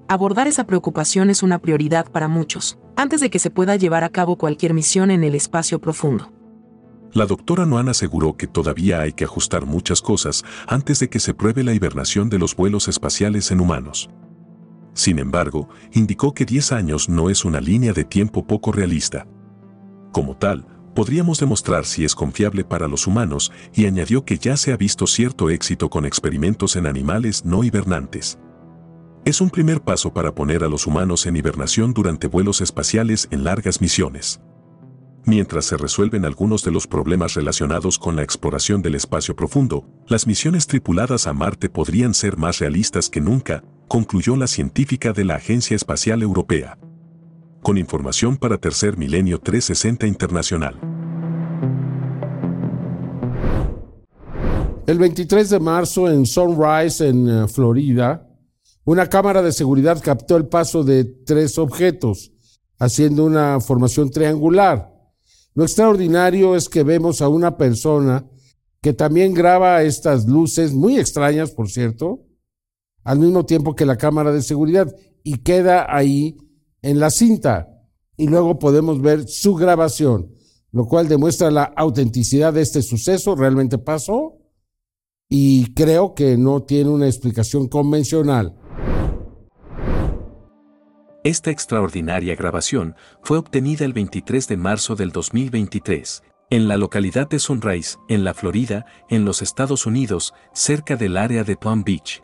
Abordar 0.08 0.46
esa 0.46 0.64
preocupación 0.64 1.30
es 1.30 1.42
una 1.42 1.58
prioridad 1.58 2.06
para 2.12 2.28
muchos, 2.28 2.78
antes 2.96 3.22
de 3.22 3.30
que 3.30 3.38
se 3.38 3.48
pueda 3.48 3.76
llevar 3.76 4.04
a 4.04 4.10
cabo 4.10 4.36
cualquier 4.36 4.74
misión 4.74 5.10
en 5.10 5.24
el 5.24 5.34
espacio 5.34 5.80
profundo. 5.80 6.30
La 7.14 7.26
doctora 7.26 7.64
Noan 7.64 7.88
aseguró 7.88 8.36
que 8.36 8.48
todavía 8.48 9.00
hay 9.00 9.12
que 9.12 9.22
ajustar 9.22 9.66
muchas 9.66 10.02
cosas 10.02 10.42
antes 10.66 10.98
de 10.98 11.08
que 11.08 11.20
se 11.20 11.32
pruebe 11.32 11.62
la 11.62 11.72
hibernación 11.72 12.28
de 12.28 12.40
los 12.40 12.56
vuelos 12.56 12.88
espaciales 12.88 13.52
en 13.52 13.60
humanos. 13.60 14.10
Sin 14.94 15.20
embargo, 15.20 15.68
indicó 15.92 16.34
que 16.34 16.44
10 16.44 16.72
años 16.72 17.08
no 17.08 17.30
es 17.30 17.44
una 17.44 17.60
línea 17.60 17.92
de 17.92 18.02
tiempo 18.02 18.44
poco 18.44 18.72
realista. 18.72 19.28
Como 20.10 20.36
tal, 20.36 20.66
podríamos 20.96 21.38
demostrar 21.38 21.84
si 21.84 22.04
es 22.04 22.16
confiable 22.16 22.64
para 22.64 22.88
los 22.88 23.06
humanos 23.06 23.52
y 23.72 23.86
añadió 23.86 24.24
que 24.24 24.36
ya 24.36 24.56
se 24.56 24.72
ha 24.72 24.76
visto 24.76 25.06
cierto 25.06 25.50
éxito 25.50 25.90
con 25.90 26.06
experimentos 26.06 26.74
en 26.74 26.84
animales 26.84 27.44
no 27.44 27.62
hibernantes. 27.62 28.40
Es 29.24 29.40
un 29.40 29.50
primer 29.50 29.80
paso 29.82 30.12
para 30.12 30.34
poner 30.34 30.64
a 30.64 30.68
los 30.68 30.84
humanos 30.84 31.26
en 31.26 31.36
hibernación 31.36 31.94
durante 31.94 32.26
vuelos 32.26 32.60
espaciales 32.60 33.28
en 33.30 33.44
largas 33.44 33.80
misiones. 33.80 34.40
Mientras 35.26 35.64
se 35.64 35.78
resuelven 35.78 36.26
algunos 36.26 36.64
de 36.64 36.70
los 36.70 36.86
problemas 36.86 37.32
relacionados 37.32 37.98
con 37.98 38.14
la 38.14 38.22
exploración 38.22 38.82
del 38.82 38.94
espacio 38.94 39.34
profundo, 39.34 39.86
las 40.06 40.26
misiones 40.26 40.66
tripuladas 40.66 41.26
a 41.26 41.32
Marte 41.32 41.70
podrían 41.70 42.12
ser 42.12 42.36
más 42.36 42.58
realistas 42.58 43.08
que 43.08 43.22
nunca, 43.22 43.64
concluyó 43.88 44.36
la 44.36 44.46
científica 44.46 45.14
de 45.14 45.24
la 45.24 45.36
Agencia 45.36 45.76
Espacial 45.76 46.22
Europea. 46.22 46.78
con 47.62 47.78
información 47.78 48.36
para 48.36 48.58
Tercer 48.58 48.98
Milenio 48.98 49.38
360 49.38 50.06
Internacional. 50.06 50.78
El 54.86 54.98
23 54.98 55.48
de 55.48 55.60
marzo 55.60 56.10
en 56.10 56.26
Sunrise, 56.26 57.08
en 57.08 57.26
eh, 57.26 57.48
Florida, 57.48 58.28
una 58.84 59.08
cámara 59.08 59.40
de 59.40 59.50
seguridad 59.50 59.98
captó 60.02 60.36
el 60.36 60.46
paso 60.46 60.84
de 60.84 61.04
tres 61.04 61.56
objetos, 61.56 62.32
haciendo 62.78 63.24
una 63.24 63.60
formación 63.60 64.10
triangular. 64.10 64.93
Lo 65.54 65.62
extraordinario 65.62 66.56
es 66.56 66.68
que 66.68 66.82
vemos 66.82 67.22
a 67.22 67.28
una 67.28 67.56
persona 67.56 68.28
que 68.82 68.92
también 68.92 69.32
graba 69.32 69.82
estas 69.82 70.26
luces, 70.26 70.74
muy 70.74 70.98
extrañas, 70.98 71.52
por 71.52 71.70
cierto, 71.70 72.26
al 73.04 73.18
mismo 73.18 73.46
tiempo 73.46 73.74
que 73.74 73.86
la 73.86 73.96
cámara 73.96 74.32
de 74.32 74.42
seguridad, 74.42 74.94
y 75.22 75.38
queda 75.38 75.86
ahí 75.94 76.36
en 76.82 76.98
la 76.98 77.10
cinta. 77.10 77.68
Y 78.16 78.26
luego 78.26 78.58
podemos 78.58 79.00
ver 79.00 79.28
su 79.28 79.54
grabación, 79.54 80.34
lo 80.70 80.86
cual 80.86 81.08
demuestra 81.08 81.50
la 81.50 81.64
autenticidad 81.64 82.52
de 82.52 82.62
este 82.62 82.82
suceso, 82.82 83.36
realmente 83.36 83.78
pasó, 83.78 84.38
y 85.28 85.72
creo 85.74 86.14
que 86.14 86.36
no 86.36 86.64
tiene 86.64 86.90
una 86.90 87.06
explicación 87.06 87.68
convencional. 87.68 88.56
Esta 91.24 91.50
extraordinaria 91.50 92.36
grabación 92.36 92.96
fue 93.22 93.38
obtenida 93.38 93.86
el 93.86 93.94
23 93.94 94.46
de 94.46 94.58
marzo 94.58 94.94
del 94.94 95.10
2023, 95.10 96.22
en 96.50 96.68
la 96.68 96.76
localidad 96.76 97.26
de 97.30 97.38
Sunrise, 97.38 97.96
en 98.10 98.24
la 98.24 98.34
Florida, 98.34 98.84
en 99.08 99.24
los 99.24 99.40
Estados 99.40 99.86
Unidos, 99.86 100.34
cerca 100.52 100.96
del 100.96 101.16
área 101.16 101.42
de 101.42 101.56
Palm 101.56 101.82
Beach. 101.82 102.22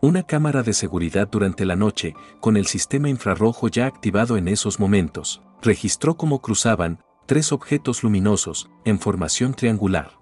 Una 0.00 0.22
cámara 0.22 0.62
de 0.62 0.72
seguridad 0.72 1.28
durante 1.28 1.66
la 1.66 1.76
noche, 1.76 2.14
con 2.40 2.56
el 2.56 2.64
sistema 2.64 3.10
infrarrojo 3.10 3.68
ya 3.68 3.84
activado 3.84 4.38
en 4.38 4.48
esos 4.48 4.80
momentos, 4.80 5.42
registró 5.60 6.16
cómo 6.16 6.40
cruzaban 6.40 7.00
tres 7.26 7.52
objetos 7.52 8.02
luminosos 8.02 8.70
en 8.86 8.98
formación 8.98 9.52
triangular. 9.52 10.12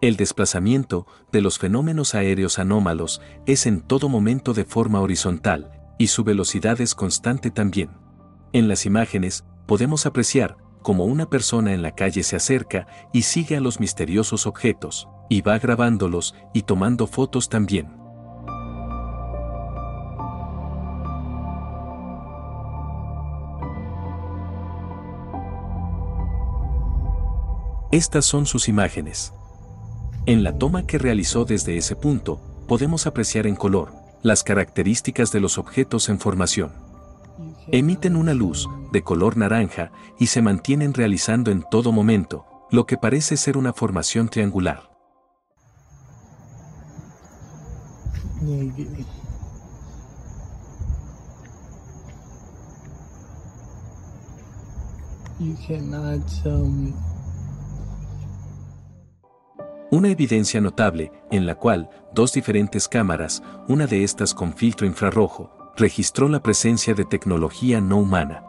El 0.00 0.16
desplazamiento 0.16 1.06
de 1.30 1.40
los 1.40 1.60
fenómenos 1.60 2.16
aéreos 2.16 2.58
anómalos 2.58 3.22
es 3.46 3.66
en 3.66 3.80
todo 3.80 4.08
momento 4.08 4.54
de 4.54 4.64
forma 4.64 5.00
horizontal, 5.00 5.75
y 5.98 6.08
su 6.08 6.24
velocidad 6.24 6.80
es 6.80 6.94
constante 6.94 7.50
también. 7.50 7.90
En 8.52 8.68
las 8.68 8.86
imágenes, 8.86 9.44
podemos 9.66 10.06
apreciar 10.06 10.56
cómo 10.82 11.04
una 11.04 11.28
persona 11.28 11.74
en 11.74 11.82
la 11.82 11.94
calle 11.94 12.22
se 12.22 12.36
acerca 12.36 12.86
y 13.12 13.22
sigue 13.22 13.56
a 13.56 13.60
los 13.60 13.80
misteriosos 13.80 14.46
objetos, 14.46 15.08
y 15.28 15.40
va 15.40 15.58
grabándolos 15.58 16.34
y 16.54 16.62
tomando 16.62 17.06
fotos 17.06 17.48
también. 17.48 17.88
Estas 27.90 28.24
son 28.26 28.46
sus 28.46 28.68
imágenes. 28.68 29.32
En 30.26 30.42
la 30.42 30.58
toma 30.58 30.86
que 30.86 30.98
realizó 30.98 31.44
desde 31.44 31.76
ese 31.76 31.96
punto, 31.96 32.40
podemos 32.68 33.06
apreciar 33.06 33.46
en 33.46 33.56
color, 33.56 33.92
las 34.22 34.42
características 34.42 35.32
de 35.32 35.40
los 35.40 35.58
objetos 35.58 36.08
en 36.08 36.18
formación. 36.18 36.72
Emiten 37.68 38.16
una 38.16 38.34
luz 38.34 38.68
de 38.92 39.02
color 39.02 39.36
naranja 39.36 39.90
y 40.18 40.28
se 40.28 40.42
mantienen 40.42 40.94
realizando 40.94 41.50
en 41.50 41.64
todo 41.70 41.92
momento, 41.92 42.46
lo 42.70 42.86
que 42.86 42.96
parece 42.96 43.36
ser 43.36 43.56
una 43.56 43.72
formación 43.72 44.28
triangular. 44.28 44.90
Una 59.90 60.08
evidencia 60.08 60.60
notable, 60.60 61.12
en 61.30 61.46
la 61.46 61.54
cual 61.54 61.90
dos 62.12 62.32
diferentes 62.32 62.88
cámaras, 62.88 63.42
una 63.68 63.86
de 63.86 64.02
estas 64.02 64.34
con 64.34 64.52
filtro 64.52 64.84
infrarrojo, 64.84 65.50
registró 65.76 66.28
la 66.28 66.42
presencia 66.42 66.92
de 66.94 67.04
tecnología 67.04 67.80
no 67.80 67.98
humana. 67.98 68.42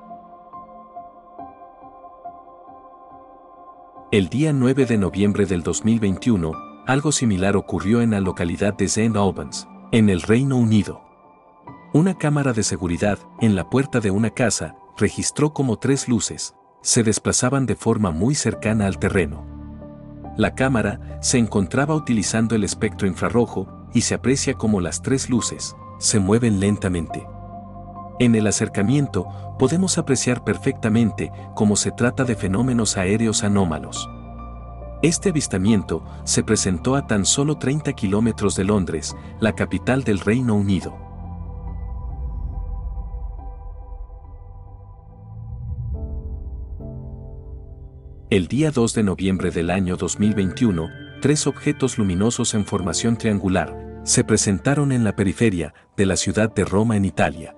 El 4.12 4.30
día 4.30 4.52
9 4.52 4.86
de 4.88 4.98
noviembre 4.98 5.46
del 5.46 5.62
2021, 5.62 6.54
algo 6.88 7.12
similar 7.12 7.56
ocurrió 7.56 8.02
en 8.02 8.12
la 8.12 8.20
localidad 8.20 8.74
de 8.74 8.86
St. 8.86 9.16
Albans, 9.16 9.68
en 9.92 10.10
el 10.10 10.24
Reino 10.24 10.58
Unido. 10.58 11.02
Una 11.94 12.18
cámara 12.18 12.54
de 12.54 12.64
seguridad, 12.64 13.20
en 13.42 13.56
la 13.56 13.70
puerta 13.70 14.00
de 14.00 14.10
una 14.10 14.32
casa, 14.32 14.76
registró 14.98 15.54
como 15.54 15.78
tres 15.78 16.08
luces, 16.08 16.56
se 16.82 17.04
desplazaban 17.04 17.68
de 17.68 17.76
forma 17.76 18.10
muy 18.10 18.34
cercana 18.34 18.88
al 18.88 18.98
terreno. 18.98 19.57
La 20.38 20.54
cámara 20.54 21.20
se 21.20 21.40
encontraba 21.40 21.96
utilizando 21.96 22.56
el 22.56 22.64
espectro 22.64 23.08
infrarrojo 23.08 23.68
y 23.94 24.02
se 24.02 24.14
aprecia 24.14 24.54
como 24.54 24.80
las 24.80 25.02
tres 25.02 25.30
luces 25.30 25.76
se 26.00 26.20
mueven 26.20 26.60
lentamente. 26.60 27.28
En 28.20 28.36
el 28.36 28.48
acercamiento 28.48 29.28
podemos 29.60 29.98
apreciar 29.98 30.44
perfectamente 30.44 31.32
cómo 31.56 31.76
se 31.76 31.92
trata 31.92 32.24
de 32.24 32.36
fenómenos 32.36 32.98
aéreos 32.98 33.44
anómalos. 33.44 34.10
Este 35.04 35.30
avistamiento 35.30 36.04
se 36.24 36.44
presentó 36.44 36.96
a 36.96 37.06
tan 37.06 37.26
solo 37.26 37.58
30 37.58 37.94
kilómetros 37.94 38.56
de 38.56 38.64
Londres, 38.64 39.16
la 39.40 39.54
capital 39.54 40.04
del 40.04 40.20
Reino 40.20 40.56
Unido. 40.56 41.07
El 48.30 48.50
día 48.50 48.72
2 48.72 48.94
de 48.94 49.04
noviembre 49.04 49.52
del 49.52 49.70
año 49.70 49.96
2021, 49.96 50.90
tres 51.22 51.48
objetos 51.48 51.98
luminosos 51.98 52.56
en 52.56 52.66
formación 52.66 53.16
triangular 53.16 54.02
se 54.04 54.26
presentaron 54.26 54.92
en 54.92 55.06
la 55.06 55.16
periferia 55.16 55.74
de 55.96 56.06
la 56.06 56.18
ciudad 56.18 56.54
de 56.54 56.66
Roma 56.66 56.98
en 56.98 57.06
Italia. 57.06 57.56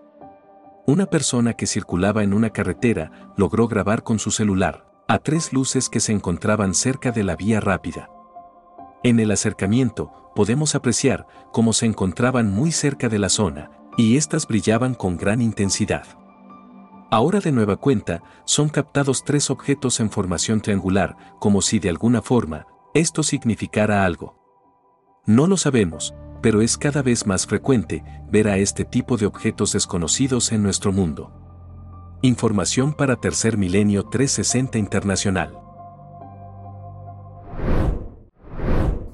Una 0.86 1.08
persona 1.08 1.56
que 1.56 1.66
circulaba 1.66 2.22
en 2.22 2.36
una 2.36 2.52
carretera 2.52 3.34
logró 3.36 3.68
grabar 3.68 4.04
con 4.04 4.20
su 4.20 4.30
celular 4.30 4.86
a 5.08 5.18
tres 5.18 5.54
luces 5.54 5.90
que 5.90 6.00
se 6.00 6.12
encontraban 6.12 6.76
cerca 6.76 7.12
de 7.12 7.24
la 7.24 7.36
vía 7.36 7.60
rápida. 7.60 8.08
En 9.04 9.20
el 9.20 9.32
acercamiento 9.32 10.32
podemos 10.36 10.76
apreciar 10.76 11.26
cómo 11.52 11.74
se 11.74 11.88
encontraban 11.88 12.54
muy 12.54 12.72
cerca 12.72 13.10
de 13.10 13.18
la 13.18 13.30
zona 13.30 13.72
y 13.98 14.18
éstas 14.18 14.46
brillaban 14.46 14.94
con 14.94 15.18
gran 15.18 15.42
intensidad. 15.42 16.19
Ahora 17.12 17.40
de 17.40 17.52
nueva 17.52 17.78
cuenta, 17.78 18.22
son 18.46 18.70
captados 18.70 19.24
tres 19.24 19.50
objetos 19.50 20.00
en 20.00 20.12
formación 20.12 20.62
triangular, 20.62 21.18
como 21.40 21.64
si 21.64 21.80
de 21.80 21.90
alguna 21.90 22.22
forma, 22.22 22.68
esto 22.94 23.24
significara 23.24 24.06
algo. 24.06 24.36
No 25.26 25.48
lo 25.48 25.58
sabemos, 25.58 26.14
pero 26.44 26.62
es 26.62 26.78
cada 26.78 27.02
vez 27.02 27.26
más 27.26 27.48
frecuente 27.48 28.04
ver 28.32 28.48
a 28.48 28.58
este 28.58 28.86
tipo 28.86 29.18
de 29.18 29.26
objetos 29.26 29.74
desconocidos 29.74 30.52
en 30.52 30.62
nuestro 30.62 30.92
mundo. 30.92 31.34
Información 32.22 32.94
para 32.94 33.16
Tercer 33.16 33.58
Milenio 33.58 34.04
360 34.04 34.78
Internacional. 34.78 35.58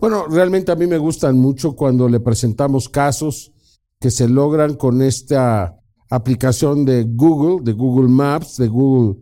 Bueno, 0.01 0.25
realmente 0.27 0.73
a 0.73 0.75
mí 0.75 0.85
me 0.85 0.97
gustan 0.97 1.37
mucho 1.37 1.77
cuando 1.77 2.09
le 2.09 2.19
presentamos 2.19 2.89
casos 2.89 3.53
que 4.01 4.11
se 4.11 4.27
logran 4.27 4.75
con 4.75 5.01
esta 5.01 5.79
aplicación 6.09 6.85
de 6.85 7.03
Google, 7.03 7.63
de 7.63 7.73
Google 7.73 8.09
Maps, 8.09 8.57
de 8.57 8.67
Google 8.67 9.17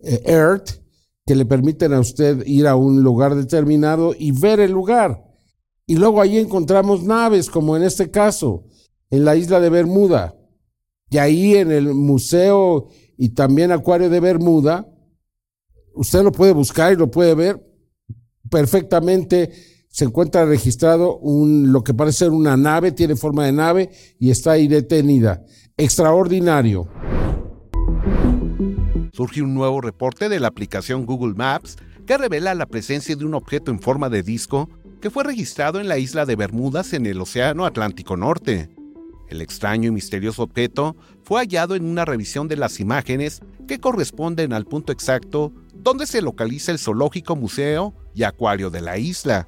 eh, 0.00 0.22
Earth, 0.26 0.82
que 1.24 1.34
le 1.34 1.44
permiten 1.44 1.92
a 1.92 2.00
usted 2.00 2.46
ir 2.46 2.66
a 2.66 2.76
un 2.76 3.02
lugar 3.02 3.34
determinado 3.34 4.14
y 4.16 4.32
ver 4.32 4.60
el 4.60 4.70
lugar. 4.70 5.24
Y 5.86 5.96
luego 5.96 6.20
ahí 6.20 6.38
encontramos 6.38 7.02
naves, 7.02 7.50
como 7.50 7.76
en 7.76 7.82
este 7.82 8.10
caso, 8.10 8.64
en 9.10 9.24
la 9.24 9.36
isla 9.36 9.60
de 9.60 9.70
Bermuda. 9.70 10.36
Y 11.10 11.18
ahí 11.18 11.54
en 11.54 11.70
el 11.70 11.94
museo 11.94 12.88
y 13.16 13.30
también 13.30 13.72
acuario 13.72 14.10
de 14.10 14.20
Bermuda, 14.20 14.86
usted 15.94 16.22
lo 16.22 16.32
puede 16.32 16.52
buscar 16.52 16.92
y 16.92 16.96
lo 16.96 17.10
puede 17.10 17.34
ver 17.34 17.64
perfectamente. 18.50 19.52
Se 19.88 20.04
encuentra 20.04 20.44
registrado 20.44 21.18
un, 21.18 21.72
lo 21.72 21.82
que 21.82 21.94
parece 21.94 22.18
ser 22.18 22.30
una 22.30 22.56
nave, 22.56 22.92
tiene 22.92 23.16
forma 23.16 23.46
de 23.46 23.52
nave 23.52 23.90
y 24.18 24.30
está 24.30 24.52
ahí 24.52 24.68
detenida 24.68 25.44
extraordinario. 25.78 26.88
Surge 29.12 29.42
un 29.42 29.52
nuevo 29.52 29.82
reporte 29.82 30.30
de 30.30 30.40
la 30.40 30.48
aplicación 30.48 31.04
Google 31.04 31.34
Maps 31.34 31.76
que 32.06 32.16
revela 32.16 32.54
la 32.54 32.64
presencia 32.64 33.14
de 33.14 33.26
un 33.26 33.34
objeto 33.34 33.70
en 33.70 33.80
forma 33.80 34.08
de 34.08 34.22
disco 34.22 34.70
que 35.02 35.10
fue 35.10 35.24
registrado 35.24 35.78
en 35.78 35.86
la 35.86 35.98
isla 35.98 36.24
de 36.24 36.34
Bermudas 36.34 36.94
en 36.94 37.04
el 37.04 37.20
Océano 37.20 37.66
Atlántico 37.66 38.16
Norte. 38.16 38.70
El 39.28 39.42
extraño 39.42 39.88
y 39.88 39.92
misterioso 39.92 40.44
objeto 40.44 40.96
fue 41.22 41.40
hallado 41.40 41.74
en 41.74 41.84
una 41.84 42.06
revisión 42.06 42.48
de 42.48 42.56
las 42.56 42.80
imágenes 42.80 43.42
que 43.68 43.78
corresponden 43.78 44.54
al 44.54 44.64
punto 44.64 44.92
exacto 44.92 45.52
donde 45.74 46.06
se 46.06 46.22
localiza 46.22 46.72
el 46.72 46.78
zoológico 46.78 47.36
museo 47.36 47.92
y 48.14 48.22
acuario 48.22 48.70
de 48.70 48.80
la 48.80 48.96
isla. 48.96 49.46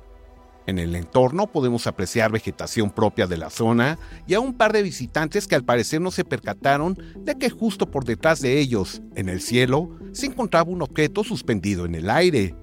En 0.69 0.79
el 0.79 0.95
entorno 0.97 1.47
podemos 1.47 1.87
apreciar 1.87 2.31
vegetación 2.31 2.91
propia 2.91 3.27
de 3.27 3.39
la 3.39 3.49
zona 3.49 3.99
y 4.27 4.35
a 4.35 4.41
un 4.41 4.53
par 4.53 4.75
de 4.75 4.83
visitantes 4.83 5.49
que 5.49 5.55
al 5.55 5.65
parecer 5.65 6.03
no 6.03 6.11
se 6.11 6.27
percataron 6.27 6.95
de 7.21 7.39
que 7.39 7.49
justo 7.49 7.91
por 7.91 8.05
detrás 8.05 8.43
de 8.43 8.59
ellos, 8.59 9.01
en 9.15 9.31
el 9.31 9.41
cielo, 9.41 9.97
se 10.13 10.27
encontraba 10.27 10.71
un 10.71 10.83
objeto 10.83 11.25
suspendido 11.25 11.87
en 11.87 11.95
el 11.95 12.11
aire. 12.11 12.55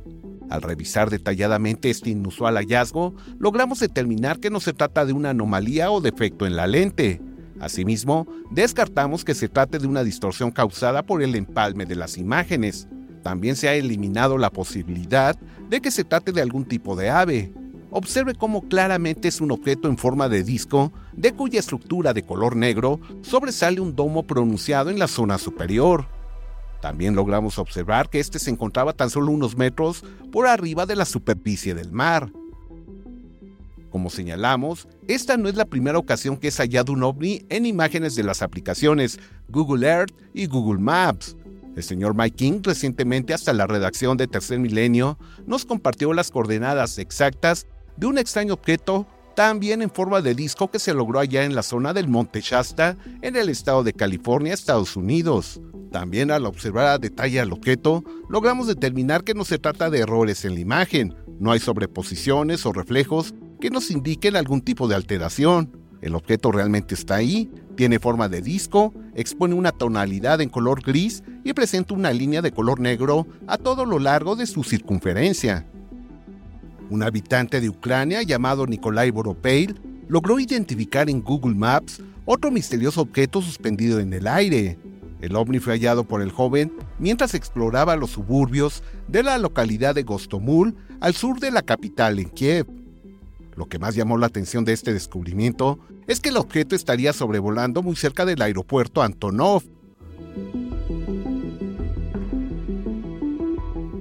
Al 0.52 0.62
revisar 0.62 1.10
detalladamente 1.10 1.90
este 1.90 2.12
inusual 2.12 2.58
hallazgo, 2.58 3.16
logramos 3.40 3.80
determinar 3.80 4.40
que 4.40 4.52
no 4.52 4.60
se 4.60 4.74
trata 4.74 5.04
de 5.04 5.14
una 5.14 5.32
anomalía 5.32 5.90
o 5.90 6.00
defecto 6.00 6.46
en 6.46 6.56
la 6.56 6.68
lente. 6.68 7.24
Asimismo, 7.60 8.28
descartamos 8.52 9.26
que 9.26 9.34
se 9.34 9.50
trate 9.50 9.80
de 9.80 9.88
una 9.88 10.04
distorsión 10.04 10.52
causada 10.52 11.02
por 11.02 11.24
el 11.24 11.34
empalme 11.34 11.88
de 11.88 11.96
las 11.96 12.20
imágenes. 12.20 12.88
También 13.24 13.56
se 13.56 13.68
ha 13.68 13.74
eliminado 13.74 14.38
la 14.38 14.52
posibilidad 14.52 15.36
de 15.72 15.82
que 15.82 15.90
se 15.90 16.04
trate 16.04 16.32
de 16.32 16.44
algún 16.44 16.66
tipo 16.66 16.96
de 16.96 17.10
ave. 17.10 17.52
Observe 17.92 18.36
cómo 18.36 18.68
claramente 18.68 19.28
es 19.28 19.40
un 19.42 19.52
objeto 19.52 19.88
en 19.88 19.98
forma 19.98 20.28
de 20.28 20.44
disco, 20.44 20.92
de 21.14 21.34
cuya 21.34 21.60
estructura 21.60 22.14
de 22.14 22.24
color 22.24 22.56
negro 22.56 23.00
sobresale 23.22 23.80
un 23.80 23.96
domo 23.96 24.24
pronunciado 24.24 24.90
en 24.90 25.00
la 25.00 25.08
zona 25.08 25.38
superior. 25.38 26.08
También 26.82 27.16
logramos 27.16 27.58
observar 27.58 28.10
que 28.10 28.20
este 28.20 28.38
se 28.38 28.52
encontraba 28.52 28.94
tan 28.94 29.10
solo 29.10 29.32
unos 29.32 29.58
metros 29.58 30.04
por 30.32 30.46
arriba 30.48 30.86
de 30.86 30.96
la 30.96 31.06
superficie 31.06 31.74
del 31.74 31.92
mar. 31.92 32.32
Como 33.90 34.10
señalamos, 34.10 34.88
esta 35.08 35.38
no 35.38 35.48
es 35.48 35.56
la 35.56 35.66
primera 35.66 35.98
ocasión 35.98 36.36
que 36.36 36.50
es 36.50 36.58
hallado 36.58 36.92
un 36.92 37.04
ovni 37.04 37.46
en 37.50 37.66
imágenes 37.66 38.16
de 38.16 38.24
las 38.24 38.42
aplicaciones 38.42 39.20
Google 39.48 39.88
Earth 39.88 40.12
y 40.34 40.48
Google 40.48 40.82
Maps. 40.82 41.38
El 41.78 41.84
señor 41.84 42.14
Mike 42.14 42.36
King 42.36 42.60
recientemente 42.62 43.34
hasta 43.34 43.54
la 43.54 43.68
redacción 43.68 44.18
de 44.18 44.28
Tercer 44.28 44.60
Milenio 44.60 45.18
nos 45.46 45.66
compartió 45.66 46.14
las 46.14 46.30
coordenadas 46.30 46.98
exactas 47.00 47.68
de 47.98 48.08
un 48.08 48.18
extraño 48.18 48.54
objeto 48.54 49.08
también 49.36 49.82
en 49.82 49.92
forma 49.92 50.22
de 50.22 50.34
disco 50.34 50.72
que 50.72 50.80
se 50.80 50.94
logró 50.94 51.20
allá 51.20 51.44
en 51.44 51.56
la 51.56 51.64
zona 51.64 51.94
del 51.94 52.08
Monte 52.08 52.40
Shasta, 52.42 52.98
en 53.22 53.36
el 53.36 53.50
estado 53.50 53.84
de 53.84 53.94
California, 53.94 54.54
Estados 54.54 54.96
Unidos. 54.96 55.60
También 55.92 56.32
al 56.32 56.46
observar 56.46 56.88
a 56.88 56.98
detalle 56.98 57.42
al 57.42 57.52
objeto, 57.52 58.04
logramos 58.30 58.68
determinar 58.68 59.24
que 59.24 59.34
no 59.34 59.44
se 59.46 59.60
trata 59.60 59.90
de 59.90 60.00
errores 60.00 60.46
en 60.46 60.56
la 60.56 60.62
imagen, 60.62 61.14
no 61.40 61.52
hay 61.52 61.60
sobreposiciones 61.60 62.66
o 62.66 62.72
reflejos 62.72 63.34
que 63.60 63.70
nos 63.70 63.92
indiquen 63.92 64.36
algún 64.36 64.62
tipo 64.62 64.88
de 64.88 64.96
alteración. 64.96 65.78
El 66.02 66.16
objeto 66.16 66.52
realmente 66.52 66.96
está 66.96 67.16
ahí, 67.16 67.52
tiene 67.76 68.00
forma 68.00 68.30
de 68.30 68.42
disco, 68.42 68.94
expone 69.16 69.54
una 69.54 69.72
tonalidad 69.72 70.40
en 70.40 70.50
color 70.50 70.82
gris 70.82 71.24
y 71.44 71.54
presenta 71.54 71.94
una 71.94 72.12
línea 72.12 72.42
de 72.42 72.52
color 72.52 72.80
negro 72.80 73.28
a 73.48 73.58
todo 73.58 73.86
lo 73.86 74.00
largo 74.00 74.36
de 74.36 74.46
su 74.46 74.64
circunferencia. 74.64 75.68
Un 76.90 77.04
habitante 77.04 77.62
de 77.62 77.70
Ucrania 77.70 78.22
llamado 78.22 78.68
Nikolai 78.68 79.10
Boropeil 79.10 79.80
logró 80.08 80.40
identificar 80.40 81.10
en 81.10 81.22
Google 81.22 81.56
Maps 81.56 82.02
otro 82.26 82.52
misterioso 82.52 83.02
objeto 83.02 83.42
suspendido 83.42 84.00
en 84.00 84.14
el 84.14 84.28
aire. 84.28 84.78
El 85.22 85.36
ovni 85.36 85.60
fue 85.60 85.74
hallado 85.74 86.04
por 86.04 86.22
el 86.22 86.32
joven 86.32 86.72
mientras 87.00 87.34
exploraba 87.34 87.96
los 87.96 88.12
suburbios 88.12 88.84
de 89.08 89.24
la 89.24 89.38
localidad 89.38 89.96
de 89.96 90.04
Gostomul, 90.04 90.76
al 91.00 91.16
sur 91.16 91.40
de 91.40 91.52
la 91.52 91.64
capital, 91.64 92.20
en 92.20 92.30
Kiev. 92.30 92.68
Lo 93.56 93.68
que 93.68 93.80
más 93.80 93.96
llamó 93.96 94.18
la 94.18 94.28
atención 94.28 94.66
de 94.66 94.74
este 94.74 94.94
descubrimiento 94.94 95.80
es 96.08 96.20
que 96.20 96.30
el 96.30 96.38
objeto 96.38 96.76
estaría 96.76 97.14
sobrevolando 97.14 97.82
muy 97.82 97.96
cerca 97.96 98.26
del 98.26 98.42
aeropuerto 98.42 99.02
Antonov. 99.02 99.64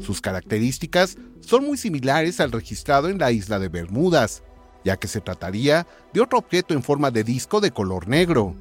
Sus 0.05 0.21
características 0.21 1.17
son 1.41 1.65
muy 1.65 1.79
similares 1.79 2.39
al 2.39 2.53
registrado 2.53 3.09
en 3.09 3.19
la 3.19 3.33
isla 3.33 3.59
de 3.59 3.71
Bermudas, 3.71 4.43
ya 4.85 4.99
que 4.99 5.09
se 5.09 5.23
trataría 5.23 5.87
de 6.13 6.21
otro 6.21 6.39
objeto 6.39 6.75
en 6.75 6.83
forma 6.83 7.11
de 7.11 7.25
disco 7.25 7.59
de 7.63 7.71
color 7.71 8.07
negro. 8.07 8.55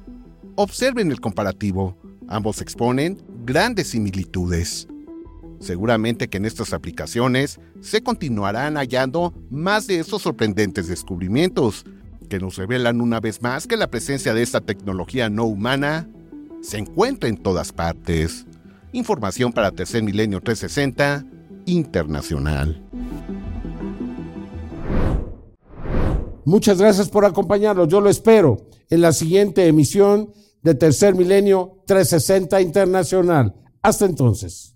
Observen 0.54 1.12
el 1.12 1.20
comparativo. 1.20 1.98
Ambos 2.28 2.62
exponen 2.62 3.22
grandes 3.44 3.88
similitudes. 3.88 4.88
Seguramente 5.60 6.28
que 6.28 6.38
en 6.38 6.46
estas 6.46 6.72
aplicaciones 6.72 7.60
se 7.82 8.02
continuarán 8.02 8.76
hallando 8.76 9.34
más 9.50 9.86
de 9.86 9.98
esos 9.98 10.22
sorprendentes 10.22 10.88
descubrimientos, 10.88 11.84
que 12.30 12.38
nos 12.38 12.56
revelan 12.56 13.02
una 13.02 13.20
vez 13.20 13.42
más 13.42 13.66
que 13.66 13.76
la 13.76 13.90
presencia 13.90 14.32
de 14.32 14.42
esta 14.42 14.62
tecnología 14.62 15.28
no 15.28 15.44
humana 15.44 16.08
se 16.62 16.78
encuentra 16.78 17.28
en 17.28 17.36
todas 17.36 17.70
partes. 17.70 18.46
Información 18.92 19.52
para 19.52 19.72
Tercer 19.72 20.02
Milenio 20.02 20.40
360 20.40 21.33
Internacional. 21.66 22.82
Muchas 26.44 26.78
gracias 26.78 27.08
por 27.08 27.24
acompañarnos. 27.24 27.88
Yo 27.88 28.00
lo 28.00 28.10
espero 28.10 28.68
en 28.90 29.00
la 29.00 29.12
siguiente 29.12 29.66
emisión 29.66 30.32
de 30.62 30.74
Tercer 30.74 31.14
Milenio 31.14 31.82
360 31.86 32.60
Internacional. 32.60 33.54
Hasta 33.82 34.04
entonces. 34.04 34.73